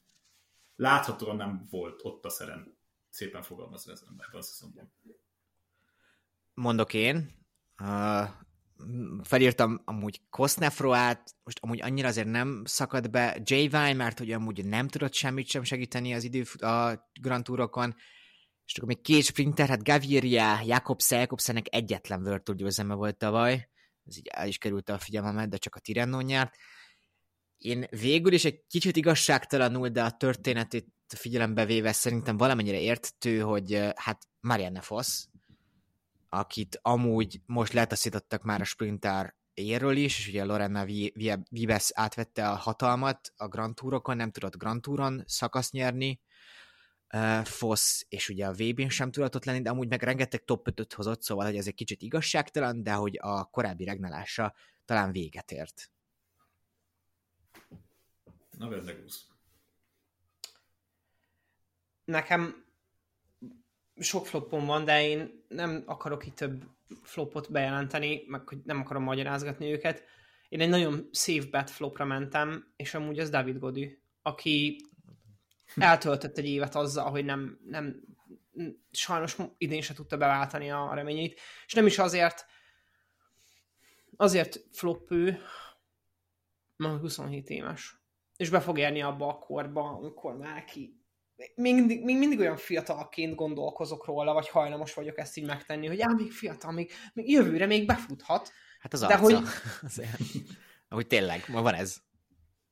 láthatóan 0.75 1.36
nem 1.36 1.67
volt 1.69 1.99
ott 2.04 2.25
a 2.25 2.30
szeren. 2.30 2.78
Szépen 3.10 3.41
fogalmazva 3.41 3.91
ez 3.91 4.04
ebben 4.10 4.28
a 4.32 4.41
szezonban 4.41 4.91
mondok 6.60 6.93
én. 6.93 7.38
Uh, 7.82 8.30
felírtam 9.24 9.82
amúgy 9.86 10.22
Kosznefroát, 10.30 11.36
most 11.43 11.58
amúgy 11.62 11.82
annyira 11.82 12.08
azért 12.08 12.28
nem 12.28 12.62
szakad 12.65 13.10
be 13.10 13.41
J. 13.43 13.56
Vine, 13.56 13.93
mert 13.93 14.17
hogy 14.17 14.32
amúgy 14.32 14.65
nem 14.65 14.88
tudott 14.88 15.13
semmit 15.13 15.48
sem 15.48 15.63
segíteni 15.63 16.13
az 16.13 16.24
idő 16.24 16.43
a 16.58 17.10
Grand 17.22 17.43
Tourokon, 17.43 17.95
és 18.65 18.76
akkor 18.76 18.88
még 18.88 19.02
két 19.02 19.24
sprinter, 19.24 19.69
hát 19.69 19.84
Gaviria, 19.84 20.62
Jakobsen, 20.65 21.19
Jakobsennek 21.19 21.65
egyetlen 21.69 22.22
World 22.22 22.43
Tour 22.43 22.58
győzelme 22.58 22.93
volt 22.93 23.17
tavaly, 23.17 23.69
ez 24.06 24.17
így 24.17 24.28
el 24.28 24.48
is 24.48 24.58
került 24.58 24.89
a 24.89 25.00
figyelmemet, 25.00 25.50
de 25.50 25.58
csak 25.58 25.76
a 25.76 25.80
Tirreno 25.80 26.22
nyert. 26.22 26.56
Én 27.58 27.88
végül 27.89 28.34
is 28.34 28.45
egy 28.45 28.63
kicsit 28.67 28.95
igazságtalanul, 28.95 29.89
de 29.89 30.04
a 30.04 30.12
történetét 30.12 30.88
figyelembe 31.15 31.65
véve 31.65 31.91
szerintem 31.91 32.38
valamennyire 32.38 32.80
értő, 32.80 33.39
hogy 33.39 33.91
hát 33.95 34.28
Marianne 34.39 34.82
Foss, 34.82 35.26
akit 36.29 36.79
amúgy 36.81 37.41
most 37.45 37.73
letaszítottak 37.73 38.43
már 38.43 38.61
a 38.61 38.63
sprinter 38.63 39.35
érről 39.53 39.95
is, 39.95 40.19
és 40.19 40.27
ugye 40.27 40.43
Lorena 40.43 40.85
Vives 41.49 41.91
átvette 41.93 42.49
a 42.49 42.55
hatalmat 42.55 43.33
a 43.35 43.47
Grand 43.47 43.75
Tourokon, 43.75 44.15
nem 44.15 44.31
tudott 44.31 44.57
Grand 44.57 44.81
Touron 44.81 45.23
szakasz 45.25 45.71
nyerni, 45.71 46.21
Foss, 47.43 48.03
és 48.09 48.29
ugye 48.29 48.47
a 48.47 48.53
VB-n 48.53 48.89
sem 48.89 49.11
tudott 49.11 49.35
ott 49.35 49.45
lenni, 49.45 49.61
de 49.61 49.69
amúgy 49.69 49.87
meg 49.87 50.03
rengeteg 50.03 50.43
top 50.43 50.67
5 50.67 50.93
hozott, 50.93 51.23
szóval 51.23 51.45
hogy 51.45 51.55
ez 51.55 51.67
egy 51.67 51.73
kicsit 51.73 52.01
igazságtalan, 52.01 52.83
de 52.83 52.93
hogy 52.93 53.17
a 53.21 53.43
korábbi 53.45 53.83
regnálása 53.83 54.53
talán 54.85 55.11
véget 55.11 55.51
ért. 55.51 55.91
Na, 58.57 58.69
Vendegúz. 58.69 59.27
Nekem 62.05 62.65
sok 63.99 64.27
flopom 64.27 64.65
van, 64.65 64.85
de 64.85 65.07
én 65.07 65.45
nem 65.47 65.83
akarok 65.85 66.25
itt 66.25 66.35
több 66.35 66.63
flopot 67.03 67.51
bejelenteni, 67.51 68.23
meg 68.27 68.47
hogy 68.47 68.57
nem 68.63 68.79
akarom 68.79 69.03
magyarázgatni 69.03 69.71
őket. 69.71 70.03
Én 70.49 70.62
egy 70.62 70.69
nagyon 70.69 71.09
safe 71.12 71.47
bet 71.49 71.69
flopra 71.69 72.05
mentem, 72.05 72.73
és 72.75 72.93
amúgy 72.93 73.19
az 73.19 73.29
David 73.29 73.59
Godű, 73.59 73.99
aki 74.21 74.85
eltöltött 75.75 76.38
egy 76.38 76.47
évet 76.47 76.75
azzal, 76.75 77.09
hogy 77.09 77.25
nem, 77.25 77.59
nem 77.65 78.03
sajnos 78.91 79.38
idén 79.57 79.81
se 79.81 79.93
tudta 79.93 80.17
beváltani 80.17 80.71
a 80.71 80.93
reményeit, 80.93 81.39
és 81.65 81.73
nem 81.73 81.85
is 81.85 81.97
azért, 81.97 82.45
azért 84.15 84.59
flop 84.71 85.12
ő, 85.12 85.41
mert 86.75 86.99
27 86.99 87.49
éves, 87.49 87.95
és 88.38 88.49
be 88.49 88.59
fog 88.59 88.77
érni 88.77 89.01
abba 89.01 89.27
a 89.27 89.39
korba, 89.39 89.81
amikor 89.81 90.38
már 90.38 90.63
ki 90.63 90.98
még 91.56 91.75
mindig, 91.75 92.04
még 92.04 92.17
mindig 92.17 92.39
olyan 92.39 92.58
fiatalként 92.58 93.36
gondolkozok 93.36 94.06
róla, 94.06 94.34
vagy 94.34 94.49
hajlamos 94.49 94.93
vagyok 94.93 95.17
ezt 95.17 95.38
így 95.38 95.45
megtenni, 95.45 95.88
hogy 95.88 96.02
á, 96.02 96.13
még 96.17 96.32
fiatal, 96.32 96.71
még, 96.71 96.91
még 97.13 97.30
jövőre 97.30 97.65
még 97.65 97.86
befuthat. 97.86 98.52
Hát 98.80 98.93
az 98.93 98.99
de 98.99 99.06
arca. 99.06 99.19
hogy, 99.19 99.36
Azért. 99.89 100.19
Ahogy 100.88 101.08
tényleg, 101.08 101.43
ma 101.47 101.62
van 101.62 101.73
ez. 101.73 101.97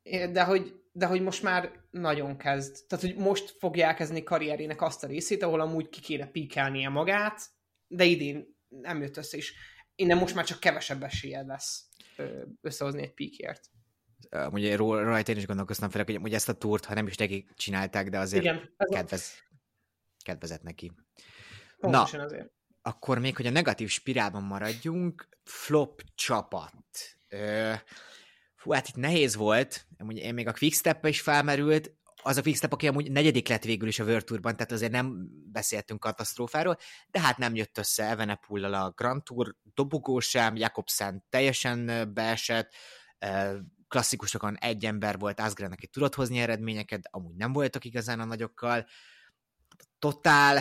de 0.03 0.43
hogy, 0.43 0.82
de 0.91 1.06
hogy 1.06 1.21
most 1.21 1.43
már 1.43 1.71
nagyon 1.91 2.38
kezd. 2.38 2.86
Tehát, 2.88 3.06
hogy 3.06 3.15
most 3.15 3.56
fogja 3.60 3.88
elkezdeni 3.88 4.23
karrierének 4.23 4.82
azt 4.82 5.03
a 5.03 5.08
részét, 5.08 5.43
ahol 5.43 5.60
amúgy 5.60 5.89
ki 5.89 5.99
kéne 5.99 6.27
píkelnie 6.27 6.89
magát, 6.89 7.41
de 7.88 8.03
idén 8.03 8.58
nem 8.67 9.01
jött 9.01 9.17
össze 9.17 9.38
is. 9.38 9.53
Innen 9.95 10.17
most 10.17 10.36
már 10.36 10.45
csak 10.45 10.60
kevesebb 10.60 11.03
esélye 11.03 11.41
lesz 11.41 11.88
összehozni 12.62 13.01
egy 13.01 13.13
píkért. 13.13 13.69
Ugye 14.49 14.75
ró- 14.75 14.99
rajta 14.99 15.31
én 15.31 15.37
is 15.37 15.45
gondolkoztam 15.45 15.89
fel, 15.89 16.03
hogy 16.03 16.17
ugye 16.17 16.35
ezt 16.35 16.49
a 16.49 16.53
túrt, 16.53 16.85
ha 16.85 16.93
nem 16.93 17.07
is 17.07 17.15
nekik 17.15 17.53
csinálták, 17.55 18.09
de 18.09 18.19
azért 18.19 18.43
Igen, 18.43 18.75
kedvez, 18.77 19.33
kedvezett 20.23 20.63
neki. 20.63 20.91
Pontosan 21.77 22.19
azért. 22.19 22.51
Akkor 22.81 23.19
még, 23.19 23.35
hogy 23.35 23.45
a 23.45 23.51
negatív 23.51 23.89
spirálban 23.89 24.43
maradjunk, 24.43 25.29
flop 25.43 26.01
csapat. 26.15 26.73
Ö, 27.29 27.73
fú, 28.55 28.71
hát 28.71 28.87
itt 28.87 28.95
nehéz 28.95 29.35
volt, 29.35 29.87
amúgy 29.97 30.17
én 30.17 30.33
még 30.33 30.47
a 30.47 30.53
Quickstep 30.53 31.05
is 31.05 31.21
felmerült, 31.21 31.95
az 32.23 32.37
a 32.37 32.41
Quickstep, 32.41 32.73
aki 32.73 32.87
amúgy 32.87 33.11
negyedik 33.11 33.47
lett 33.47 33.63
végül 33.63 33.87
is 33.87 33.99
a 33.99 34.03
World 34.03 34.23
Tourban, 34.23 34.55
tehát 34.55 34.71
azért 34.71 34.91
nem 34.91 35.29
beszéltünk 35.51 35.99
katasztrófáról, 35.99 36.77
de 37.07 37.19
hát 37.19 37.37
nem 37.37 37.55
jött 37.55 37.77
össze 37.77 38.03
Evenepoel 38.03 38.73
a 38.73 38.91
Grand 38.91 39.23
Tour, 39.23 39.55
dobogó 39.73 40.19
sem, 40.19 40.55
Jakobsen 40.55 41.25
teljesen 41.29 42.11
beesett, 42.13 42.73
klasszikusokon 43.88 44.58
egy 44.58 44.86
ember 44.86 45.17
volt, 45.17 45.39
Asgren, 45.39 45.71
aki 45.71 45.88
tudott 45.88 46.15
hozni 46.15 46.39
eredményeket, 46.39 47.08
amúgy 47.12 47.36
nem 47.36 47.54
voltak 47.54 47.86
igazán 47.86 48.19
a 48.19 48.26
nagyokkal. 48.26 48.88
Total, 50.00 50.60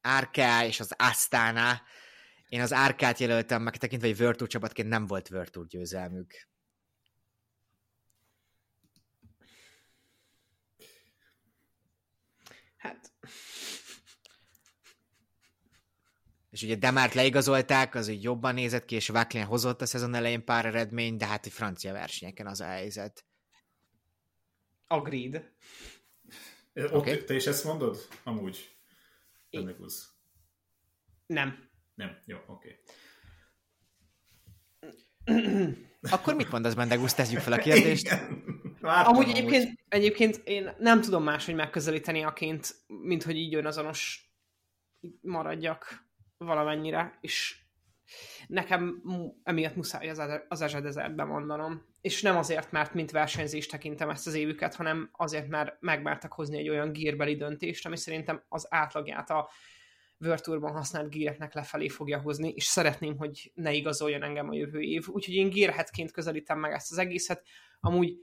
Arká 0.00 0.64
és 0.64 0.80
az 0.80 0.92
Astana. 0.96 1.82
Én 2.48 2.60
az 2.60 2.72
Árkát 2.72 3.18
jelöltem 3.18 3.62
meg, 3.62 3.76
tekintve, 3.76 4.06
hogy 4.06 4.36
Tour 4.36 4.48
csapatként 4.48 4.88
nem 4.88 5.06
volt 5.06 5.28
Tour 5.50 5.66
győzelmük. 5.66 6.48
Hát, 12.76 13.12
És 16.56 16.62
ugye 16.62 16.74
Demárt 16.74 17.14
leigazolták, 17.14 17.94
az 17.94 18.08
úgy 18.08 18.22
jobban 18.22 18.54
nézett 18.54 18.84
ki, 18.84 18.94
és 18.94 19.08
Vaclin 19.08 19.44
hozott 19.44 19.80
a 19.80 19.86
szezon 19.86 20.14
elején 20.14 20.44
pár 20.44 20.64
eredményt, 20.64 21.18
de 21.18 21.26
hát 21.26 21.46
egy 21.46 21.52
francia 21.52 21.92
versenyeken 21.92 22.46
az 22.46 22.60
a 22.60 22.64
helyzet. 22.64 23.24
agreed. 24.86 25.52
Ott, 26.74 26.92
Oké. 26.92 27.24
Te 27.24 27.34
is 27.34 27.46
ezt 27.46 27.64
mondod? 27.64 28.08
Amúgy. 28.24 28.76
Vendegúz. 29.50 30.08
Nem. 31.26 31.68
Nem, 31.94 32.22
jó, 32.24 32.38
oké. 32.46 32.80
Akkor 36.10 36.34
mit 36.34 36.50
mondasz, 36.50 36.74
Bendegusz? 36.74 37.14
Tegyük 37.14 37.40
fel 37.40 37.52
a 37.52 37.58
kérdést. 37.58 38.08
Vártam 38.80 39.14
Amúgy 39.14 39.28
egyébként, 39.28 39.78
egyébként 39.88 40.36
én 40.44 40.74
nem 40.78 41.00
tudom 41.00 41.22
máshogy 41.22 41.54
megközelíteni 41.54 42.22
aként, 42.22 42.74
mint 42.86 43.22
hogy 43.22 43.36
így 43.36 43.54
önazonos 43.54 44.30
maradjak 45.20 46.05
valamennyire, 46.38 47.18
és 47.20 47.60
nekem 48.46 49.02
emiatt 49.42 49.76
muszáj 49.76 50.08
az, 50.08 50.22
az 50.48 50.60
ezredezert 50.60 51.14
bemondanom. 51.14 51.82
És 52.00 52.22
nem 52.22 52.36
azért, 52.36 52.72
mert 52.72 52.94
mint 52.94 53.10
versenyzést 53.10 53.70
tekintem 53.70 54.10
ezt 54.10 54.26
az 54.26 54.34
évüket, 54.34 54.74
hanem 54.74 55.08
azért, 55.12 55.48
mert 55.48 55.76
megmertek 55.80 56.32
hozni 56.32 56.58
egy 56.58 56.68
olyan 56.68 56.92
gírbeli 56.92 57.36
döntést, 57.36 57.86
ami 57.86 57.96
szerintem 57.96 58.42
az 58.48 58.66
átlagját 58.70 59.30
a 59.30 59.50
World 60.20 60.40
Tourban 60.40 60.72
használt 60.72 61.10
gíreknek 61.10 61.54
lefelé 61.54 61.88
fogja 61.88 62.20
hozni, 62.20 62.48
és 62.48 62.64
szeretném, 62.64 63.16
hogy 63.16 63.52
ne 63.54 63.72
igazoljon 63.72 64.22
engem 64.22 64.48
a 64.48 64.54
jövő 64.54 64.80
év. 64.80 65.08
Úgyhogy 65.08 65.34
én 65.34 65.48
gírhetként 65.48 66.10
közelítem 66.10 66.58
meg 66.58 66.72
ezt 66.72 66.90
az 66.92 66.98
egészet. 66.98 67.46
Amúgy 67.80 68.16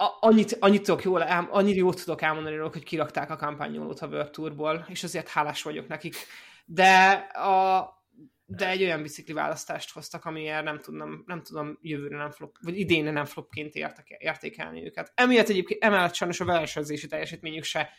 a, 0.00 0.16
annyit, 0.20 0.56
annyit, 0.60 0.82
tudok 0.82 1.02
jól, 1.04 1.24
el, 1.24 1.48
annyit 1.50 1.76
jót 1.76 2.04
tudok 2.04 2.22
elmondani 2.22 2.56
róla, 2.56 2.70
hogy 2.72 2.84
kirakták 2.84 3.30
a 3.30 3.36
kampányolót 3.36 4.00
a 4.00 4.06
World 4.06 4.30
Tourból, 4.30 4.86
és 4.88 5.02
azért 5.02 5.28
hálás 5.28 5.62
vagyok 5.62 5.88
nekik. 5.88 6.16
De, 6.64 7.10
a, 7.32 7.88
de 8.46 8.68
egy 8.68 8.82
olyan 8.82 9.02
bicikli 9.02 9.32
választást 9.32 9.92
hoztak, 9.92 10.24
amiért 10.24 10.64
nem 10.64 10.80
tudom, 10.80 11.22
nem 11.26 11.42
tudom 11.42 11.78
jövőre 11.82 12.16
nem 12.16 12.30
flop, 12.30 12.56
vagy 12.60 12.78
idén 12.78 13.12
nem 13.12 13.24
flopként 13.24 13.74
értek, 13.74 14.08
értékelni 14.08 14.84
őket. 14.84 15.12
Emiatt 15.14 15.48
egyébként 15.48 15.82
emellett 15.82 16.14
sajnos 16.14 16.40
a 16.40 16.44
versenyzési 16.44 17.06
teljesítményük 17.06 17.64
se 17.64 17.90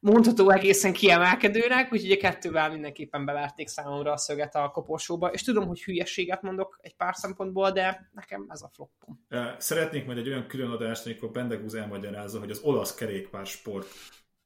mondható 0.00 0.50
egészen 0.50 0.92
kiemelkedőnek, 0.92 1.92
úgyhogy 1.92 2.10
a 2.10 2.16
kettővel 2.16 2.70
mindenképpen 2.70 3.24
beverték 3.24 3.68
számomra 3.68 4.12
a 4.12 4.16
szöget 4.16 4.54
a 4.54 4.68
koporsóba, 4.68 5.28
és 5.28 5.42
tudom, 5.42 5.66
hogy 5.66 5.82
hülyességet 5.82 6.42
mondok 6.42 6.78
egy 6.82 6.96
pár 6.96 7.14
szempontból, 7.14 7.70
de 7.70 8.10
nekem 8.12 8.46
ez 8.48 8.62
a 8.62 8.70
floppom. 8.74 9.26
Szeretnék 9.58 10.06
majd 10.06 10.18
egy 10.18 10.28
olyan 10.28 10.46
különadást, 10.46 11.06
amikor 11.06 11.30
Bendegúz 11.30 11.74
elmagyarázza, 11.74 12.38
hogy 12.38 12.50
az 12.50 12.60
olasz 12.62 12.94
kerékpársport 12.94 13.86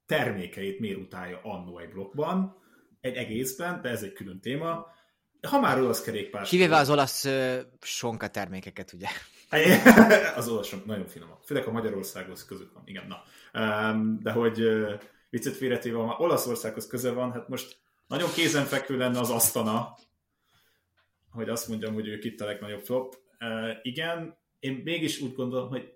termékeit 0.06 0.80
miért 0.80 0.98
utálja 0.98 1.40
annó 1.42 1.78
egy 1.78 1.88
blokkban, 1.88 2.56
egy 3.00 3.14
egészben, 3.14 3.80
de 3.80 3.88
ez 3.88 4.02
egy 4.02 4.12
külön 4.12 4.40
téma. 4.40 4.86
Ha 5.48 5.60
már 5.60 5.80
olasz 5.80 6.02
kerékpársport... 6.02 6.48
Kivéve 6.48 6.76
az 6.76 6.90
olasz 6.90 7.24
uh, 7.24 7.58
sonka 7.80 8.28
termékeket, 8.28 8.92
ugye? 8.92 9.08
az 10.36 10.48
olaszok 10.48 10.84
nagyon 10.84 11.06
finomak. 11.06 11.44
Főleg 11.44 11.66
a 11.66 11.70
Magyarországhoz 11.70 12.44
közük 12.44 12.72
van, 12.72 12.82
igen, 12.86 13.06
na. 13.06 13.22
De 14.22 14.32
hogy 14.32 14.62
viccet 15.32 15.56
félretéve, 15.56 15.96
ha 15.96 16.06
már 16.06 16.20
Olaszországhoz 16.20 16.86
köze 16.86 17.12
van, 17.12 17.32
hát 17.32 17.48
most 17.48 17.80
nagyon 18.06 18.32
kézenfekvő 18.32 18.96
lenne 18.96 19.18
az 19.18 19.30
Asztana, 19.30 19.98
hogy 21.30 21.48
azt 21.48 21.68
mondjam, 21.68 21.94
hogy 21.94 22.08
ők 22.08 22.24
itt 22.24 22.40
a 22.40 22.44
legnagyobb 22.44 22.80
flop. 22.80 23.16
Uh, 23.40 23.70
igen, 23.82 24.38
én 24.58 24.80
mégis 24.84 25.20
úgy 25.20 25.34
gondolom, 25.34 25.68
hogy 25.68 25.94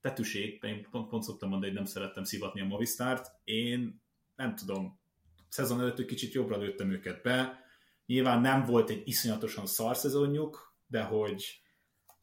tetűség, 0.00 0.62
én 0.62 0.86
pont, 0.90 1.08
pont 1.08 1.22
szoktam 1.22 1.48
mondani, 1.48 1.70
hogy 1.70 1.80
nem 1.80 1.90
szerettem 1.90 2.24
szivatni 2.24 2.60
a 2.60 2.64
Movistart. 2.64 3.26
Én 3.44 4.02
nem 4.36 4.54
tudom, 4.54 5.00
szezon 5.48 5.80
előtt 5.80 5.98
egy 5.98 6.06
kicsit 6.06 6.32
jobbra 6.32 6.58
lőttem 6.58 6.90
őket 6.90 7.22
be. 7.22 7.64
Nyilván 8.06 8.40
nem 8.40 8.64
volt 8.64 8.90
egy 8.90 9.02
iszonyatosan 9.04 9.66
szar 9.66 9.96
szezonjuk, 9.96 10.76
de 10.86 11.02
hogy 11.02 11.62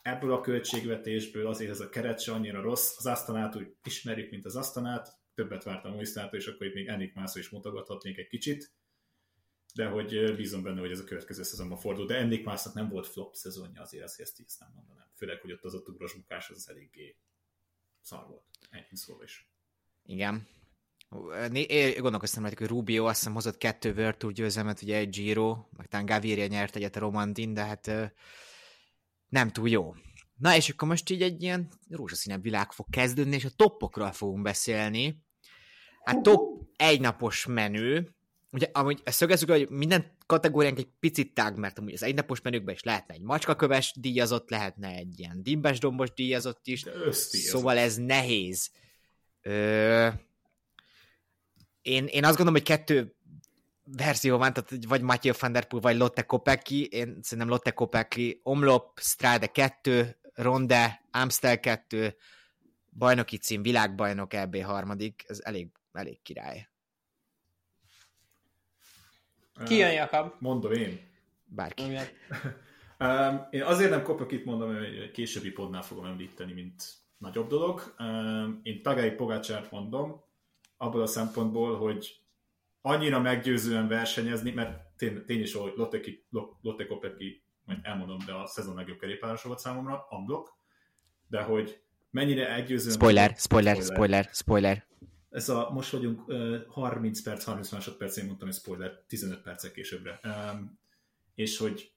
ebből 0.02 0.34
a 0.34 0.42
költségvetésből 0.42 1.48
azért 1.48 1.72
ez 1.72 1.80
a 1.80 1.90
keret 1.90 2.22
se 2.22 2.32
annyira 2.32 2.62
rossz. 2.62 2.98
Az 2.98 3.06
Asztanát 3.06 3.56
úgy 3.56 3.76
ismerjük, 3.84 4.32
mint 4.32 4.46
az 4.46 4.56
Asztanát, 4.56 5.21
többet 5.42 5.64
vártam 5.64 5.92
a 5.92 5.94
Movistártól, 5.94 6.40
és 6.40 6.48
akkor 6.48 6.68
itt 6.68 6.74
még 6.74 6.88
Enrik 6.88 7.14
Mászó 7.14 7.40
is 7.40 7.50
mutogathat 7.50 8.04
még 8.04 8.20
egy 8.20 8.28
kicsit, 8.28 8.72
de 9.74 9.86
hogy 9.86 10.36
bízom 10.36 10.64
benne, 10.64 10.80
hogy 10.80 10.92
ez 10.92 11.00
a 11.00 11.04
következő 11.04 11.44
szezonban 11.44 11.78
fordul. 11.78 12.06
De 12.06 12.16
Enrik 12.16 12.46
Másznak 12.46 12.74
nem 12.74 12.90
volt 12.90 13.08
flop 13.08 13.36
szezonja, 13.36 13.82
azért 13.82 14.04
azt 14.04 14.20
ezt, 14.20 14.42
ezt 14.46 14.60
nem 14.60 14.72
mondanám. 14.76 15.08
Főleg, 15.16 15.42
hogy 15.42 15.52
ott 15.52 15.64
az 15.64 15.74
a 15.74 15.82
tugros 15.82 16.14
bukás, 16.14 16.50
az 16.50 16.70
eléggé 16.70 17.18
szar 18.02 18.28
volt. 18.28 18.46
Ennyi 18.70 18.86
szóval 18.92 19.24
is. 19.24 19.52
Igen. 20.04 20.48
Én 21.52 22.02
gondolkoztam 22.02 22.44
rajta, 22.44 22.60
hogy 22.60 22.68
Rubio 22.68 23.06
azt 23.06 23.18
hiszem 23.18 23.34
hozott 23.34 23.58
kettő 23.58 23.94
World 23.94 24.32
győzelmet, 24.32 24.82
ugye 24.82 24.98
egy 24.98 25.10
Giro, 25.10 25.66
meg 25.78 25.88
talán 25.88 26.06
Gaviria 26.06 26.48
nyert 26.48 26.76
egyet 26.76 26.96
a 26.96 27.00
Romandin, 27.00 27.54
de 27.54 27.66
hát 27.66 27.92
nem 29.28 29.52
túl 29.52 29.70
jó. 29.70 29.96
Na 30.36 30.56
és 30.56 30.70
akkor 30.70 30.88
most 30.88 31.10
így 31.10 31.22
egy 31.22 31.42
ilyen 31.44 31.72
rózsaszínebb 31.90 32.42
világ 32.42 32.72
fog 32.72 32.86
kezdődni, 32.90 33.36
és 33.36 33.46
a 33.46 33.56
toppokról 33.56 34.12
fogunk 34.12 34.44
beszélni. 34.44 35.24
Hát 36.04 36.22
top 36.22 36.62
egynapos 36.76 37.46
menő. 37.46 38.16
Ugye, 38.52 38.70
amúgy 38.72 39.02
ezt 39.04 39.18
szögezzük, 39.18 39.50
hogy 39.50 39.70
minden 39.70 40.18
kategóriánk 40.26 40.78
egy 40.78 40.90
picit 41.00 41.34
tág, 41.34 41.58
mert 41.58 41.80
amúgy 41.80 41.94
az 41.94 42.04
egynapos 42.04 42.42
menőkben 42.42 42.76
is 42.76 42.84
lehetne 42.84 43.14
egy 43.14 43.22
macskaköves 43.22 43.94
díjazott, 44.00 44.50
lehetne 44.50 44.88
egy 44.96 45.20
ilyen 45.20 45.44
dimbes 45.44 45.80
dombos 45.80 46.14
díjazott 46.14 46.68
is. 46.68 46.86
Szóval 47.12 47.78
ez 47.78 47.96
nehéz. 47.96 48.72
Ö... 49.42 50.08
Én, 51.82 52.06
én 52.06 52.24
azt 52.24 52.38
gondolom, 52.38 52.54
hogy 52.54 52.64
kettő 52.64 53.16
verzió 53.84 54.38
van, 54.38 54.54
tehát 54.54 54.86
vagy 54.88 55.02
Mathieu 55.02 55.34
van 55.40 55.52
der 55.52 55.66
Poel, 55.66 55.82
vagy 55.82 55.98
Lotte 55.98 56.22
Kopecky. 56.22 56.86
Én 56.86 57.20
szerintem 57.22 57.48
Lotte 57.48 57.72
Kopecky, 57.72 58.40
Omlop, 58.44 59.00
Strade 59.00 59.48
2, 59.48 60.18
Ronde, 60.34 61.02
Amstel 61.12 61.60
2, 61.60 62.16
bajnoki 62.90 63.38
cím, 63.38 63.62
világbajnok, 63.62 64.34
EB 64.34 64.62
harmadik, 64.62 65.24
ez 65.28 65.40
elég, 65.44 65.68
elég 65.92 66.22
király. 66.22 66.68
Ki 69.66 69.76
jön, 69.76 69.92
Jakab? 69.92 70.34
Mondom 70.40 70.72
én. 70.72 71.00
Bárki. 71.46 71.84
Um, 73.00 73.48
én 73.52 73.64
azért 73.64 73.90
nem 73.90 74.04
kopok 74.04 74.32
itt 74.32 74.46
mondom, 74.46 74.76
hogy 74.76 74.86
egy 74.86 75.12
későbbi 75.12 75.52
podnál 75.52 75.82
fogom 75.82 76.06
említeni, 76.06 76.54
mint 76.54 76.84
nagyobb 77.18 77.48
dolog. 77.48 77.96
Um, 78.00 78.60
én 78.64 78.82
Tagai 78.82 79.12
Pogácsárt 79.12 79.72
mondom, 79.72 80.24
abból 80.78 81.02
a 81.02 81.06
szempontból, 81.06 81.78
hogy 81.78 82.22
annyira 82.82 83.20
meggyőzően 83.20 83.88
versenyezni, 83.88 84.52
mert 84.52 84.82
tény, 84.98 85.26
tény 85.26 85.42
is, 85.42 85.54
hogy 85.54 85.74
Lotte, 85.76 86.00
Lotte 86.62 86.86
Kopecky, 86.86 87.44
majd 87.66 87.80
elmondom, 87.82 88.18
de 88.26 88.34
a 88.34 88.48
szezon 88.48 88.76
legjobb 88.76 88.98
kerékpárosa 88.98 89.48
volt 89.48 89.60
számomra, 89.60 90.08
unblock, 90.10 90.54
de 91.28 91.42
hogy 91.42 91.82
mennyire 92.10 92.54
egyőzően... 92.56 92.94
Spoiler, 92.94 93.36
spoiler, 93.38 93.76
spoiler, 93.76 93.94
spoiler, 93.94 94.30
spoiler. 94.32 94.91
Ez 95.32 95.50
a, 95.50 95.70
most 95.70 95.92
vagyunk 95.92 96.28
uh, 96.28 96.66
30 96.68 97.22
perc, 97.22 97.44
30 97.44 97.72
másodperc, 97.72 98.18
én 98.18 98.26
mondtam, 98.26 98.48
hogy 98.48 98.58
spoiler, 98.58 99.04
15 99.08 99.42
percek 99.42 99.72
későbbre. 99.72 100.20
Um, 100.24 100.80
és 101.36 101.58
hogy 101.58 101.94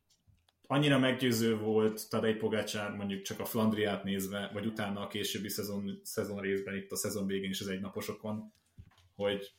annyira 0.67 0.99
meggyőző 0.99 1.57
volt 1.57 2.09
Tadej 2.09 2.35
Pogácsár 2.35 2.91
mondjuk 2.91 3.23
csak 3.23 3.41
a 3.41 3.45
Flandriát 3.45 4.05
nézve, 4.05 4.51
vagy 4.53 4.67
utána 4.67 5.01
a 5.01 5.07
későbbi 5.07 5.49
szezon, 5.49 6.01
szezon 6.03 6.41
részben, 6.41 6.75
itt 6.75 6.91
a 6.91 6.97
szezon 6.97 7.27
végén 7.27 7.51
is 7.51 7.61
az 7.61 7.69
egynaposokon, 7.69 8.53
hogy 9.15 9.53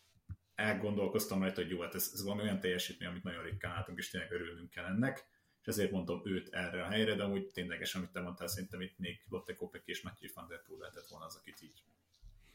elgondolkoztam 0.56 1.42
rajta, 1.42 1.62
hogy 1.62 1.72
jó, 1.72 1.82
hát 1.82 1.96
ez, 1.96 2.10
ez 2.14 2.24
valami 2.24 2.42
olyan 2.42 2.60
teljesítmény, 2.60 3.08
amit 3.10 3.24
nagyon 3.24 3.44
ritkán 3.44 3.74
látunk, 3.74 3.98
és 3.98 4.10
tényleg 4.10 4.32
örülnünk 4.32 4.70
kell 4.70 4.86
ennek, 4.86 5.28
és 5.62 5.68
ezért 5.68 5.92
mondom 5.92 6.22
őt 6.24 6.54
erre 6.54 6.84
a 6.84 6.90
helyre, 6.90 7.16
de 7.16 7.24
amúgy 7.24 7.48
ténylegesen, 7.54 8.02
amit 8.02 8.14
te 8.14 8.22
mondtál, 8.22 8.48
szerintem 8.48 8.82
itt 8.82 8.98
még 8.98 9.26
Lotte 9.30 9.56
Kopek 9.56 9.82
és 9.86 10.02
Matthew 10.02 10.30
van 10.34 10.48
der 10.48 10.64
Poel 10.64 10.80
lehetett 10.80 11.08
volna 11.08 11.26
az, 11.26 11.36
akit 11.36 11.62
így 11.62 11.84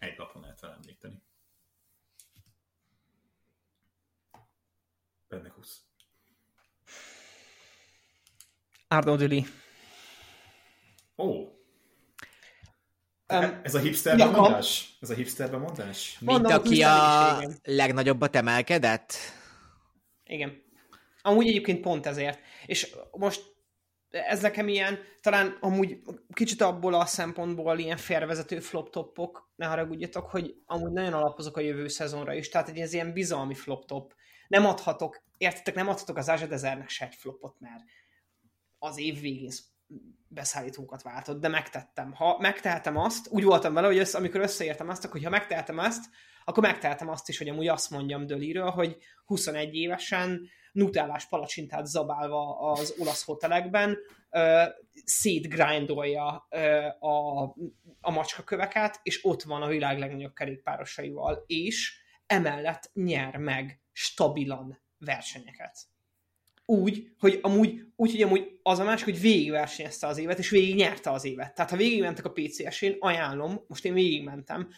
egy 0.00 0.18
lapon 0.18 0.42
lehet 0.42 0.58
felemlíteni. 0.58 1.22
Benne 5.28 5.52
20. 5.56 5.80
Arnaud 8.88 9.18
Duli. 9.18 9.46
Ó. 11.16 11.24
Oh. 11.24 11.58
Um, 13.32 13.60
ez 13.62 13.74
a 13.74 13.78
hipster 13.78 14.16
mondás? 14.16 14.96
Ez 15.00 15.10
a 15.10 15.14
hipster 15.14 15.50
mondás? 15.50 16.18
Mint 16.18 16.32
Mondom, 16.32 16.52
aki 16.52 16.82
a 16.82 17.38
legnagyobbat 17.62 18.36
emelkedett? 18.36 19.14
Igen. 20.24 20.62
Amúgy 21.22 21.48
egyébként 21.48 21.80
pont 21.80 22.06
ezért. 22.06 22.40
És 22.66 22.96
most 23.10 23.60
ez 24.11 24.40
nekem 24.40 24.68
ilyen, 24.68 24.99
talán 25.20 25.57
amúgy 25.61 25.99
kicsit 26.33 26.61
abból 26.61 26.94
a 26.94 27.07
szempontból 27.07 27.79
ilyen 27.79 27.96
félrevezető 27.96 28.61
flop 28.61 28.90
topok, 28.90 29.53
ne 29.57 29.66
haragudjatok, 29.66 30.31
hogy 30.31 30.55
amúgy 30.66 30.92
nagyon 30.92 31.12
alapozok 31.12 31.57
a 31.57 31.61
jövő 31.61 31.88
szezonra 31.88 32.35
is, 32.35 32.49
tehát 32.49 32.68
egy 32.68 32.92
ilyen 32.92 33.12
bizalmi 33.12 33.55
flop 33.55 33.87
top. 33.87 34.14
Nem 34.49 34.66
adhatok, 34.66 35.23
értitek, 35.37 35.75
nem 35.75 35.88
adhatok 35.88 36.16
az 36.16 36.29
Ázsa 36.29 36.46
Dezernek 36.46 36.88
se 36.88 37.05
egy 37.05 37.14
flopot, 37.14 37.61
mert 37.61 37.83
az 38.79 38.99
év 38.99 39.20
végén 39.20 39.51
beszállítókat 40.29 41.03
váltott, 41.03 41.40
de 41.40 41.49
megtettem. 41.49 42.12
Ha 42.12 42.38
megtehetem 42.38 42.96
azt, 42.96 43.29
úgy 43.31 43.44
voltam 43.44 43.75
vele, 43.75 43.87
hogy 43.87 43.99
össze, 43.99 44.18
amikor 44.18 44.40
összeértem 44.40 44.88
azt, 44.88 45.07
hogy 45.07 45.25
ha 45.25 45.31
megtehetem 45.31 45.81
ezt, 45.81 46.05
akkor 46.44 46.62
megtehetem 46.62 47.09
azt 47.09 47.29
is, 47.29 47.38
hogy 47.38 47.49
amúgy 47.49 47.68
azt 47.68 47.90
mondjam 47.90 48.27
Döliről, 48.27 48.70
hogy 48.70 48.96
21 49.25 49.75
évesen 49.75 50.49
nutellás 50.72 51.28
palacsintát 51.28 51.87
zabálva 51.87 52.59
az 52.59 52.94
olasz 52.98 53.24
hotelekben 53.24 53.98
szétgrindolja 55.04 56.46
a, 57.00 57.42
a 58.00 58.11
macskaköveket, 58.11 59.00
és 59.02 59.24
ott 59.24 59.42
van 59.42 59.62
a 59.62 59.68
világ 59.68 59.98
legnagyobb 59.98 60.35
kerékpárosaival, 60.35 61.44
és 61.46 61.98
emellett 62.26 62.90
nyer 62.94 63.37
meg 63.37 63.80
stabilan 63.92 64.83
versenyeket 64.98 65.88
úgy, 66.70 67.12
hogy 67.18 67.38
amúgy, 67.42 67.80
úgy, 67.96 68.11
hogy 68.11 68.22
amúgy 68.22 68.59
az 68.62 68.78
a 68.78 68.85
másik, 68.85 69.04
hogy 69.04 69.20
végigversenyezte 69.20 70.06
az 70.06 70.18
évet, 70.18 70.38
és 70.38 70.50
végig 70.50 70.74
nyerte 70.74 71.11
az 71.11 71.24
évet. 71.24 71.54
Tehát 71.54 71.70
ha 71.70 71.76
végigmentek 71.76 72.24
a 72.24 72.33
PCS-én, 72.33 72.96
ajánlom, 72.98 73.64
most 73.66 73.85
én 73.85 73.94
végigmentem, 73.94 74.68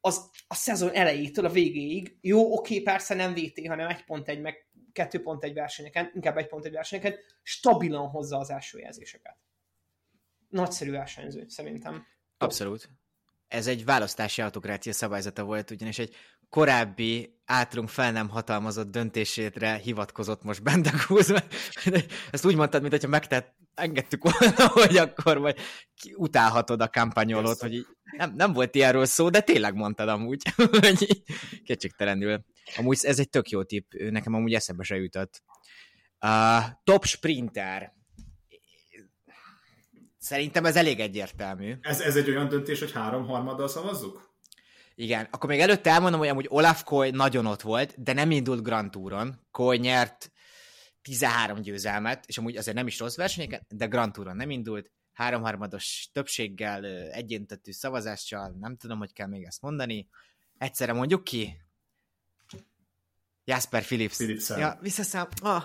az 0.00 0.30
a 0.48 0.54
szezon 0.54 0.90
elejétől 0.90 1.44
a 1.44 1.50
végéig, 1.50 2.16
jó, 2.20 2.52
oké, 2.52 2.80
persze 2.80 3.14
nem 3.14 3.34
VT, 3.34 3.66
hanem 3.66 3.88
egy 3.88 4.04
pont 4.04 4.28
egy, 4.28 4.40
meg 4.40 4.66
kettő 4.92 5.22
pont 5.22 5.44
egy 5.44 5.54
versenyeken, 5.54 6.10
inkább 6.14 6.36
egy 6.36 6.48
pont 6.48 6.64
egy 6.64 6.72
versenyeken, 6.72 7.14
stabilan 7.42 8.08
hozza 8.08 8.38
az 8.38 8.50
első 8.50 8.78
jelzéseket. 8.78 9.36
Nagyszerű 10.48 10.90
versenyző, 10.90 11.44
szerintem. 11.48 12.06
Abszolút. 12.38 12.90
Ez 13.48 13.66
egy 13.66 13.84
választási 13.84 14.42
autokrácia 14.42 14.92
szabályzata 14.92 15.44
volt, 15.44 15.70
ugyanis 15.70 15.98
egy 15.98 16.14
korábbi 16.48 17.38
általunk 17.44 17.88
fel 17.88 18.12
nem 18.12 18.28
hatalmazott 18.28 18.90
döntésétre 18.90 19.74
hivatkozott 19.74 20.42
most 20.42 20.62
Bendegúz. 20.62 21.34
Ezt 22.30 22.44
úgy 22.44 22.56
mondtad, 22.56 22.80
mint 22.80 22.92
hogyha 22.92 23.08
megtett, 23.08 23.54
engedtük 23.74 24.22
volna, 24.22 24.68
hogy 24.82 24.96
akkor 24.96 25.38
vagy 25.38 25.58
utálhatod 26.14 26.80
a 26.80 26.88
kampányolót, 26.88 27.60
hogy 27.60 27.74
így, 27.74 27.86
nem, 28.16 28.34
nem 28.36 28.52
volt 28.52 28.74
ilyenről 28.74 29.04
szó, 29.04 29.28
de 29.28 29.40
tényleg 29.40 29.74
mondtad 29.74 30.08
amúgy, 30.08 30.42
kétségtelenül. 31.64 32.44
Amúgy 32.76 32.98
ez 33.02 33.18
egy 33.18 33.28
tök 33.28 33.48
jó 33.48 33.62
tipp, 33.62 33.92
nekem 33.92 34.34
amúgy 34.34 34.54
eszembe 34.54 34.82
se 34.82 34.96
jutott. 34.96 35.42
Uh, 36.20 36.64
top 36.84 37.04
sprinter. 37.04 37.92
Szerintem 40.18 40.64
ez 40.64 40.76
elég 40.76 41.00
egyértelmű. 41.00 41.74
Ez, 41.80 42.00
ez 42.00 42.16
egy 42.16 42.28
olyan 42.28 42.48
döntés, 42.48 42.78
hogy 42.78 42.92
három 42.92 43.26
harmaddal 43.26 43.68
szavazzuk? 43.68 44.30
Igen, 44.94 45.28
akkor 45.30 45.50
még 45.50 45.60
előtte 45.60 45.90
elmondom, 45.90 46.20
hogy 46.20 46.28
amúgy 46.28 46.46
Olaf 46.48 46.82
Koy 46.84 47.10
nagyon 47.10 47.46
ott 47.46 47.60
volt, 47.60 48.02
de 48.02 48.12
nem 48.12 48.30
indult 48.30 48.62
Grand 48.62 48.90
Touron. 48.90 49.40
Koy 49.50 49.76
nyert 49.76 50.32
13 51.02 51.60
győzelmet, 51.60 52.24
és 52.26 52.38
amúgy 52.38 52.56
azért 52.56 52.76
nem 52.76 52.86
is 52.86 52.98
rossz 52.98 53.16
versenyeket, 53.16 53.76
de 53.76 53.86
Grand 53.86 54.12
Touron 54.12 54.36
nem 54.36 54.50
indult. 54.50 54.90
Háromharmados 55.12 56.08
többséggel, 56.12 56.84
egyéntetű 57.10 57.72
szavazással, 57.72 58.56
nem 58.60 58.76
tudom, 58.76 58.98
hogy 58.98 59.12
kell 59.12 59.26
még 59.26 59.44
ezt 59.44 59.62
mondani. 59.62 60.08
Egyszerre 60.58 60.92
mondjuk 60.92 61.24
ki? 61.24 61.56
Jasper 63.44 63.82
Philips. 63.82 64.16
Philips 64.16 64.48
ja, 64.48 64.78
visszaszám. 64.80 65.28
Oh. 65.42 65.62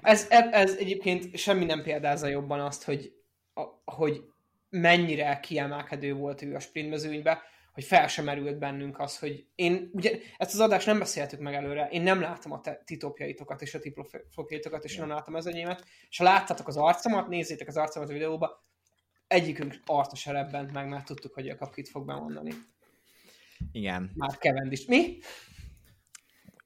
ez, 0.00 0.26
ez 0.30 0.74
egyébként 0.76 1.38
semmi 1.38 1.64
nem 1.64 1.82
példázza 1.82 2.26
jobban 2.26 2.60
azt, 2.60 2.84
hogy, 2.84 3.12
hogy 3.84 4.24
mennyire 4.68 5.40
kiemelkedő 5.40 6.12
volt 6.14 6.42
ő 6.42 6.54
a 6.54 6.60
sprintmezőnybe, 6.60 7.42
hogy 7.72 7.84
fel 7.84 8.06
sem 8.06 8.24
merült 8.24 8.58
bennünk 8.58 8.98
az, 8.98 9.18
hogy 9.18 9.46
én, 9.54 9.90
ugye 9.92 10.18
ezt 10.36 10.54
az 10.54 10.60
adást 10.60 10.86
nem 10.86 10.98
beszéltük 10.98 11.40
meg 11.40 11.54
előre, 11.54 11.88
én 11.88 12.02
nem 12.02 12.20
látom 12.20 12.52
a 12.52 12.60
ti 12.84 12.96
topjaitokat 12.96 13.62
és 13.62 13.74
a 13.74 13.78
ti 13.78 13.94
profiltokat, 14.34 14.84
és 14.84 14.94
yeah. 14.94 15.06
nem 15.06 15.16
látom 15.16 15.34
az 15.34 15.46
enyémet, 15.46 15.84
és 16.10 16.16
ha 16.16 16.24
láttatok 16.24 16.68
az 16.68 16.76
arcomat, 16.76 17.28
nézzétek 17.28 17.68
az 17.68 17.76
arcomat 17.76 18.08
a 18.08 18.12
videóba, 18.12 18.64
egyikünk 19.26 19.80
arca 19.86 20.16
se 20.16 20.32
rebbent 20.32 20.72
meg, 20.72 20.88
mert 20.88 21.04
tudtuk, 21.04 21.34
hogy 21.34 21.48
a 21.48 21.56
kapkit 21.56 21.88
fog 21.88 22.06
bemondani. 22.06 22.52
Igen. 23.72 24.10
Már 24.14 24.38
is. 24.70 24.86
Mi? 24.86 25.18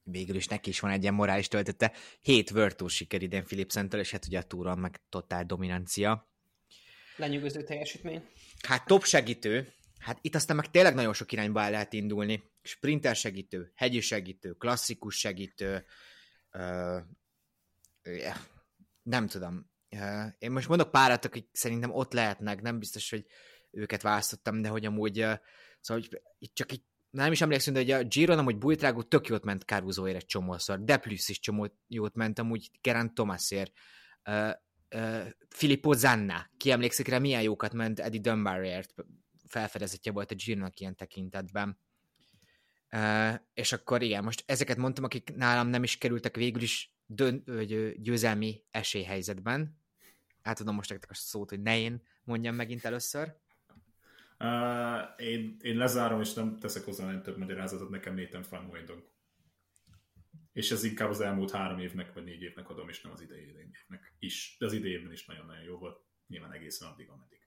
Végül 0.02 0.36
is 0.36 0.46
neki 0.46 0.68
is 0.68 0.80
van 0.80 0.90
egy 0.90 1.02
ilyen 1.02 1.14
morális 1.14 1.48
töltete. 1.48 1.92
Hét 2.20 2.50
Virtus 2.50 2.94
siker 2.94 3.22
idén 3.22 3.44
Philipsentől, 3.44 4.00
és 4.00 4.10
hát 4.10 4.26
ugye 4.26 4.38
a 4.38 4.42
túron 4.42 4.78
meg 4.78 5.00
totál 5.08 5.44
dominancia 5.44 6.28
lenyűgöző 7.16 7.62
teljesítmény. 7.62 8.22
Hát 8.66 8.86
top 8.86 9.04
segítő, 9.04 9.72
hát 10.04 10.18
itt 10.20 10.34
aztán 10.34 10.56
meg 10.56 10.70
tényleg 10.70 10.94
nagyon 10.94 11.12
sok 11.12 11.32
irányba 11.32 11.62
el 11.62 11.70
lehet 11.70 11.92
indulni. 11.92 12.42
Sprinter 12.62 13.16
segítő, 13.16 13.72
hegyi 13.74 14.00
segítő, 14.00 14.52
klasszikus 14.52 15.16
segítő, 15.16 15.84
uh, 16.52 17.00
yeah, 18.02 18.36
nem 19.02 19.26
tudom. 19.26 19.70
Uh, 19.90 20.26
én 20.38 20.50
most 20.50 20.68
mondok 20.68 20.90
párat, 20.90 21.24
akik 21.24 21.48
szerintem 21.52 21.94
ott 21.94 22.12
lehetnek, 22.12 22.62
nem 22.62 22.78
biztos, 22.78 23.10
hogy 23.10 23.26
őket 23.70 24.02
választottam, 24.02 24.62
de 24.62 24.68
hogy 24.68 24.84
amúgy, 24.84 25.22
uh, 25.22 25.38
szóval 25.80 26.04
itt 26.38 26.54
csak 26.54 26.72
így 26.72 26.82
nem 27.10 27.32
is 27.32 27.40
emlékszem, 27.40 27.74
de 27.74 27.80
hogy 27.80 27.90
a 27.90 28.04
Giron 28.04 28.38
amúgy 28.38 28.58
Bujtrágó 28.58 29.02
tök 29.02 29.26
jót 29.26 29.44
ment 29.44 29.62
Carusoért 29.62 30.16
egy 30.16 30.26
csomószor, 30.26 30.84
de 30.84 30.96
plusz 30.96 31.28
is 31.28 31.40
csomó 31.40 31.78
jót 31.88 32.14
ment 32.14 32.38
amúgy 32.38 32.70
Gerant 32.80 33.14
Thomasért. 33.14 33.72
Uh, 34.24 34.50
Filippo 35.48 35.92
Zanna, 35.92 36.50
ki 36.56 36.70
emlékszik 36.70 37.08
rá, 37.08 37.18
milyen 37.18 37.42
jókat 37.42 37.72
ment 37.72 38.00
Eddie 38.00 38.20
Dunbarért, 38.20 38.94
felfedezetje 39.46 40.12
volt 40.12 40.30
a 40.30 40.34
Girnak 40.34 40.80
ilyen 40.80 40.96
tekintetben. 40.96 41.78
Uh, 42.90 43.34
és 43.54 43.72
akkor 43.72 44.02
igen, 44.02 44.24
most 44.24 44.44
ezeket 44.46 44.76
mondtam, 44.76 45.04
akik 45.04 45.34
nálam 45.34 45.68
nem 45.68 45.82
is 45.82 45.98
kerültek 45.98 46.36
végül 46.36 46.62
is 46.62 46.94
dön, 47.06 47.42
vagy, 47.46 48.00
győzelmi 48.00 48.62
esélyhelyzetben. 48.70 49.78
Átadom 50.42 50.74
most 50.74 50.90
nektek 50.90 51.10
a 51.10 51.14
szót, 51.14 51.50
hogy 51.50 51.60
ne 51.62 51.78
én 51.78 52.02
mondjam 52.24 52.54
megint 52.54 52.84
először. 52.84 53.36
Uh, 54.38 55.26
én, 55.26 55.56
én 55.60 55.76
lezárom, 55.76 56.20
és 56.20 56.32
nem 56.32 56.58
teszek 56.58 56.84
hozzá 56.84 57.06
nem 57.06 57.22
több 57.22 57.38
magyarázatot, 57.38 57.90
nekem 57.90 58.14
Nathan 58.14 58.44
Van 58.50 59.12
és 60.54 60.70
ez 60.70 60.84
inkább 60.84 61.10
az 61.10 61.20
elmúlt 61.20 61.50
három 61.50 61.78
évnek, 61.78 62.12
vagy 62.12 62.24
négy 62.24 62.42
évnek 62.42 62.68
adom, 62.68 62.88
és 62.88 63.02
nem 63.02 63.12
az 63.12 63.20
idei 63.20 63.46
évnek 63.46 64.14
is. 64.18 64.56
De 64.58 64.66
az 64.66 64.72
idejében 64.72 65.12
is 65.12 65.26
nagyon-nagyon 65.26 65.64
jó 65.64 65.78
volt, 65.78 66.00
nyilván 66.26 66.52
egészen 66.52 66.88
addig, 66.88 67.08
ameddig. 67.08 67.43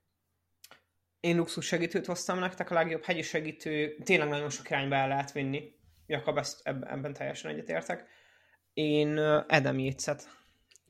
Én 1.20 1.36
luxus 1.36 1.66
segítőt 1.66 2.06
hoztam 2.06 2.38
nektek, 2.38 2.70
a 2.70 2.74
legjobb 2.74 3.02
hegyi 3.02 3.22
segítő, 3.22 3.96
tényleg 4.04 4.28
nagyon 4.28 4.50
sok 4.50 4.70
irányba 4.70 4.94
el 4.94 5.08
lehet 5.08 5.32
vinni. 5.32 5.72
Jakab, 6.06 6.38
ezt, 6.38 6.60
ebben 6.64 7.12
teljesen 7.12 7.50
egyetértek. 7.50 8.06
Én 8.72 9.18
Adam 9.48 9.78
Yates-et 9.78 10.28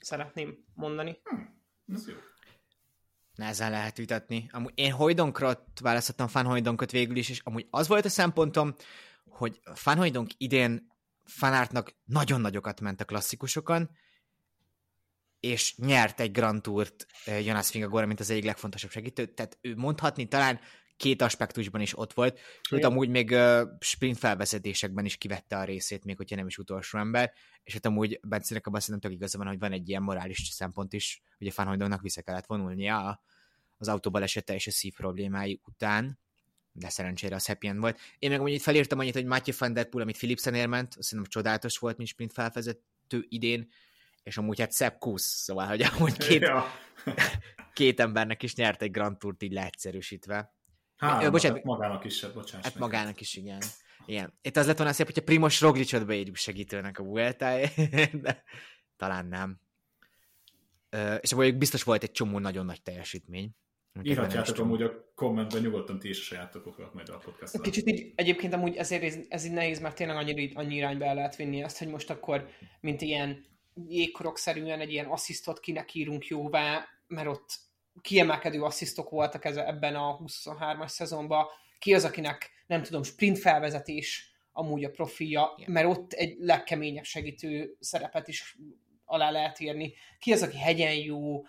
szeretném 0.01 0.65
mondani. 0.75 1.19
Hm, 1.25 1.95
ez 1.95 2.09
jó. 2.09 2.15
Nehezen 3.35 3.71
lehet 3.71 3.97
vitatni. 3.97 4.49
Amúgy 4.53 4.73
én 4.75 4.93
Hojdonkrat 4.93 5.69
választottam 5.81 6.29
Fan 6.29 6.45
Hojdonkot 6.45 6.91
végül 6.91 7.17
is, 7.17 7.29
és 7.29 7.41
amúgy 7.45 7.67
az 7.71 7.89
volt 7.89 8.05
a 8.05 8.09
szempontom, 8.09 8.75
hogy 9.25 9.61
Fan 9.75 9.97
Hojdonk 9.97 10.31
idén 10.37 10.93
fanártnak 11.25 11.95
nagyon 12.05 12.41
nagyokat 12.41 12.81
ment 12.81 13.01
a 13.01 13.05
klasszikusokon, 13.05 13.91
és 15.41 15.77
nyert 15.77 16.21
egy 16.21 16.33
Grand 16.33 16.63
Tourt 16.63 17.07
Jonas 17.45 17.71
Fingagora, 17.71 18.07
mint 18.07 18.21
az 18.21 18.31
egyik 18.31 18.45
legfontosabb 18.45 18.91
segítő, 18.91 19.27
tehát 19.27 19.59
ő 19.61 19.77
mondhatni 19.77 20.29
talán 20.29 20.61
két 20.97 21.23
aspektusban 21.23 21.81
is 21.81 21.99
ott 21.99 22.13
volt, 22.13 22.39
sőt 22.63 22.85
amúgy 22.85 23.09
még 23.09 23.37
sprint 23.81 24.19
felvezetésekben 24.19 25.05
is 25.05 25.17
kivette 25.17 25.59
a 25.59 25.65
részét, 25.65 26.05
még 26.05 26.17
hogyha 26.17 26.37
nem 26.37 26.47
is 26.47 26.59
utolsó 26.59 26.99
ember, 26.99 27.33
és 27.63 27.73
hát 27.73 27.87
amúgy 27.87 28.21
Bencinek 28.23 28.67
abban 28.67 28.81
szerintem 28.81 29.11
tök 29.11 29.19
igaza 29.19 29.39
van, 29.39 29.47
hogy 29.47 29.59
van 29.59 29.73
egy 29.73 29.89
ilyen 29.89 30.03
morális 30.03 30.49
szempont 30.51 30.93
is, 30.93 31.23
hogy 31.39 31.47
a 31.47 31.51
Fanhojdónak 31.51 32.03
vissza 32.03 32.23
kellett 32.23 32.47
vonulnia 32.47 33.23
az 33.79 33.89
autóbalesete 33.89 34.55
és 34.55 34.67
a 34.67 34.71
szív 34.71 34.95
problémái 34.95 35.61
után, 35.65 36.19
de 36.73 36.89
szerencsére 36.89 37.35
az 37.35 37.47
happy 37.47 37.67
end 37.67 37.79
volt. 37.79 37.99
Én 38.19 38.31
meg 38.31 38.53
itt 38.53 38.63
felírtam 38.63 38.99
annyit, 38.99 39.15
hogy 39.15 39.25
Matthew 39.25 39.55
van 39.59 39.73
der 39.73 39.89
Poel, 39.89 40.03
amit 40.03 40.17
Philipsen 40.17 40.55
érment, 40.55 40.95
azt 40.99 41.09
szerintem 41.09 41.33
csodálatos 41.33 41.79
volt, 41.79 41.97
mint 41.97 42.09
sprint 42.09 42.33
felvezető 42.33 43.27
idén, 43.29 43.69
és 44.29 44.37
amúgy 44.37 44.61
hát 44.61 44.75
Sepp 44.75 44.99
Kuss, 44.99 45.23
szóval, 45.23 45.67
hogy 45.67 45.83
amúgy 45.83 46.17
két, 46.17 46.41
ja. 46.41 46.65
két 47.73 48.01
embernek 48.01 48.43
is 48.43 48.55
nyert 48.55 48.83
egy 48.83 48.91
Grand 48.91 49.19
Tourt 49.19 49.43
így 49.43 49.53
leegyszerűsítve. 49.53 50.55
Hát, 50.97 51.31
bocsánat, 51.31 51.65
magának 51.65 52.05
is, 52.05 52.27
bocsánat. 52.35 52.65
Hát 52.67 52.79
magának 52.79 53.21
is, 53.21 53.35
igen. 53.35 53.63
Igen. 54.07 54.39
Itt 54.43 54.57
az 54.57 54.67
lett 54.67 54.77
volna 54.77 54.93
szép, 54.93 55.07
hogyha 55.07 55.23
Primos 55.23 55.61
Roglicot 55.61 56.07
beírjuk 56.07 56.37
segítőnek 56.37 56.99
a 56.99 57.03
vuelta 57.03 57.59
de 58.23 58.45
talán 58.97 59.27
nem. 59.27 59.61
Ö, 60.91 61.15
és 61.15 61.33
akkor 61.33 61.55
biztos 61.55 61.83
volt 61.83 62.03
egy 62.03 62.11
csomó 62.11 62.39
nagyon 62.39 62.65
nagy 62.65 62.83
teljesítmény. 62.83 63.51
Írhatjátok 64.03 64.59
amúgy 64.59 64.83
a 64.83 65.13
kommentben 65.15 65.63
nyugodtan 65.63 65.99
ti 65.99 66.09
is 66.09 66.21
a 66.21 66.23
sajátokokat 66.23 66.95
majd 66.95 67.09
a 67.09 67.17
podcastban. 67.17 67.63
Kicsit 67.63 67.87
így, 67.87 68.13
egyébként 68.15 68.53
amúgy 68.53 68.77
ezért 68.77 69.03
ez, 69.03 69.19
ez 69.29 69.45
így 69.45 69.53
nehéz, 69.53 69.81
mert 69.81 69.97
tényleg 69.97 70.17
annyi, 70.17 70.53
annyi 70.55 70.75
irányba 70.75 71.05
el 71.05 71.15
lehet 71.15 71.37
vinni 71.37 71.63
ezt, 71.63 71.79
hogy 71.79 71.89
most 71.89 72.11
akkor, 72.11 72.49
mint 72.81 73.01
ilyen 73.01 73.47
jégkorokszerűen 73.87 74.81
egy 74.81 74.93
ilyen 74.93 75.07
asszisztot 75.07 75.61
kinek 75.61 75.95
írunk 75.95 76.27
jóvá, 76.27 76.87
mert 77.07 77.29
ott 77.29 77.49
kiemelkedő 78.01 78.63
asszisztok 78.63 79.11
voltak 79.11 79.45
ez, 79.45 79.57
ebben 79.57 79.95
a 79.95 80.19
23-as 80.19 80.89
szezonban. 80.89 81.47
Ki 81.79 81.95
az, 81.95 82.05
akinek, 82.05 82.51
nem 82.67 82.83
tudom, 82.83 83.03
sprint 83.03 83.39
felvezetés 83.39 84.33
amúgy 84.53 84.85
a 84.85 84.91
profilja, 84.91 85.55
mert 85.67 85.89
ott 85.89 86.13
egy 86.13 86.37
legkeményebb 86.39 87.05
segítő 87.05 87.77
szerepet 87.81 88.29
is 88.29 88.59
alá 89.05 89.31
lehet 89.31 89.61
írni. 89.61 89.95
Ki 90.19 90.33
az, 90.33 90.43
aki 90.43 90.59
hegyen 90.59 90.95
jó, 90.95 91.43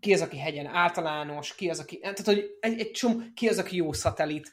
ki 0.00 0.12
az, 0.12 0.20
aki 0.20 0.38
hegyen 0.38 0.66
általános, 0.66 1.54
ki 1.54 1.70
az, 1.70 1.78
aki, 1.78 1.98
tehát 1.98 2.20
hogy 2.20 2.56
egy, 2.60 2.80
egy 2.80 2.90
csom, 2.90 3.32
ki 3.34 3.48
az, 3.48 3.58
aki 3.58 3.76
jó 3.76 3.92
szatellit. 3.92 4.52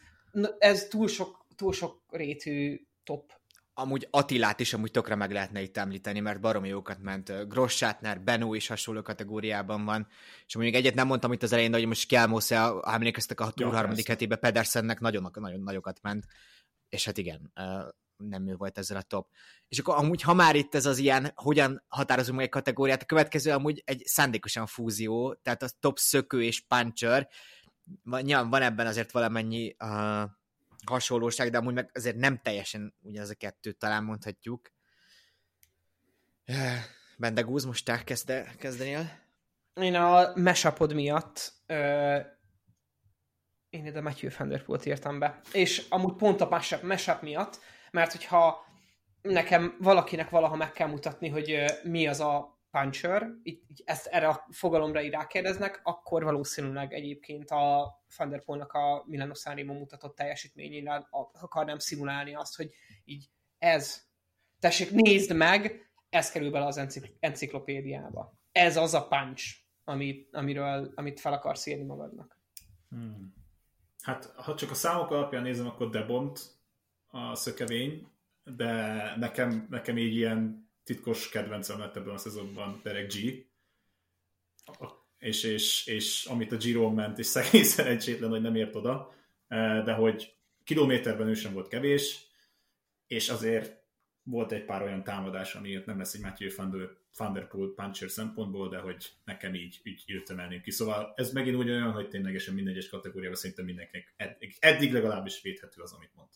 Ez 0.57 0.87
túl 0.87 1.07
sok, 1.07 1.45
túl 1.55 1.73
sok 1.73 2.01
rétű 2.09 2.81
top 3.03 3.38
amúgy 3.79 4.07
Attilát 4.11 4.59
is 4.59 4.73
amúgy 4.73 4.91
tökre 4.91 5.15
meg 5.15 5.31
lehetne 5.31 5.61
itt 5.61 5.77
említeni, 5.77 6.19
mert 6.19 6.41
baromi 6.41 6.67
jókat 6.67 6.99
ment. 7.01 7.47
Grossátner, 7.47 8.21
Benó 8.21 8.53
is 8.53 8.67
hasonló 8.67 9.01
kategóriában 9.01 9.85
van. 9.85 10.07
És 10.45 10.55
mondjuk 10.55 10.75
egyet 10.75 10.93
nem 10.93 11.07
mondtam 11.07 11.31
itt 11.31 11.43
az 11.43 11.51
elején, 11.51 11.71
de 11.71 11.77
hogy 11.77 11.87
most 11.87 12.07
Kelmosze, 12.07 12.59
ha 12.59 12.93
emlékeztek 12.93 13.39
a 13.39 13.51
túl 13.51 13.71
harmadik 13.71 14.07
hetébe, 14.07 14.35
Pedersennek 14.35 14.99
nagyon, 14.99 15.31
nagyon 15.33 15.61
nagyokat 15.61 16.01
ment. 16.01 16.25
És 16.89 17.05
hát 17.05 17.17
igen, 17.17 17.51
nem 18.17 18.47
ő 18.47 18.55
volt 18.55 18.77
ezzel 18.77 18.97
a 18.97 19.01
top. 19.01 19.27
És 19.67 19.79
akkor 19.79 19.95
amúgy, 19.95 20.21
ha 20.21 20.33
már 20.33 20.55
itt 20.55 20.75
ez 20.75 20.85
az 20.85 20.97
ilyen, 20.97 21.31
hogyan 21.35 21.83
határozunk 21.87 22.35
meg 22.35 22.45
egy 22.45 22.51
kategóriát, 22.51 23.01
a 23.01 23.05
következő 23.05 23.51
amúgy 23.51 23.81
egy 23.85 24.01
szándékosan 24.05 24.65
fúzió, 24.65 25.33
tehát 25.33 25.63
a 25.63 25.69
top 25.79 25.97
szökő 25.97 26.43
és 26.43 26.61
puncher. 26.61 27.29
Nyilván 28.03 28.49
van 28.49 28.61
ebben 28.61 28.87
azért 28.87 29.11
valamennyi 29.11 29.75
uh, 29.79 30.29
hasonlóság, 30.85 31.49
de 31.49 31.57
amúgy 31.57 31.73
meg 31.73 31.89
azért 31.93 32.15
nem 32.15 32.37
teljesen 32.37 32.95
ugyanaz 33.01 33.29
a 33.29 33.35
kettőt 33.35 33.77
talán 33.77 34.03
mondhatjuk. 34.03 34.71
Bendegúz, 37.17 37.65
most 37.65 37.85
te 37.85 38.03
kezde, 38.03 38.53
kezdenél? 38.57 39.27
Én 39.73 39.95
a 39.95 40.31
mesapod 40.35 40.93
miatt 40.93 41.53
ö, 41.65 42.19
én 43.69 43.85
ide 43.85 44.01
Matthew 44.01 44.29
Vanderpool-t 44.37 44.85
írtam 44.85 45.19
be. 45.19 45.39
És 45.51 45.85
amúgy 45.89 46.15
pont 46.15 46.41
a 46.41 46.49
mashup, 46.49 46.81
mashup 46.81 47.21
miatt, 47.21 47.59
mert 47.91 48.11
hogyha 48.11 48.65
nekem 49.21 49.77
valakinek 49.79 50.29
valaha 50.29 50.55
meg 50.55 50.71
kell 50.71 50.87
mutatni, 50.87 51.29
hogy 51.29 51.63
mi 51.83 52.07
az 52.07 52.19
a 52.19 52.58
puncher, 52.71 53.29
így 53.43 53.61
ezt 53.85 54.05
erre 54.05 54.27
a 54.27 54.45
fogalomra 54.49 55.01
így 55.01 55.11
rákérdeznek, 55.11 55.81
akkor 55.83 56.23
valószínűleg 56.23 56.93
egyébként 56.93 57.49
a 57.49 57.93
Thunderpoolnak 58.07 58.73
a 58.73 59.03
Milano 59.07 59.33
Sanremo 59.33 59.73
mutatott 59.73 60.15
teljesítményénél 60.15 61.07
akarnám 61.41 61.77
szimulálni 61.77 62.35
azt, 62.35 62.55
hogy 62.55 62.73
így 63.05 63.29
ez, 63.57 64.07
tessék, 64.59 64.91
nézd 64.91 65.35
meg, 65.35 65.89
ez 66.09 66.31
kerül 66.31 66.51
bele 66.51 66.65
az 66.65 66.77
encik- 66.77 67.15
enciklopédiába. 67.19 68.33
Ez 68.51 68.77
az 68.77 68.93
a 68.93 69.07
punch, 69.07 69.55
ami, 69.83 70.27
amiről, 70.31 70.91
amit 70.95 71.19
fel 71.19 71.33
akarsz 71.33 71.65
írni 71.65 71.83
magadnak. 71.83 72.39
Hmm. 72.89 73.33
Hát, 74.01 74.25
ha 74.35 74.55
csak 74.55 74.71
a 74.71 74.73
számok 74.73 75.11
alapján 75.11 75.41
nézem, 75.41 75.67
akkor 75.67 75.89
Debont 75.89 76.39
a 77.07 77.35
szökevény, 77.35 78.07
de 78.43 79.13
nekem, 79.17 79.67
nekem 79.69 79.97
így 79.97 80.15
ilyen 80.15 80.68
titkos 80.89 81.29
kedvencem 81.29 81.79
lett 81.79 81.95
ebben 81.95 82.13
a 82.13 82.17
szezonban 82.17 82.79
Derek 82.83 83.13
G. 83.13 83.45
És, 85.19 85.43
és, 85.43 85.85
és 85.85 86.25
amit 86.25 86.51
a 86.51 86.57
Giro 86.57 86.89
ment, 86.89 87.19
és 87.19 87.25
szegény 87.25 87.63
szerencsétlen, 87.77 88.29
hogy 88.29 88.41
nem 88.41 88.55
ért 88.55 88.75
oda, 88.75 89.13
eh, 89.47 89.83
de 89.83 89.93
hogy 89.93 90.33
kilométerben 90.63 91.27
ő 91.27 91.33
sem 91.33 91.53
volt 91.53 91.67
kevés, 91.67 92.25
és 93.07 93.29
azért 93.29 93.83
volt 94.23 94.51
egy 94.51 94.65
pár 94.65 94.81
olyan 94.81 95.03
támadás, 95.03 95.55
amiért 95.55 95.85
nem 95.85 95.97
lesz 95.97 96.13
egy 96.13 96.21
Matthew 96.21 96.49
Van 97.17 97.33
der 97.33 97.47
Poel 97.47 97.73
puncher 97.75 98.09
szempontból, 98.09 98.69
de 98.69 98.77
hogy 98.77 99.11
nekem 99.25 99.53
így, 99.53 99.79
így 99.83 100.23
el 100.27 100.61
ki. 100.61 100.71
Szóval 100.71 101.13
ez 101.15 101.31
megint 101.31 101.55
úgy 101.55 101.69
olyan, 101.69 101.91
hogy 101.91 102.09
ténylegesen 102.09 102.53
minden 102.53 102.73
egyes 102.73 102.89
kategóriában 102.89 103.37
szerintem 103.37 103.65
mindenkinek 103.65 104.13
eddig, 104.17 104.55
eddig 104.59 104.93
legalábbis 104.93 105.41
védhető 105.41 105.81
az, 105.81 105.91
amit 105.93 106.15
mond. 106.15 106.29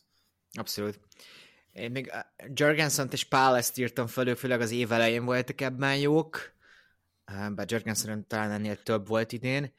Abszolút. 0.51 0.99
Én 1.73 1.91
még 1.91 2.11
Jurgensen 2.53 3.07
és 3.11 3.23
Pál 3.23 3.57
ezt 3.57 3.77
írtam 3.77 4.07
fel, 4.07 4.35
főleg 4.35 4.61
az 4.61 4.71
év 4.71 4.91
elején 4.91 5.25
voltak 5.25 5.61
ebben 5.61 5.97
jók, 5.97 6.53
bár 7.25 7.65
Jurgensen 7.71 8.27
talán 8.27 8.51
ennél 8.51 8.83
több 8.83 9.07
volt 9.07 9.31
idén. 9.31 9.73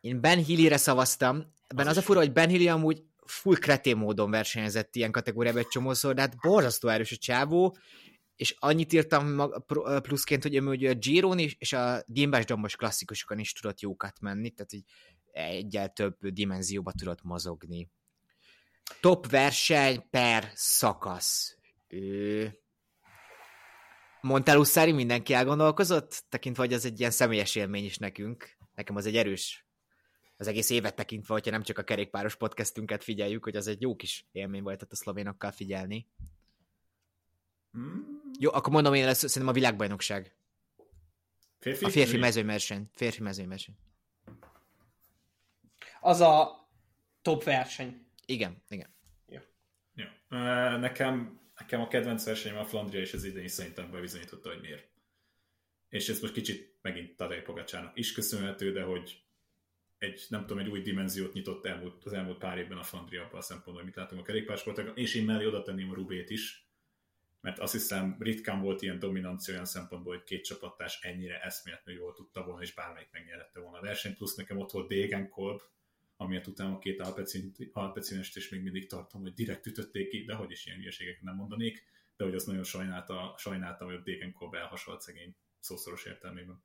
Én 0.00 0.20
Ben 0.20 0.44
Hillyre 0.44 0.76
szavaztam, 0.76 1.54
ebben 1.66 1.86
az, 1.86 1.96
az 1.96 2.02
a 2.02 2.06
fura, 2.06 2.18
hogy 2.18 2.32
Ben 2.32 2.48
Hilly 2.48 2.68
amúgy 2.68 3.02
full 3.24 3.56
kretén 3.56 3.96
módon 3.96 4.30
versenyezett 4.30 4.96
ilyen 4.96 5.12
kategóriában 5.12 5.60
egy 5.60 5.68
csomószor, 5.68 6.14
de 6.14 6.20
hát 6.20 6.40
borzasztó 6.40 6.88
erős 6.88 7.12
a 7.12 7.16
csávó, 7.16 7.76
és 8.36 8.56
annyit 8.58 8.92
írtam 8.92 9.52
pluszként, 10.02 10.42
hogy 10.42 10.82
ő 10.82 10.88
a 10.88 10.94
Giron 10.94 11.38
is, 11.38 11.56
és 11.58 11.72
a 11.72 12.02
Dimbás 12.06 12.44
Dombos 12.44 12.76
klasszikusokon 12.76 13.38
is 13.38 13.52
tudott 13.52 13.80
jókat 13.80 14.20
menni, 14.20 14.50
tehát 14.50 14.72
így 14.72 14.84
egyel 15.32 15.92
több 15.92 16.16
dimenzióba 16.28 16.92
tudott 16.92 17.22
mozogni 17.22 17.90
top 19.00 19.30
verseny 19.30 20.08
per 20.10 20.50
szakasz. 20.54 21.56
Ő... 21.88 22.52
Monteluszári 24.20 24.92
mindenki 24.92 25.32
elgondolkozott, 25.32 26.24
tekintve, 26.28 26.62
hogy 26.62 26.72
az 26.72 26.84
egy 26.84 26.98
ilyen 26.98 27.10
személyes 27.10 27.54
élmény 27.54 27.84
is 27.84 27.98
nekünk. 27.98 28.56
Nekem 28.74 28.96
az 28.96 29.06
egy 29.06 29.16
erős 29.16 29.68
az 30.40 30.46
egész 30.46 30.70
évet 30.70 30.94
tekintve, 30.94 31.32
hogyha 31.34 31.50
nem 31.50 31.62
csak 31.62 31.78
a 31.78 31.82
kerékpáros 31.82 32.36
podcastünket 32.36 33.04
figyeljük, 33.04 33.44
hogy 33.44 33.56
az 33.56 33.66
egy 33.66 33.82
jó 33.82 33.96
kis 33.96 34.26
élmény 34.32 34.62
volt 34.62 34.82
a 34.82 34.96
szlovénokkal 34.96 35.50
figyelni. 35.50 36.08
Hmm. 37.72 38.20
Jó, 38.38 38.52
akkor 38.52 38.72
mondom 38.72 38.94
én, 38.94 39.04
lesz, 39.04 39.18
szerintem 39.18 39.48
a 39.48 39.52
világbajnokság. 39.52 40.36
Férfi? 41.58 41.84
A 41.84 41.88
férfi 41.88 42.16
mezőverseny. 42.16 42.90
Férfi 42.94 43.22
mezőverseny. 43.22 43.74
Az 46.00 46.20
a 46.20 46.50
top 47.22 47.44
verseny. 47.44 48.06
Igen, 48.30 48.62
igen. 48.68 48.94
Ja. 49.26 49.42
ja. 49.94 50.76
Nekem, 50.76 51.40
nekem 51.58 51.80
a 51.80 51.88
kedvenc 51.88 52.24
versenyem 52.24 52.58
a 52.58 52.64
Flandria, 52.64 53.00
és 53.00 53.12
az 53.12 53.24
idén 53.24 53.48
szerintem 53.48 53.90
bebizonyította, 53.90 54.48
hogy 54.48 54.60
miért. 54.60 54.88
És 55.88 56.08
ez 56.08 56.20
most 56.20 56.32
kicsit 56.32 56.78
megint 56.82 57.16
Tadej 57.16 57.42
Pogacsának 57.42 57.98
is 57.98 58.12
köszönhető, 58.12 58.72
de 58.72 58.82
hogy 58.82 59.22
egy, 59.98 60.26
nem 60.28 60.40
tudom, 60.40 60.58
egy 60.58 60.68
új 60.68 60.80
dimenziót 60.80 61.32
nyitott 61.32 61.66
elmúlt, 61.66 62.04
az 62.04 62.12
elmúlt 62.12 62.38
pár 62.38 62.58
évben 62.58 62.78
a 62.78 62.82
Flandria 62.82 63.24
abban 63.24 63.38
a 63.38 63.42
szempontból, 63.42 63.74
hogy 63.74 63.84
mit 63.84 63.96
látunk 63.96 64.20
a 64.20 64.24
kerékpársportokon, 64.24 64.96
és 64.96 65.14
én 65.14 65.24
mellé 65.24 65.44
oda 65.44 65.62
tenném 65.62 65.90
a 65.90 65.94
Rubét 65.94 66.30
is, 66.30 66.68
mert 67.40 67.58
azt 67.58 67.72
hiszem 67.72 68.16
ritkán 68.18 68.60
volt 68.60 68.82
ilyen 68.82 68.98
dominancia 68.98 69.54
olyan 69.54 69.64
szempontból, 69.64 70.14
hogy 70.14 70.24
két 70.24 70.44
csapatás 70.44 71.00
ennyire 71.02 71.42
eszméletlenül 71.42 72.00
jól 72.00 72.12
tudta 72.12 72.44
volna, 72.44 72.62
és 72.62 72.74
bármelyik 72.74 73.08
megnyerette 73.12 73.60
volna 73.60 73.78
a 73.78 73.82
versenyt, 73.82 74.16
plusz 74.16 74.34
nekem 74.34 74.58
ott 74.58 74.70
volt 74.70 74.88
Degenkolb, 74.88 75.60
amiatt 76.20 76.46
utána 76.46 76.74
a 76.74 76.78
két 76.78 77.02
alpecinest 77.72 78.36
is 78.36 78.48
még 78.48 78.62
mindig 78.62 78.88
tartom, 78.88 79.20
hogy 79.22 79.34
direkt 79.34 79.66
ütötték 79.66 80.08
ki, 80.08 80.24
de 80.24 80.34
hogy 80.34 80.50
is 80.50 80.66
ilyen 80.66 80.78
hülyeségeket 80.78 81.22
nem 81.22 81.34
mondanék, 81.34 81.84
de 82.16 82.24
hogy 82.24 82.34
azt 82.34 82.46
nagyon 82.46 82.64
sajnálta, 82.64 83.34
sajnáltam, 83.38 83.86
hogy 83.86 83.96
a 83.96 84.00
Degenkolb 84.00 84.54
elhasalt 84.54 85.00
szegény 85.00 85.36
szószoros 85.60 86.04
értelmében. 86.04 86.62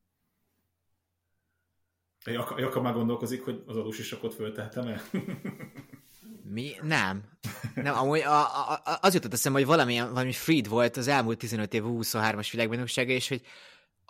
Jaka, 2.26 2.60
Jaka 2.60 2.82
már 2.82 2.94
gondolkozik, 2.94 3.44
hogy 3.44 3.64
az 3.66 3.78
adósisakot 3.78 4.34
föltehetem-e? 4.34 5.02
Mi? 6.44 6.72
Nem. 6.82 7.24
Nem, 7.76 7.96
amúgy 7.96 8.20
a, 8.20 8.70
a, 8.70 8.82
a, 8.84 8.98
az 9.02 9.14
jutott 9.14 9.34
eszembe, 9.34 9.58
hogy 9.58 9.68
valami, 9.68 10.00
valami 10.00 10.32
Freed 10.32 10.68
volt 10.68 10.98
az 10.98 11.08
elmúlt 11.08 11.38
15 11.38 11.74
év 11.74 11.84
23-as 11.86 12.48
világbajnoksága, 12.52 13.12
és 13.12 13.28
hogy 13.28 13.42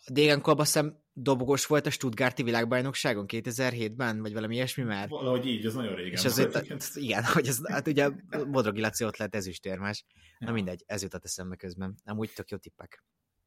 Dégen 0.08 0.42
Kolb 0.42 0.60
azt 0.60 0.74
hiszem 0.74 1.03
dobogós 1.14 1.66
volt 1.66 1.86
a 1.86 1.90
Stuttgarti 1.90 2.44
világbajnokságon 2.44 3.26
2007-ben, 3.28 4.22
vagy 4.22 4.34
valami 4.34 4.56
ilyesmi 4.56 4.84
már. 4.84 5.10
Valahogy 5.10 5.46
így, 5.46 5.66
ez 5.66 5.74
nagyon 5.74 5.96
régen. 5.96 6.12
És 6.12 6.26
az, 6.26 6.38
volt, 6.38 6.64
igen. 6.64 6.80
igen, 7.08 7.24
hogy 7.24 7.48
az, 7.48 7.62
hát 7.72 7.88
ugye 7.88 8.10
Bodrogi 8.48 8.82
Laci 8.82 9.04
ott 9.06 9.18
lett 9.18 9.36
ezüstérmás. 9.36 10.06
Ja. 10.40 10.48
Na 10.48 10.54
mindegy, 10.54 10.84
ez 10.86 11.02
jutott 11.02 11.24
eszembe 11.24 11.56
közben. 11.56 11.96
Amúgy 12.06 12.34
tök 12.34 12.50
jó 12.50 12.58
tippek. 12.58 13.04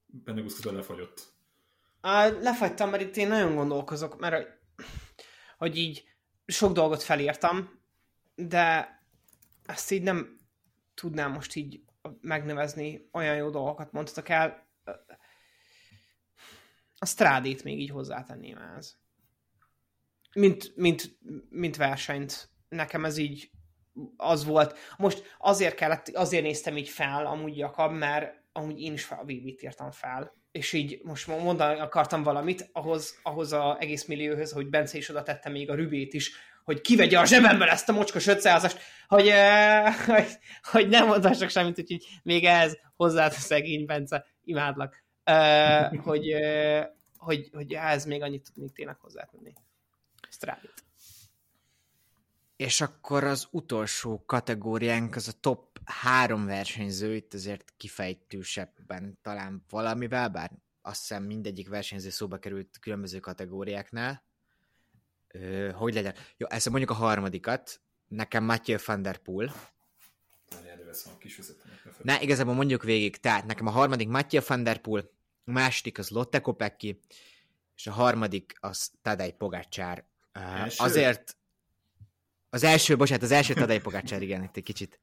Benne 0.06 0.40
Guszkuta 0.40 0.72
lefagyott. 0.72 1.34
Á, 2.00 2.28
lefagytam, 2.28 2.90
mert 2.90 3.02
itt 3.02 3.16
én 3.16 3.28
nagyon 3.28 3.54
gondolkozok, 3.54 4.18
mert 4.18 4.46
hogy 5.56 5.76
így 5.76 6.04
sok 6.46 6.72
dolgot 6.72 7.02
felírtam, 7.02 7.70
de 8.34 8.94
ezt 9.64 9.90
így 9.90 10.02
nem 10.02 10.40
tudnám 10.94 11.32
most 11.32 11.54
így 11.54 11.80
megnevezni, 12.20 13.08
olyan 13.12 13.36
jó 13.36 13.50
dolgokat 13.50 13.92
mondtak 13.92 14.28
el. 14.28 14.66
A 16.98 17.06
strádét 17.06 17.64
még 17.64 17.80
így 17.80 17.90
hozzátenném 17.90 18.58
ez. 18.76 18.94
Mint, 20.34 20.76
mint, 20.76 21.18
mint 21.48 21.76
versenyt. 21.76 22.50
Nekem 22.68 23.04
ez 23.04 23.16
így 23.16 23.50
az 24.16 24.44
volt. 24.44 24.78
Most 24.96 25.36
azért 25.38 25.74
kellett, 25.74 26.08
azért 26.08 26.42
néztem 26.42 26.76
így 26.76 26.88
fel 26.88 27.26
amúgy 27.26 27.56
Jakab, 27.56 27.92
mert 27.92 28.44
amúgy 28.52 28.80
én 28.80 28.92
is 28.92 29.04
fel 29.04 29.18
a 29.18 29.24
VB-t 29.24 29.62
írtam 29.62 29.90
fel. 29.90 30.34
És 30.52 30.72
így 30.72 31.00
most 31.02 31.26
mondani 31.26 31.80
akartam 31.80 32.22
valamit, 32.22 32.68
ahhoz, 32.72 33.18
ahhoz 33.22 33.52
az 33.52 33.76
egész 33.78 34.04
millióhöz, 34.04 34.52
hogy 34.52 34.68
Bence 34.68 34.98
is 34.98 35.08
oda 35.08 35.22
tette 35.22 35.48
még 35.48 35.70
a 35.70 35.74
rübét 35.74 36.14
is, 36.14 36.32
hogy 36.64 36.80
kivegye 36.80 37.18
a 37.18 37.24
zsebemből 37.24 37.68
ezt 37.68 37.88
a 37.88 37.92
mocskos 37.92 38.24
500-ast, 38.28 38.80
hogy, 39.06 39.26
uh, 39.26 39.94
hogy, 40.14 40.38
hogy 40.62 40.88
nem 40.88 41.06
mondhassak 41.06 41.50
semmit, 41.50 41.78
úgyhogy 41.78 42.06
még 42.22 42.44
ehhez 42.44 42.78
hozzá 42.96 43.28
szegény 43.28 43.86
Bence, 43.86 44.26
imádlak, 44.44 45.04
uh, 45.26 45.96
hogy, 46.02 46.34
uh, 46.34 46.84
hogy, 47.16 47.50
hogy 47.52 47.72
ez 47.72 48.04
még 48.04 48.22
annyit 48.22 48.52
tudnék 48.52 48.72
tényleg 48.72 48.96
hozzátenni. 49.00 49.52
Strádit. 50.30 50.84
És 52.56 52.80
akkor 52.80 53.24
az 53.24 53.48
utolsó 53.50 54.22
kategóriánk 54.26 55.16
az 55.16 55.28
a 55.28 55.40
top 55.40 55.78
három 55.84 56.46
versenyző, 56.46 57.14
itt 57.14 57.34
azért 57.34 57.72
kifejtősebben 57.76 59.18
talán 59.22 59.64
valamivel, 59.70 60.28
bár 60.28 60.50
azt 60.82 61.00
hiszem 61.00 61.22
mindegyik 61.22 61.68
versenyző 61.68 62.10
szóba 62.10 62.38
került 62.38 62.78
különböző 62.80 63.20
kategóriáknál. 63.20 64.24
Ö, 65.28 65.70
hogy 65.70 65.94
legyen? 65.94 66.14
Jó, 66.36 66.46
ezt 66.48 66.68
mondjuk 66.68 66.90
a 66.90 66.94
harmadikat. 66.94 67.80
Nekem 68.08 68.44
Mathieu 68.44 68.78
van 68.86 69.02
der 69.02 69.16
Poel. 69.16 69.54
Ne, 72.02 72.20
igazából 72.20 72.54
mondjuk 72.54 72.82
végig. 72.82 73.16
Tehát 73.16 73.46
nekem 73.46 73.66
a 73.66 73.70
harmadik 73.70 74.08
Mathieu 74.08 74.42
van 74.46 74.62
der 74.62 74.78
Poel, 74.78 75.10
a 75.46 75.52
második 75.52 75.98
az 75.98 76.08
Lotte 76.08 76.40
Kopecky, 76.40 77.00
és 77.76 77.86
a 77.86 77.92
harmadik 77.92 78.56
az 78.60 78.90
Tadej 79.02 79.32
Pogácsár. 79.32 80.04
Első? 80.32 80.84
Azért 80.84 81.36
az 82.50 82.62
első, 82.62 82.96
bocsánat, 82.96 83.22
az 83.22 83.30
első 83.30 83.54
Tadej 83.54 83.80
Pogácsár, 83.80 84.22
igen, 84.22 84.42
itt 84.42 84.56
egy 84.56 84.62
kicsit 84.62 85.00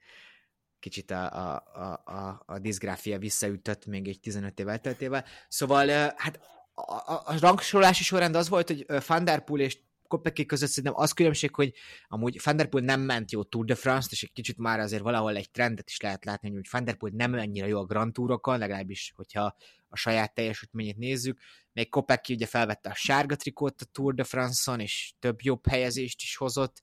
kicsit 0.80 1.12
a, 1.12 1.34
a, 1.34 1.64
a, 1.74 2.12
a, 2.14 2.44
a 2.46 2.60
diszgráfia 2.60 3.20
visszaütött 3.20 3.86
még 3.86 4.08
egy 4.08 4.20
15 4.20 4.60
év 4.60 4.68
elteltével. 4.68 5.26
Szóval 5.48 5.88
hát 6.18 6.40
a, 6.74 6.94
a, 6.94 7.22
a 7.26 7.40
rangsolási 7.40 8.04
sorrend 8.04 8.36
az 8.36 8.50
volt, 8.50 8.68
hogy 8.68 8.86
Van 9.08 9.24
der 9.24 9.44
Poel 9.44 9.62
és 9.62 9.78
Kopecky 10.08 10.46
között 10.46 10.70
szerintem 10.70 11.02
az 11.02 11.12
különbség, 11.12 11.56
hogy 11.56 11.74
amúgy 12.08 12.42
Van 12.44 12.56
der 12.56 12.68
Poel 12.68 12.84
nem 12.84 13.02
ment 13.02 13.32
jó 13.32 13.44
Tour 13.44 13.66
de 13.66 13.76
France-t, 13.76 14.12
és 14.12 14.24
egy 14.24 14.32
kicsit 14.32 14.58
már 14.58 14.80
azért 14.80 15.02
valahol 15.02 15.36
egy 15.36 15.52
trendet 15.52 15.90
is 15.90 16.00
lehet 16.00 16.26
látni, 16.26 16.52
hogy 16.52 16.68
Van 16.72 16.84
der 16.84 16.96
Poel 16.96 17.14
nem 17.16 17.34
annyira 17.34 17.66
jó 17.66 17.80
a 17.80 17.86
Grand 17.86 18.14
Tourokon, 18.14 18.58
legalábbis, 18.58 19.14
hogyha 19.16 19.56
a 19.90 19.96
saját 19.96 20.34
teljesítményét 20.34 20.98
nézzük. 20.98 21.40
Még 21.74 21.90
Kopecky 21.90 22.34
ugye 22.34 22.46
felvette 22.46 22.90
a 22.90 22.96
sárga 22.96 23.36
trikót 23.36 23.82
a 23.82 23.86
Tour 23.92 24.14
de 24.14 24.24
France-on, 24.24 24.80
és 24.80 25.14
több 25.20 25.42
jobb 25.42 25.68
helyezést 25.68 26.22
is 26.22 26.36
hozott, 26.36 26.82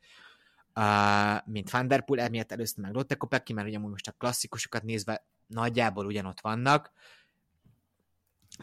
uh, 0.75 1.47
mint 1.47 1.71
Van 1.71 1.89
der 1.89 2.05
Poel, 2.05 2.21
emiatt 2.21 2.53
előzte 2.53 2.81
meg 2.81 2.95
Lotte 2.95 3.15
Kopecky, 3.15 3.53
mert 3.53 3.69
ugye 3.69 3.79
most 3.79 4.09
a 4.09 4.13
klasszikusokat 4.13 4.83
nézve 4.83 5.27
nagyjából 5.47 6.07
ugyanott 6.07 6.41
vannak, 6.41 6.93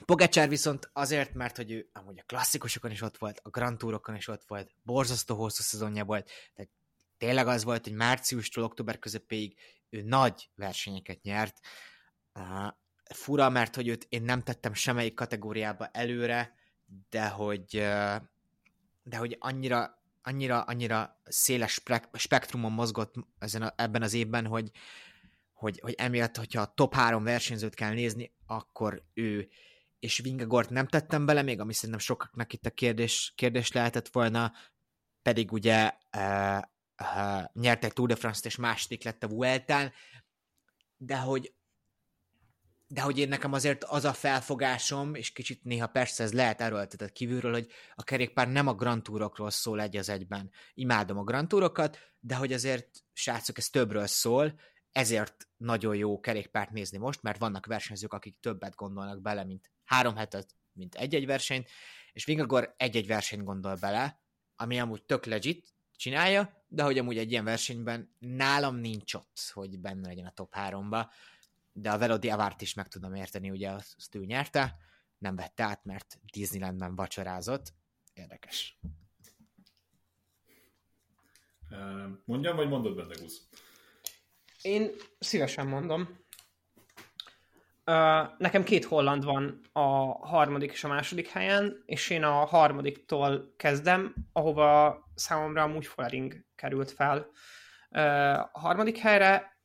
Pogacsár 0.06 0.50
viszont 0.50 0.90
azért, 0.94 1.34
mert 1.34 1.56
hogy 1.56 1.72
ő 1.72 1.90
amúgy 1.94 2.20
a 2.20 2.24
klasszikusokon 2.26 2.92
is 2.92 3.02
ott 3.02 3.18
volt, 3.18 3.40
a 3.44 3.50
Grand 3.50 3.78
Tourokon 3.78 4.16
is 4.16 4.28
ott 4.28 4.44
volt, 4.48 4.72
borzasztó 4.84 5.36
hosszú 5.36 5.64
szezonja 5.64 6.06
volt, 6.06 6.30
tehát 6.56 6.72
tényleg 7.18 7.48
az 7.48 7.64
volt, 7.64 7.84
hogy 7.84 7.94
márciustól 7.94 8.64
október 8.64 9.00
közepéig 9.00 9.58
ő 9.90 10.02
nagy 10.02 10.50
versenyeket 10.56 11.22
nyert. 11.22 11.60
Uh, 12.34 12.68
fura, 13.14 13.50
mert 13.50 13.76
hogy 13.76 13.88
őt 13.88 14.06
én 14.10 14.22
nem 14.22 14.44
tettem 14.44 14.74
semmelyik 14.74 15.14
kategóriába 15.14 15.88
előre, 15.88 16.56
de 17.10 17.28
hogy, 17.28 17.66
de 19.04 19.18
hogy 19.18 19.38
annyira, 19.40 20.02
annyira, 20.22 20.62
annyira 20.62 21.22
széles 21.24 21.82
spektrumon 22.14 22.72
mozgott 22.72 23.14
ezen 23.40 23.62
a, 23.62 23.74
ebben 23.76 24.02
az 24.02 24.14
évben, 24.14 24.46
hogy, 24.46 24.72
hogy, 25.54 25.80
hogy 25.80 25.94
emiatt, 25.98 26.36
hogyha 26.36 26.62
a 26.62 26.74
top 26.74 26.94
három 26.94 27.24
versenyzőt 27.24 27.74
kell 27.74 27.94
nézni, 27.94 28.34
akkor 28.46 29.04
ő 29.14 29.50
és 30.00 30.18
Vingegort 30.18 30.70
nem 30.70 30.88
tettem 30.88 31.26
bele 31.26 31.42
még, 31.42 31.60
ami 31.60 31.74
szerintem 31.74 32.00
sokaknak 32.00 32.54
itt 32.54 32.66
a 32.66 32.70
kérdés, 32.70 33.34
kérdés 33.36 33.72
lehetett 33.72 34.08
volna, 34.08 34.54
pedig 35.22 35.52
ugye 35.52 35.92
uh, 36.18 36.62
uh, 37.02 37.44
nyert 37.54 37.84
egy 37.84 37.94
Tour 37.94 38.08
de 38.08 38.16
France-t, 38.16 38.46
és 38.46 38.56
második 38.56 39.04
lett 39.04 39.24
a 39.24 39.28
Vueltán, 39.28 39.92
de 40.98 41.18
hogy 41.18 41.56
de 42.90 43.02
hogy 43.02 43.18
én 43.18 43.28
nekem 43.28 43.54
azért 43.54 43.84
az 43.84 44.06
a 44.06 44.14
felfogásom, 44.14 45.16
és 45.16 45.32
kicsit 45.32 45.64
néha 45.64 45.88
persze 45.88 46.24
ez 46.24 46.34
lehet 46.34 46.62
erőltetett 46.62 47.12
kívülről, 47.12 47.52
hogy 47.52 47.68
a 47.96 48.04
kerékpár 48.04 48.48
nem 48.48 48.68
a 48.68 48.74
Grand 48.74 49.04
Tourokról 49.04 49.50
szól 49.50 49.82
egy 49.82 49.98
az 49.98 50.10
egyben. 50.10 50.52
Imádom 50.74 51.18
a 51.18 51.24
Grand 51.24 51.48
Tourokat, 51.48 52.00
de 52.20 52.36
hogy 52.36 52.54
azért, 52.54 52.88
srácok, 53.14 53.58
ez 53.58 53.70
többről 53.70 54.08
szól, 54.08 54.60
ezért 54.98 55.48
nagyon 55.58 55.96
jó 55.96 56.20
kerékpárt 56.20 56.72
nézni 56.72 56.98
most, 56.98 57.22
mert 57.22 57.40
vannak 57.40 57.66
versenyzők, 57.66 58.14
akik 58.14 58.40
többet 58.40 58.76
gondolnak 58.76 59.22
bele, 59.22 59.44
mint 59.44 59.72
három 59.84 60.16
hetet, 60.16 60.56
mint 60.72 60.96
egy-egy 60.96 61.26
versenyt, 61.26 61.70
és 62.14 62.26
Vingagor 62.26 62.74
egy-egy 62.78 63.08
versenyt 63.08 63.44
gondol 63.44 63.76
bele, 63.76 64.22
ami 64.56 64.80
amúgy 64.80 65.04
tök 65.04 65.26
legit, 65.26 65.76
csinálja, 65.96 66.66
de 66.68 66.84
hogy 66.84 66.98
amúgy 66.98 67.18
egy 67.18 67.32
ilyen 67.32 67.44
versenyben 67.44 68.16
nálam 68.20 68.76
nincs 68.76 69.14
ott, 69.14 69.52
hogy 69.54 69.80
benne 69.80 70.08
legyen 70.08 70.26
a 70.26 70.32
top 70.32 70.54
3-ba, 70.58 71.12
de 71.72 71.92
a 71.92 71.98
Velodi 71.98 72.30
Avárt 72.30 72.62
is 72.62 72.74
meg 72.74 72.88
tudom 72.88 73.14
érteni, 73.14 73.50
ugye 73.50 73.70
azt 73.70 74.16
ő 74.16 74.26
nyerte, 74.26 74.78
nem 75.18 75.36
vette 75.36 75.64
át, 75.64 75.86
mert 75.86 76.20
Disneylandben 76.34 76.96
vacsorázott. 76.96 77.74
Érdekes. 78.14 78.80
Mondjam, 82.26 82.56
vagy 82.56 82.70
mondod 82.70 82.96
benne, 82.96 83.16
Gusz? 83.16 83.48
Én 84.68 84.92
szívesen 85.20 85.68
mondom. 85.68 86.02
Uh, 87.86 88.38
nekem 88.38 88.64
két 88.64 88.86
holland 88.86 89.24
van 89.24 89.60
a 89.72 89.88
harmadik 90.28 90.72
és 90.72 90.84
a 90.84 90.88
második 90.88 91.28
helyen, 91.28 91.84
és 91.86 92.10
én 92.10 92.24
a 92.24 92.46
harmadiktól 92.46 93.54
kezdem, 93.58 94.16
ahova 94.34 95.00
számomra 95.16 95.62
amúgy 95.62 95.86
Follering 95.86 96.46
került 96.56 96.92
fel. 96.92 97.18
Uh, 97.90 98.40
a 98.40 98.60
harmadik 98.60 98.98
helyre 98.98 99.60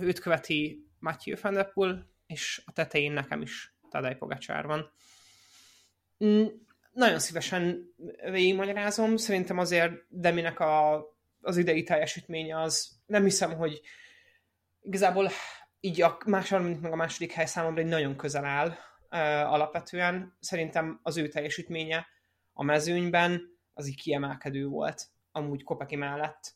őt 0.00 0.18
követi 0.18 0.86
Matthew 0.98 1.36
van 1.42 1.52
der 1.52 1.72
Poel, 1.72 2.06
és 2.26 2.62
a 2.66 2.72
tetején 2.72 3.12
nekem 3.12 3.42
is 3.42 3.76
Tadej 3.90 4.16
Pogacsár 4.16 4.66
van. 4.66 4.92
Mm, 6.24 6.44
nagyon 6.92 7.18
szívesen 7.18 7.94
végigmagyarázom, 8.30 9.16
szerintem 9.16 9.58
azért 9.58 9.92
Deminek 10.08 10.60
a, 10.60 11.04
az 11.40 11.56
idei 11.56 11.82
teljesítménye 11.82 12.60
az 12.60 12.90
nem 13.06 13.22
hiszem, 13.22 13.54
hogy 13.54 13.80
igazából 14.80 15.30
így 15.80 16.02
a 16.02 16.18
második 16.26 16.80
meg 16.80 16.92
a 16.92 16.96
második 16.96 17.32
hely 17.32 17.46
számomra 17.46 17.80
egy 17.80 17.86
nagyon 17.86 18.16
közel 18.16 18.44
áll 18.44 18.76
alapvetően. 19.44 20.36
Szerintem 20.40 21.00
az 21.02 21.16
ő 21.16 21.28
teljesítménye 21.28 22.06
a 22.52 22.62
mezőnyben 22.62 23.58
az 23.74 23.86
így 23.86 24.00
kiemelkedő 24.00 24.66
volt, 24.66 25.08
amúgy 25.32 25.62
Kopeki 25.62 25.96
mellett, 25.96 26.54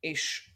és 0.00 0.50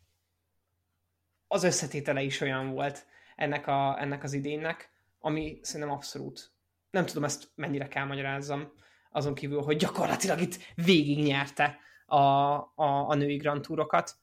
az 1.47 1.63
összetétele 1.63 2.23
is 2.23 2.41
olyan 2.41 2.71
volt. 2.71 3.07
ennek, 3.37 3.67
a, 3.67 4.01
ennek 4.01 4.23
az 4.23 4.33
idénynek, 4.33 4.93
ami 5.19 5.59
szerintem 5.63 5.95
abszolút, 5.95 6.53
nem 6.91 7.07
tudom 7.07 7.25
ezt 7.25 7.51
mennyire 7.55 7.89
kell 7.89 8.05
magyarázzam, 8.05 8.73
azon 9.11 9.35
kívül, 9.35 9.63
hogy 9.63 9.77
gyakorlatilag 9.77 10.41
itt 10.41 10.59
végignyerte 10.75 11.79
a, 12.07 12.17
a, 12.17 13.09
a 13.09 13.15
női 13.15 13.37
Grand 13.37 13.63
Tourokat. 13.63 14.17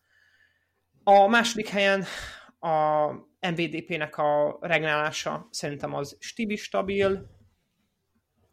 A 1.07 1.27
második 1.27 1.67
helyen 1.67 2.03
a 2.59 3.11
MVDP-nek 3.39 4.17
a 4.17 4.57
regnálása 4.61 5.47
szerintem 5.51 5.93
az 5.93 6.17
stibi 6.19 6.55
stabil, 6.55 7.29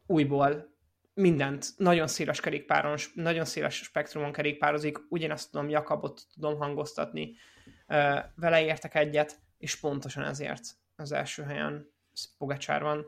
újból 0.07 0.77
mindent, 1.15 1.67
nagyon 1.77 2.07
széles 2.07 2.41
kerékpáron, 2.41 2.97
nagyon 3.15 3.45
széles 3.45 3.75
spektrumon 3.75 4.33
kerékpározik, 4.33 4.99
ugyanezt 5.09 5.51
tudom, 5.51 5.69
Jakabot 5.69 6.23
tudom 6.33 6.57
hangoztatni, 6.57 7.37
vele 8.35 8.65
értek 8.65 8.95
egyet, 8.95 9.41
és 9.59 9.81
pontosan 9.81 10.25
ezért 10.25 10.63
az 10.97 11.13
első 11.13 11.43
helyen 11.43 11.93
Pogacsár 12.39 12.83
van. 12.83 13.07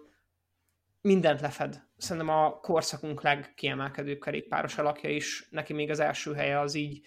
Mindent 1.00 1.40
lefed. 1.40 1.82
Szerintem 1.96 2.34
a 2.34 2.60
korszakunk 2.60 3.22
legkiemelkedőbb 3.22 4.20
kerékpáros 4.20 4.78
alakja 4.78 5.10
is, 5.10 5.48
neki 5.50 5.72
még 5.72 5.90
az 5.90 6.00
első 6.00 6.34
helye 6.34 6.60
az 6.60 6.74
így 6.74 7.06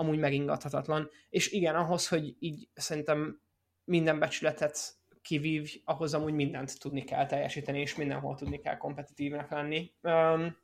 amúgy 0.00 0.18
megingathatatlan. 0.18 1.10
És 1.28 1.50
igen, 1.50 1.74
ahhoz, 1.74 2.08
hogy 2.08 2.36
így 2.38 2.68
szerintem 2.74 3.40
minden 3.84 4.18
becsületet 4.18 4.94
kivív, 5.22 5.72
ahhoz 5.84 6.14
amúgy 6.14 6.32
mindent 6.32 6.78
tudni 6.78 7.04
kell 7.04 7.26
teljesíteni, 7.26 7.80
és 7.80 7.94
mindenhol 7.94 8.36
tudni 8.36 8.60
kell 8.60 8.76
kompetitívnek 8.76 9.50
lenni. 9.50 9.92
Um, 10.02 10.56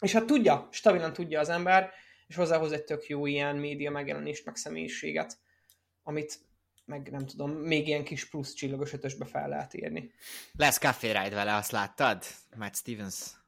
és 0.00 0.12
hát 0.12 0.24
tudja, 0.24 0.68
stabilan 0.70 1.12
tudja 1.12 1.40
az 1.40 1.48
ember, 1.48 1.90
és 2.26 2.34
hozzához 2.34 2.72
egy 2.72 2.84
tök 2.84 3.06
jó 3.06 3.26
ilyen 3.26 3.56
média 3.56 3.90
megjelenést, 3.90 4.44
meg 4.44 4.56
személyiséget, 4.56 5.38
amit 6.02 6.38
meg 6.84 7.10
nem 7.10 7.26
tudom, 7.26 7.50
még 7.50 7.86
ilyen 7.86 8.04
kis 8.04 8.28
plusz 8.28 8.54
csillagos 8.54 8.92
ötösbe 8.92 9.24
fel 9.24 9.48
lehet 9.48 9.74
írni. 9.74 10.12
Lesz 10.52 10.78
Café 10.78 11.06
Ride 11.06 11.34
vele, 11.34 11.54
azt 11.54 11.70
láttad? 11.70 12.24
Matt 12.56 12.74
Stevens? 12.74 13.41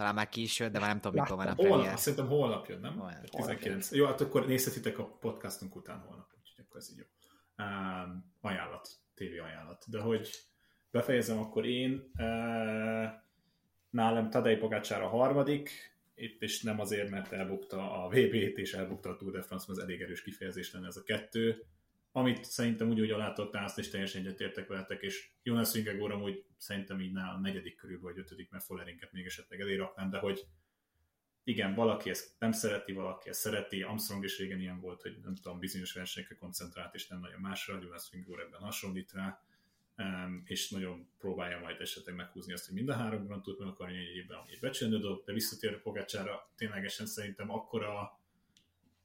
Talán 0.00 0.14
már 0.14 0.28
jött, 0.32 0.72
de 0.72 0.78
már 0.78 0.88
nem 0.88 1.00
tudom, 1.00 1.22
mikor 1.22 1.36
van 1.36 1.46
a 1.46 1.54
premier. 1.54 1.78
Holnap, 1.78 1.96
szerintem 1.98 2.28
holnap 2.28 2.68
jön, 2.68 2.80
nem? 2.80 2.98
Holnap. 2.98 3.24
19. 3.24 3.92
Jó, 3.92 4.06
hát 4.06 4.20
akkor 4.20 4.46
nézhetitek 4.46 4.98
a 4.98 5.04
podcastunk 5.04 5.76
után 5.76 5.98
holnap, 5.98 6.28
úgyhogy 6.38 6.64
akkor 6.64 6.80
ez 6.80 6.90
így 6.90 6.98
jó. 6.98 7.04
Um, 7.64 8.34
ajánlat, 8.40 8.88
tévé 9.14 9.38
ajánlat. 9.38 9.84
De 9.88 10.00
hogy 10.00 10.30
befejezem, 10.90 11.38
akkor 11.38 11.66
én 11.66 12.10
uh, 12.18 13.10
nálam 13.90 14.30
Tadej 14.30 14.56
Pogácsár 14.56 15.02
a 15.02 15.08
harmadik, 15.08 15.70
itt 16.14 16.42
is 16.42 16.62
nem 16.62 16.80
azért, 16.80 17.10
mert 17.10 17.32
elbukta 17.32 18.04
a 18.04 18.08
VB-t 18.08 18.58
és 18.58 18.72
elbukta 18.72 19.10
a 19.10 19.16
Tour 19.16 19.32
de 19.32 19.42
France, 19.42 19.64
mert 19.68 19.80
az 19.80 19.84
elég 19.84 20.00
erős 20.00 20.22
kifejezés 20.22 20.72
lenne 20.72 20.86
ez 20.86 20.96
a 20.96 21.02
kettő. 21.02 21.64
Amit 22.12 22.44
szerintem 22.44 22.88
úgy, 22.88 22.98
hogy 22.98 23.10
alátottál, 23.10 23.64
azt 23.64 23.78
is 23.78 23.88
teljesen 23.88 24.20
egyetértek 24.20 24.68
veletek, 24.68 25.02
és 25.02 25.30
Jonas 25.42 25.72
Vingegaard 25.72 26.12
amúgy 26.12 26.44
szerintem 26.56 27.00
így 27.00 27.12
nála 27.12 27.34
a 27.34 27.40
negyedik 27.40 27.76
körülbelül, 27.76 28.14
vagy 28.14 28.22
ötödik, 28.24 28.50
mert 28.50 28.64
Follerinket 28.64 29.12
még 29.12 29.26
esetleg 29.26 29.60
elé 29.60 29.76
raknám, 29.76 30.10
de 30.10 30.18
hogy 30.18 30.46
igen, 31.44 31.74
valaki 31.74 32.10
ezt 32.10 32.34
nem 32.38 32.52
szereti, 32.52 32.92
valaki 32.92 33.28
ezt 33.28 33.40
szereti, 33.40 33.82
Armstrong 33.82 34.24
is 34.24 34.38
régen 34.38 34.60
ilyen 34.60 34.80
volt, 34.80 35.02
hogy 35.02 35.18
nem 35.22 35.34
tudom, 35.34 35.58
bizonyos 35.58 35.92
versenyekre 35.92 36.34
koncentrált, 36.34 36.94
és 36.94 37.06
nem 37.06 37.20
nagyon 37.20 37.40
másra, 37.40 37.78
Jonas 37.82 38.08
Vingegaard 38.10 38.46
ebben 38.46 38.60
hasonlít 38.60 39.12
rá, 39.12 39.42
és 40.44 40.70
nagyon 40.70 41.08
próbálja 41.18 41.58
majd 41.58 41.80
esetleg 41.80 42.14
meghúzni 42.14 42.52
azt, 42.52 42.66
hogy 42.66 42.74
mind 42.74 42.88
a 42.88 42.94
három 42.94 43.26
Grand 43.26 43.42
Tourt 43.42 43.58
meg 43.58 43.68
akarja 43.68 43.98
egy 43.98 44.16
évben, 44.16 44.38
ami 44.38 44.50
egy 44.52 44.60
becsülendő 44.60 44.98
dolog, 44.98 45.24
de 45.24 45.32
visszatérő 45.32 45.80
Pogácsára 45.80 46.50
ténylegesen 46.56 47.06
szerintem 47.06 47.50
akkora 47.50 48.19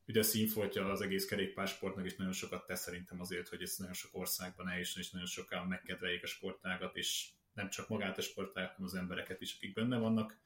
ugye 0.08 0.22
színfoltja 0.22 0.90
az 0.90 1.02
egész 1.02 1.26
kerékpársportnak, 1.26 2.06
és 2.06 2.16
nagyon 2.16 2.34
sokat 2.34 2.66
tesz 2.66 2.82
szerintem 2.82 3.20
azért, 3.20 3.48
hogy 3.48 3.62
ez 3.62 3.76
nagyon 3.78 3.94
sok 3.94 4.12
országban 4.14 4.70
eljusson, 4.70 5.02
és 5.02 5.10
nagyon 5.10 5.28
sokan 5.28 5.68
megkedveljék 5.68 6.24
a 6.24 6.28
sportágat, 6.28 6.96
és 6.96 7.28
nem 7.54 7.70
csak 7.70 7.88
magát 7.88 8.18
a 8.18 8.22
sportágat, 8.22 8.72
hanem 8.72 8.86
az 8.86 8.96
embereket 8.96 9.42
is, 9.42 9.56
akik 9.56 9.74
benne 9.74 9.98
vannak. 9.98 10.40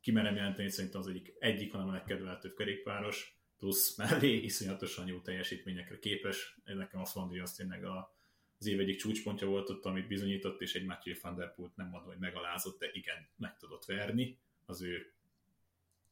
Kimerem 0.00 0.34
jelenteni, 0.34 0.70
szerintem 0.70 1.00
az 1.00 1.06
egyik, 1.06 1.32
egyik, 1.38 1.72
hanem 1.72 1.88
a 1.88 1.92
legkedveltőbb 1.92 2.56
kerékpáros, 2.56 3.38
plusz 3.58 3.96
mellé 3.96 4.36
iszonyatosan 4.36 5.06
jó 5.06 5.20
teljesítményekre 5.20 5.98
képes. 5.98 6.58
Nekem 6.64 7.00
a 7.00 7.04
Flandria 7.04 7.42
az 7.42 7.52
tényleg 7.52 7.84
a, 7.84 8.16
az 8.58 8.66
év 8.66 8.80
egyik 8.80 8.98
csúcspontja 8.98 9.46
volt 9.46 9.70
ott, 9.70 9.84
amit 9.84 10.08
bizonyított, 10.08 10.60
és 10.60 10.74
egy 10.74 10.84
Mathieu 10.84 11.16
van 11.22 11.36
der 11.36 11.54
Poel 11.54 11.72
nem 11.74 11.88
mondom, 11.88 12.08
hogy 12.08 12.18
megalázott, 12.18 12.78
de 12.78 12.90
igen, 12.92 13.28
meg 13.36 13.56
tudott 13.56 13.84
verni 13.84 14.38
az 14.66 14.82
ő 14.82 15.12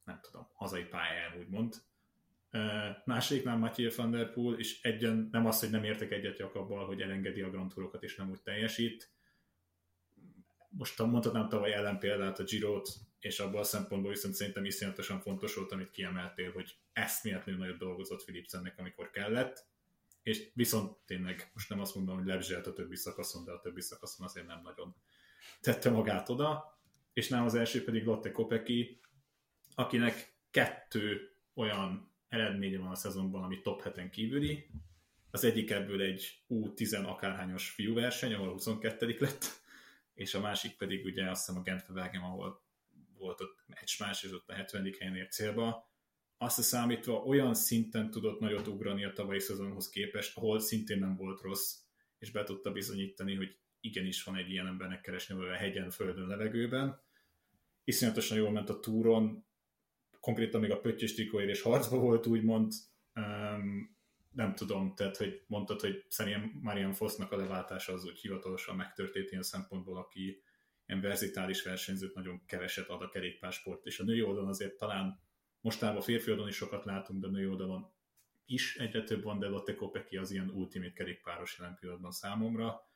nem 0.05 0.21
tudom, 0.21 0.49
hazai 0.53 0.85
pályán 0.85 1.39
úgymond 1.39 1.75
másodiknál 3.05 3.57
Mathieu 3.57 3.91
van 3.97 4.11
der 4.11 4.33
Poel, 4.33 4.59
és 4.59 4.83
egyen, 4.83 5.29
nem 5.33 5.47
az, 5.47 5.61
hogy 5.61 5.71
nem 5.71 5.85
értek 5.85 6.13
egyet 6.13 6.39
Jakabbal, 6.39 6.87
hogy 6.87 7.01
elengedi 7.01 7.41
a 7.41 7.51
Grand 7.51 7.73
Tourokat, 7.75 8.03
és 8.03 8.17
nem 8.17 8.31
úgy 8.31 8.43
teljesít. 8.43 9.11
Most 10.69 10.99
mondhatnám 10.99 11.49
tavaly 11.49 11.73
ellen 11.73 11.99
példát 11.99 12.39
a 12.39 12.45
Girot, 12.45 12.89
és 13.21 13.39
abban 13.39 13.61
a 13.61 13.65
szempontból 13.65 14.11
viszont 14.11 14.35
szerintem 14.35 14.65
iszonyatosan 14.65 15.21
fontos 15.21 15.55
volt, 15.55 15.73
amit 15.73 15.91
kiemeltél, 15.91 16.53
hogy 16.53 16.77
eszméletlenül 16.93 17.61
nagyot 17.61 17.79
dolgozott 17.79 18.25
Philipsennek, 18.25 18.79
amikor 18.79 19.11
kellett, 19.11 19.67
és 20.23 20.51
viszont 20.55 20.97
tényleg 21.05 21.51
most 21.55 21.69
nem 21.69 21.81
azt 21.81 21.95
mondom, 21.95 22.17
hogy 22.17 22.27
lebzselt 22.27 22.67
a 22.67 22.73
többi 22.73 22.97
szakaszon, 22.97 23.45
de 23.45 23.53
a 23.53 23.61
többi 23.61 23.81
szakaszon 23.81 24.27
azért 24.27 24.47
nem 24.47 24.61
nagyon 24.63 24.95
tette 25.61 25.91
magát 25.91 26.29
oda, 26.29 26.79
és 27.13 27.29
nem 27.29 27.45
az 27.45 27.55
első 27.55 27.85
pedig 27.85 28.05
Lotte 28.05 28.31
Kopeki, 28.31 29.01
akinek 29.75 30.35
kettő 30.51 31.31
olyan 31.55 32.15
eredménye 32.29 32.79
van 32.79 32.91
a 32.91 32.95
szezonban, 32.95 33.43
ami 33.43 33.61
top 33.61 33.83
7-en 33.85 34.09
kívüli. 34.11 34.67
Az 35.31 35.45
egyik 35.45 35.71
ebből 35.71 36.01
egy 36.01 36.45
U10 36.49 37.07
akárhányos 37.07 37.71
fiúverseny, 37.71 38.35
ahol 38.35 38.53
22 38.53 39.17
lett, 39.19 39.45
és 40.15 40.35
a 40.35 40.41
másik 40.41 40.77
pedig 40.77 41.05
ugye 41.05 41.31
azt 41.31 41.47
hiszem 41.47 41.63
a 41.89 41.93
Wagen, 41.93 42.23
ahol 42.23 42.65
volt 43.19 43.41
ott 43.41 43.65
egy 43.69 43.97
más, 43.99 44.23
és 44.23 44.33
ott 44.33 44.49
a 44.49 44.53
70. 44.53 44.95
helyen 44.99 45.17
ért 45.17 45.33
célba. 45.33 45.91
Azt 46.39 46.63
számítva 46.63 47.23
olyan 47.23 47.55
szinten 47.55 48.11
tudott 48.11 48.41
nagyot 48.41 48.67
ugrani 48.67 49.05
a 49.05 49.13
tavalyi 49.13 49.41
szezonhoz 49.41 49.89
képest, 49.89 50.37
ahol 50.37 50.61
szintén 50.61 50.99
nem 50.99 51.17
volt 51.17 51.41
rossz, 51.41 51.77
és 52.19 52.31
be 52.31 52.45
tudta 52.45 52.73
bizonyítani, 52.73 53.35
hogy 53.35 53.57
igenis 53.81 54.23
van 54.23 54.37
egy 54.37 54.51
ilyen 54.51 54.67
embernek 54.67 55.01
keresni 55.01 55.35
a 55.35 55.55
hegyen, 55.55 55.91
földön, 55.91 56.27
levegőben. 56.27 57.01
Iszonyatosan 57.85 58.37
jól 58.37 58.51
ment 58.51 58.69
a 58.69 58.81
túron, 58.81 59.46
konkrétan 60.27 60.61
még 60.61 60.71
a 60.71 60.81
pöttyös 60.81 61.15
trikóért 61.15 61.49
és 61.49 61.63
harcba 61.63 61.99
volt, 61.99 62.27
úgymond, 62.27 62.73
um, 63.15 63.97
nem 64.33 64.55
tudom, 64.55 64.95
tehát, 64.95 65.17
hogy 65.17 65.43
mondtad, 65.47 65.81
hogy 65.81 66.05
szerintem 66.09 66.59
Marian 66.63 66.93
Fossnak 66.93 67.33
a 67.33 67.37
leváltása 67.37 67.93
az 67.93 68.05
úgy 68.05 68.19
hivatalosan 68.19 68.77
megtörtént 68.77 69.31
ilyen 69.31 69.43
szempontból, 69.43 69.97
aki 69.97 70.43
ilyen 70.87 71.01
verzitális 71.01 71.63
versenyzőt 71.63 72.15
nagyon 72.15 72.45
keveset 72.47 72.89
ad 72.89 73.03
a 73.03 73.09
kerékpársport, 73.09 73.87
és 73.87 73.99
a 73.99 74.05
női 74.05 74.23
oldalon 74.23 74.49
azért 74.49 74.77
talán 74.77 75.21
mostában 75.61 75.97
a 75.97 76.01
férfi 76.01 76.31
oldalon 76.31 76.51
is 76.51 76.57
sokat 76.57 76.85
látunk, 76.85 77.21
de 77.21 77.27
a 77.27 77.31
női 77.31 77.47
oldalon 77.47 77.93
is 78.47 78.77
egyre 78.77 79.03
több 79.03 79.23
van, 79.23 79.39
de 79.39 79.47
Lotte 79.47 79.75
Kopecky 79.75 80.17
az 80.17 80.31
ilyen 80.31 80.51
ultimate 80.51 80.93
kerékpáros 80.93 81.59
jelen 81.59 81.77
pillanatban 81.81 82.11
számomra 82.11 82.89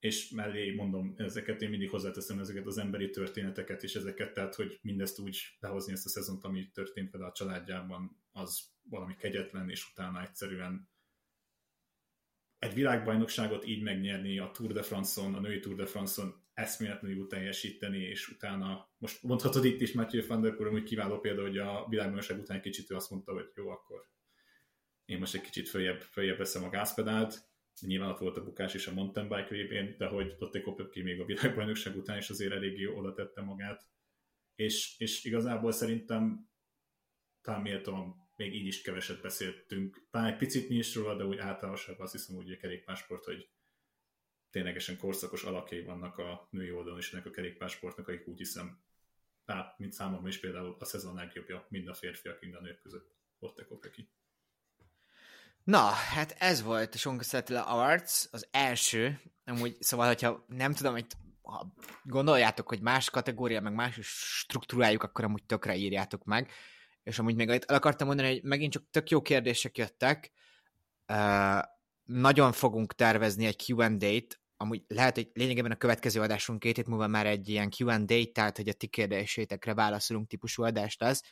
és 0.00 0.30
mellé 0.30 0.74
mondom, 0.74 1.14
ezeket 1.16 1.62
én 1.62 1.70
mindig 1.70 1.90
hozzáteszem, 1.90 2.38
ezeket 2.38 2.66
az 2.66 2.78
emberi 2.78 3.10
történeteket, 3.10 3.82
és 3.82 3.94
ezeket, 3.94 4.32
tehát, 4.32 4.54
hogy 4.54 4.78
mindezt 4.82 5.18
úgy 5.18 5.56
lehozni 5.58 5.92
ezt 5.92 6.06
a 6.06 6.08
szezont, 6.08 6.44
ami 6.44 6.70
történt 6.70 7.10
például 7.10 7.30
a 7.30 7.34
családjában, 7.34 8.22
az 8.32 8.62
valami 8.82 9.14
kegyetlen, 9.16 9.70
és 9.70 9.90
utána 9.90 10.22
egyszerűen 10.22 10.88
egy 12.58 12.74
világbajnokságot 12.74 13.66
így 13.66 13.82
megnyerni 13.82 14.38
a 14.38 14.50
Tour 14.50 14.72
de 14.72 14.82
France-on, 14.82 15.34
a 15.34 15.40
női 15.40 15.60
Tour 15.60 15.76
de 15.76 15.86
France-on 15.86 16.44
eszméletlenül 16.54 17.26
teljesíteni, 17.26 17.98
és 17.98 18.28
utána, 18.28 18.90
most 18.98 19.22
mondhatod 19.22 19.64
itt 19.64 19.80
is 19.80 19.92
Matthew 19.92 20.26
van 20.26 20.40
der 20.40 20.54
Poel, 20.54 20.70
hogy 20.70 20.82
kiváló 20.82 21.18
példa, 21.18 21.42
hogy 21.42 21.58
a 21.58 21.86
világbajnokság 21.88 22.38
után 22.38 22.60
kicsit 22.60 22.90
ő 22.90 22.94
azt 22.94 23.10
mondta, 23.10 23.32
hogy 23.32 23.50
jó, 23.54 23.68
akkor 23.68 24.08
én 25.04 25.18
most 25.18 25.34
egy 25.34 25.40
kicsit 25.40 25.68
följebb, 25.68 26.00
följebb 26.00 26.38
veszem 26.38 26.64
a 26.64 26.68
gázpedált, 26.68 27.49
nyilván 27.86 28.10
ott 28.10 28.18
volt 28.18 28.36
a 28.36 28.44
bukás 28.44 28.74
is 28.74 28.86
a 28.86 28.92
mountain 28.92 29.28
bike 29.28 29.48
vb 29.54 29.96
de 29.96 30.06
hogy 30.06 30.36
Lotte 30.38 30.60
Kopecky 30.60 31.02
még 31.02 31.20
a 31.20 31.24
világbajnokság 31.24 31.96
után 31.96 32.18
is 32.18 32.30
azért 32.30 32.52
eléggé 32.52 32.86
oda 32.86 33.14
tette 33.14 33.40
magát, 33.40 33.88
és, 34.54 34.94
és 34.98 35.24
igazából 35.24 35.72
szerintem 35.72 36.50
talán 37.40 37.60
méltóan 37.60 38.28
még 38.36 38.54
így 38.54 38.66
is 38.66 38.82
keveset 38.82 39.20
beszéltünk. 39.20 40.06
Talán 40.10 40.32
egy 40.32 40.36
picit 40.36 40.68
mi 40.68 40.74
is 40.74 40.94
róla, 40.94 41.16
de 41.16 41.24
úgy 41.24 41.38
általánosabban 41.38 42.02
azt 42.02 42.12
hiszem, 42.12 42.36
hogy 42.36 42.52
a 42.52 42.56
kerékpásport, 42.56 43.24
hogy 43.24 43.50
ténylegesen 44.50 44.98
korszakos 44.98 45.42
alakjai 45.42 45.82
vannak 45.82 46.18
a 46.18 46.48
női 46.50 46.70
oldalon 46.70 46.98
is 46.98 47.12
ennek 47.12 47.26
a 47.26 47.30
kerékpásportnak, 47.30 48.08
akik 48.08 48.28
úgy 48.28 48.38
hiszem, 48.38 48.82
tehát 49.44 49.78
mint 49.78 49.92
számomra 49.92 50.28
is 50.28 50.40
például 50.40 50.76
a 50.78 50.84
szezon 50.84 51.14
legjobbja 51.14 51.66
mind 51.68 51.88
a 51.88 51.94
férfiak, 51.94 52.40
mind 52.40 52.54
a 52.54 52.60
nők 52.60 52.80
között. 52.80 53.14
Lotte 53.38 53.64
Kopecky. 53.64 54.10
Na, 55.64 55.80
hát 55.88 56.34
ez 56.38 56.62
volt 56.62 56.94
a 56.94 56.98
Sonka 56.98 57.22
Settler 57.22 57.64
Arts, 57.66 58.24
az 58.30 58.48
első. 58.50 59.20
Amúgy, 59.44 59.76
szóval, 59.80 60.06
hogyha 60.06 60.44
nem 60.48 60.72
tudom, 60.72 60.92
hogy 60.92 61.06
ha 61.42 61.74
gondoljátok, 62.02 62.68
hogy 62.68 62.80
más 62.80 63.10
kategória, 63.10 63.60
meg 63.60 63.74
más 63.74 63.98
struktúrájuk, 64.02 65.02
akkor 65.02 65.24
amúgy 65.24 65.44
tökre 65.44 65.76
írjátok 65.76 66.24
meg. 66.24 66.50
És 67.02 67.18
amúgy 67.18 67.34
még 67.34 67.48
el 67.48 67.76
akartam 67.76 68.06
mondani, 68.06 68.28
hogy 68.28 68.42
megint 68.42 68.72
csak 68.72 68.90
tök 68.90 69.10
jó 69.10 69.22
kérdések 69.22 69.78
jöttek, 69.78 70.32
nagyon 72.04 72.52
fogunk 72.52 72.94
tervezni 72.94 73.46
egy 73.46 73.64
Q&A-t, 73.68 74.40
amúgy 74.56 74.84
lehet, 74.86 75.14
hogy 75.14 75.30
lényegében 75.32 75.70
a 75.70 75.76
következő 75.76 76.20
adásunk 76.20 76.58
két 76.58 76.76
hét 76.76 76.86
múlva 76.86 77.06
már 77.06 77.26
egy 77.26 77.48
ilyen 77.48 77.72
Q&A, 77.78 78.30
tehát 78.32 78.56
hogy 78.56 78.68
a 78.68 78.72
ti 78.72 78.86
kérdésétekre 78.86 79.74
válaszolunk 79.74 80.28
típusú 80.28 80.62
adást 80.62 81.00
lesz, 81.00 81.22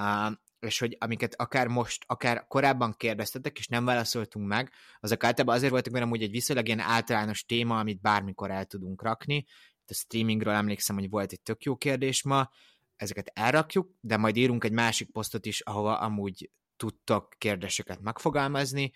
uh, 0.00 0.32
és 0.60 0.78
hogy 0.78 0.96
amiket 1.00 1.34
akár 1.34 1.66
most, 1.66 2.04
akár 2.06 2.46
korábban 2.46 2.94
kérdeztetek, 2.96 3.58
és 3.58 3.66
nem 3.66 3.84
válaszoltunk 3.84 4.46
meg, 4.46 4.72
azok 5.00 5.24
általában 5.24 5.56
azért 5.56 5.70
voltak, 5.70 5.92
mert 5.92 6.04
amúgy 6.04 6.22
egy 6.22 6.30
viszonylag 6.30 6.66
ilyen 6.66 6.80
általános 6.80 7.44
téma, 7.44 7.78
amit 7.78 8.00
bármikor 8.00 8.50
el 8.50 8.64
tudunk 8.64 9.02
rakni. 9.02 9.46
A 9.86 9.94
streamingről 9.94 10.54
emlékszem, 10.54 10.96
hogy 10.96 11.08
volt 11.08 11.32
egy 11.32 11.40
tök 11.40 11.62
jó 11.62 11.76
kérdés 11.76 12.22
ma, 12.22 12.50
ezeket 12.96 13.30
elrakjuk, 13.34 13.90
de 14.00 14.16
majd 14.16 14.36
írunk 14.36 14.64
egy 14.64 14.72
másik 14.72 15.12
posztot 15.12 15.46
is, 15.46 15.60
ahova 15.60 15.98
amúgy 15.98 16.50
tudtok 16.76 17.34
kérdéseket 17.38 18.00
megfogalmazni, 18.00 18.92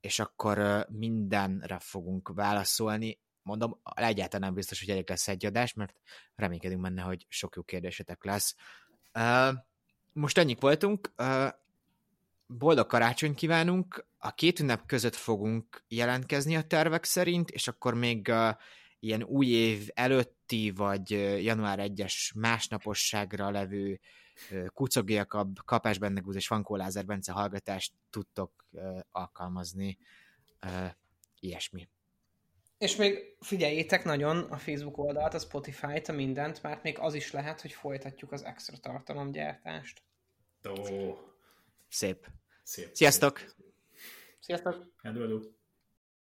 és 0.00 0.18
akkor 0.18 0.86
mindenre 0.88 1.78
fogunk 1.78 2.28
válaszolni. 2.34 3.20
Mondom, 3.42 3.80
egyáltalán 3.94 4.46
nem 4.46 4.54
biztos, 4.54 4.80
hogy 4.80 4.90
elég 4.90 5.08
lesz 5.08 5.28
egy 5.28 5.46
adás, 5.46 5.72
mert 5.72 6.00
reménykedünk 6.34 6.80
benne, 6.80 7.02
hogy 7.02 7.26
sok 7.28 7.56
jó 7.56 7.62
kérdésetek 7.62 8.24
lesz. 8.24 8.54
Most 10.12 10.38
ennyik 10.38 10.60
voltunk. 10.60 11.14
Boldog 12.46 12.86
karácsony 12.86 13.34
kívánunk. 13.34 14.06
A 14.18 14.34
két 14.34 14.60
ünnep 14.60 14.86
között 14.86 15.14
fogunk 15.14 15.84
jelentkezni 15.88 16.56
a 16.56 16.66
tervek 16.66 17.04
szerint, 17.04 17.50
és 17.50 17.68
akkor 17.68 17.94
még 17.94 18.32
ilyen 19.00 19.22
új 19.22 19.46
év 19.46 19.88
előtti, 19.94 20.70
vagy 20.70 21.10
január 21.44 21.78
1-es 21.82 22.34
másnaposságra 22.34 23.50
levő 23.50 24.00
kucogiakabb 24.66 25.56
kapás 25.64 25.98
benne 25.98 26.22
és 26.32 26.48
Vankó 26.48 26.76
Lázár 26.76 27.04
Bence 27.04 27.32
hallgatást 27.32 27.92
tudtok 28.10 28.66
alkalmazni. 29.10 29.98
Ilyesmi. 31.40 31.88
És 32.78 32.96
még 32.96 33.36
figyeljétek 33.40 34.04
nagyon 34.04 34.38
a 34.38 34.56
Facebook 34.56 34.98
oldalt, 34.98 35.34
a 35.34 35.38
Spotify-t, 35.38 36.08
a 36.08 36.12
mindent, 36.12 36.62
mert 36.62 36.82
még 36.82 36.98
az 36.98 37.14
is 37.14 37.32
lehet, 37.32 37.60
hogy 37.60 37.72
folytatjuk 37.72 38.32
az 38.32 38.44
extra 38.44 38.76
tartalomgyártást. 38.76 40.02
Ó. 40.68 41.14
Szép. 41.88 42.26
Szép. 42.62 42.94
Sziasztok! 42.94 43.40
Sziasztok! 44.40 44.92
Hello, 45.02 45.20
hello. 45.20 45.40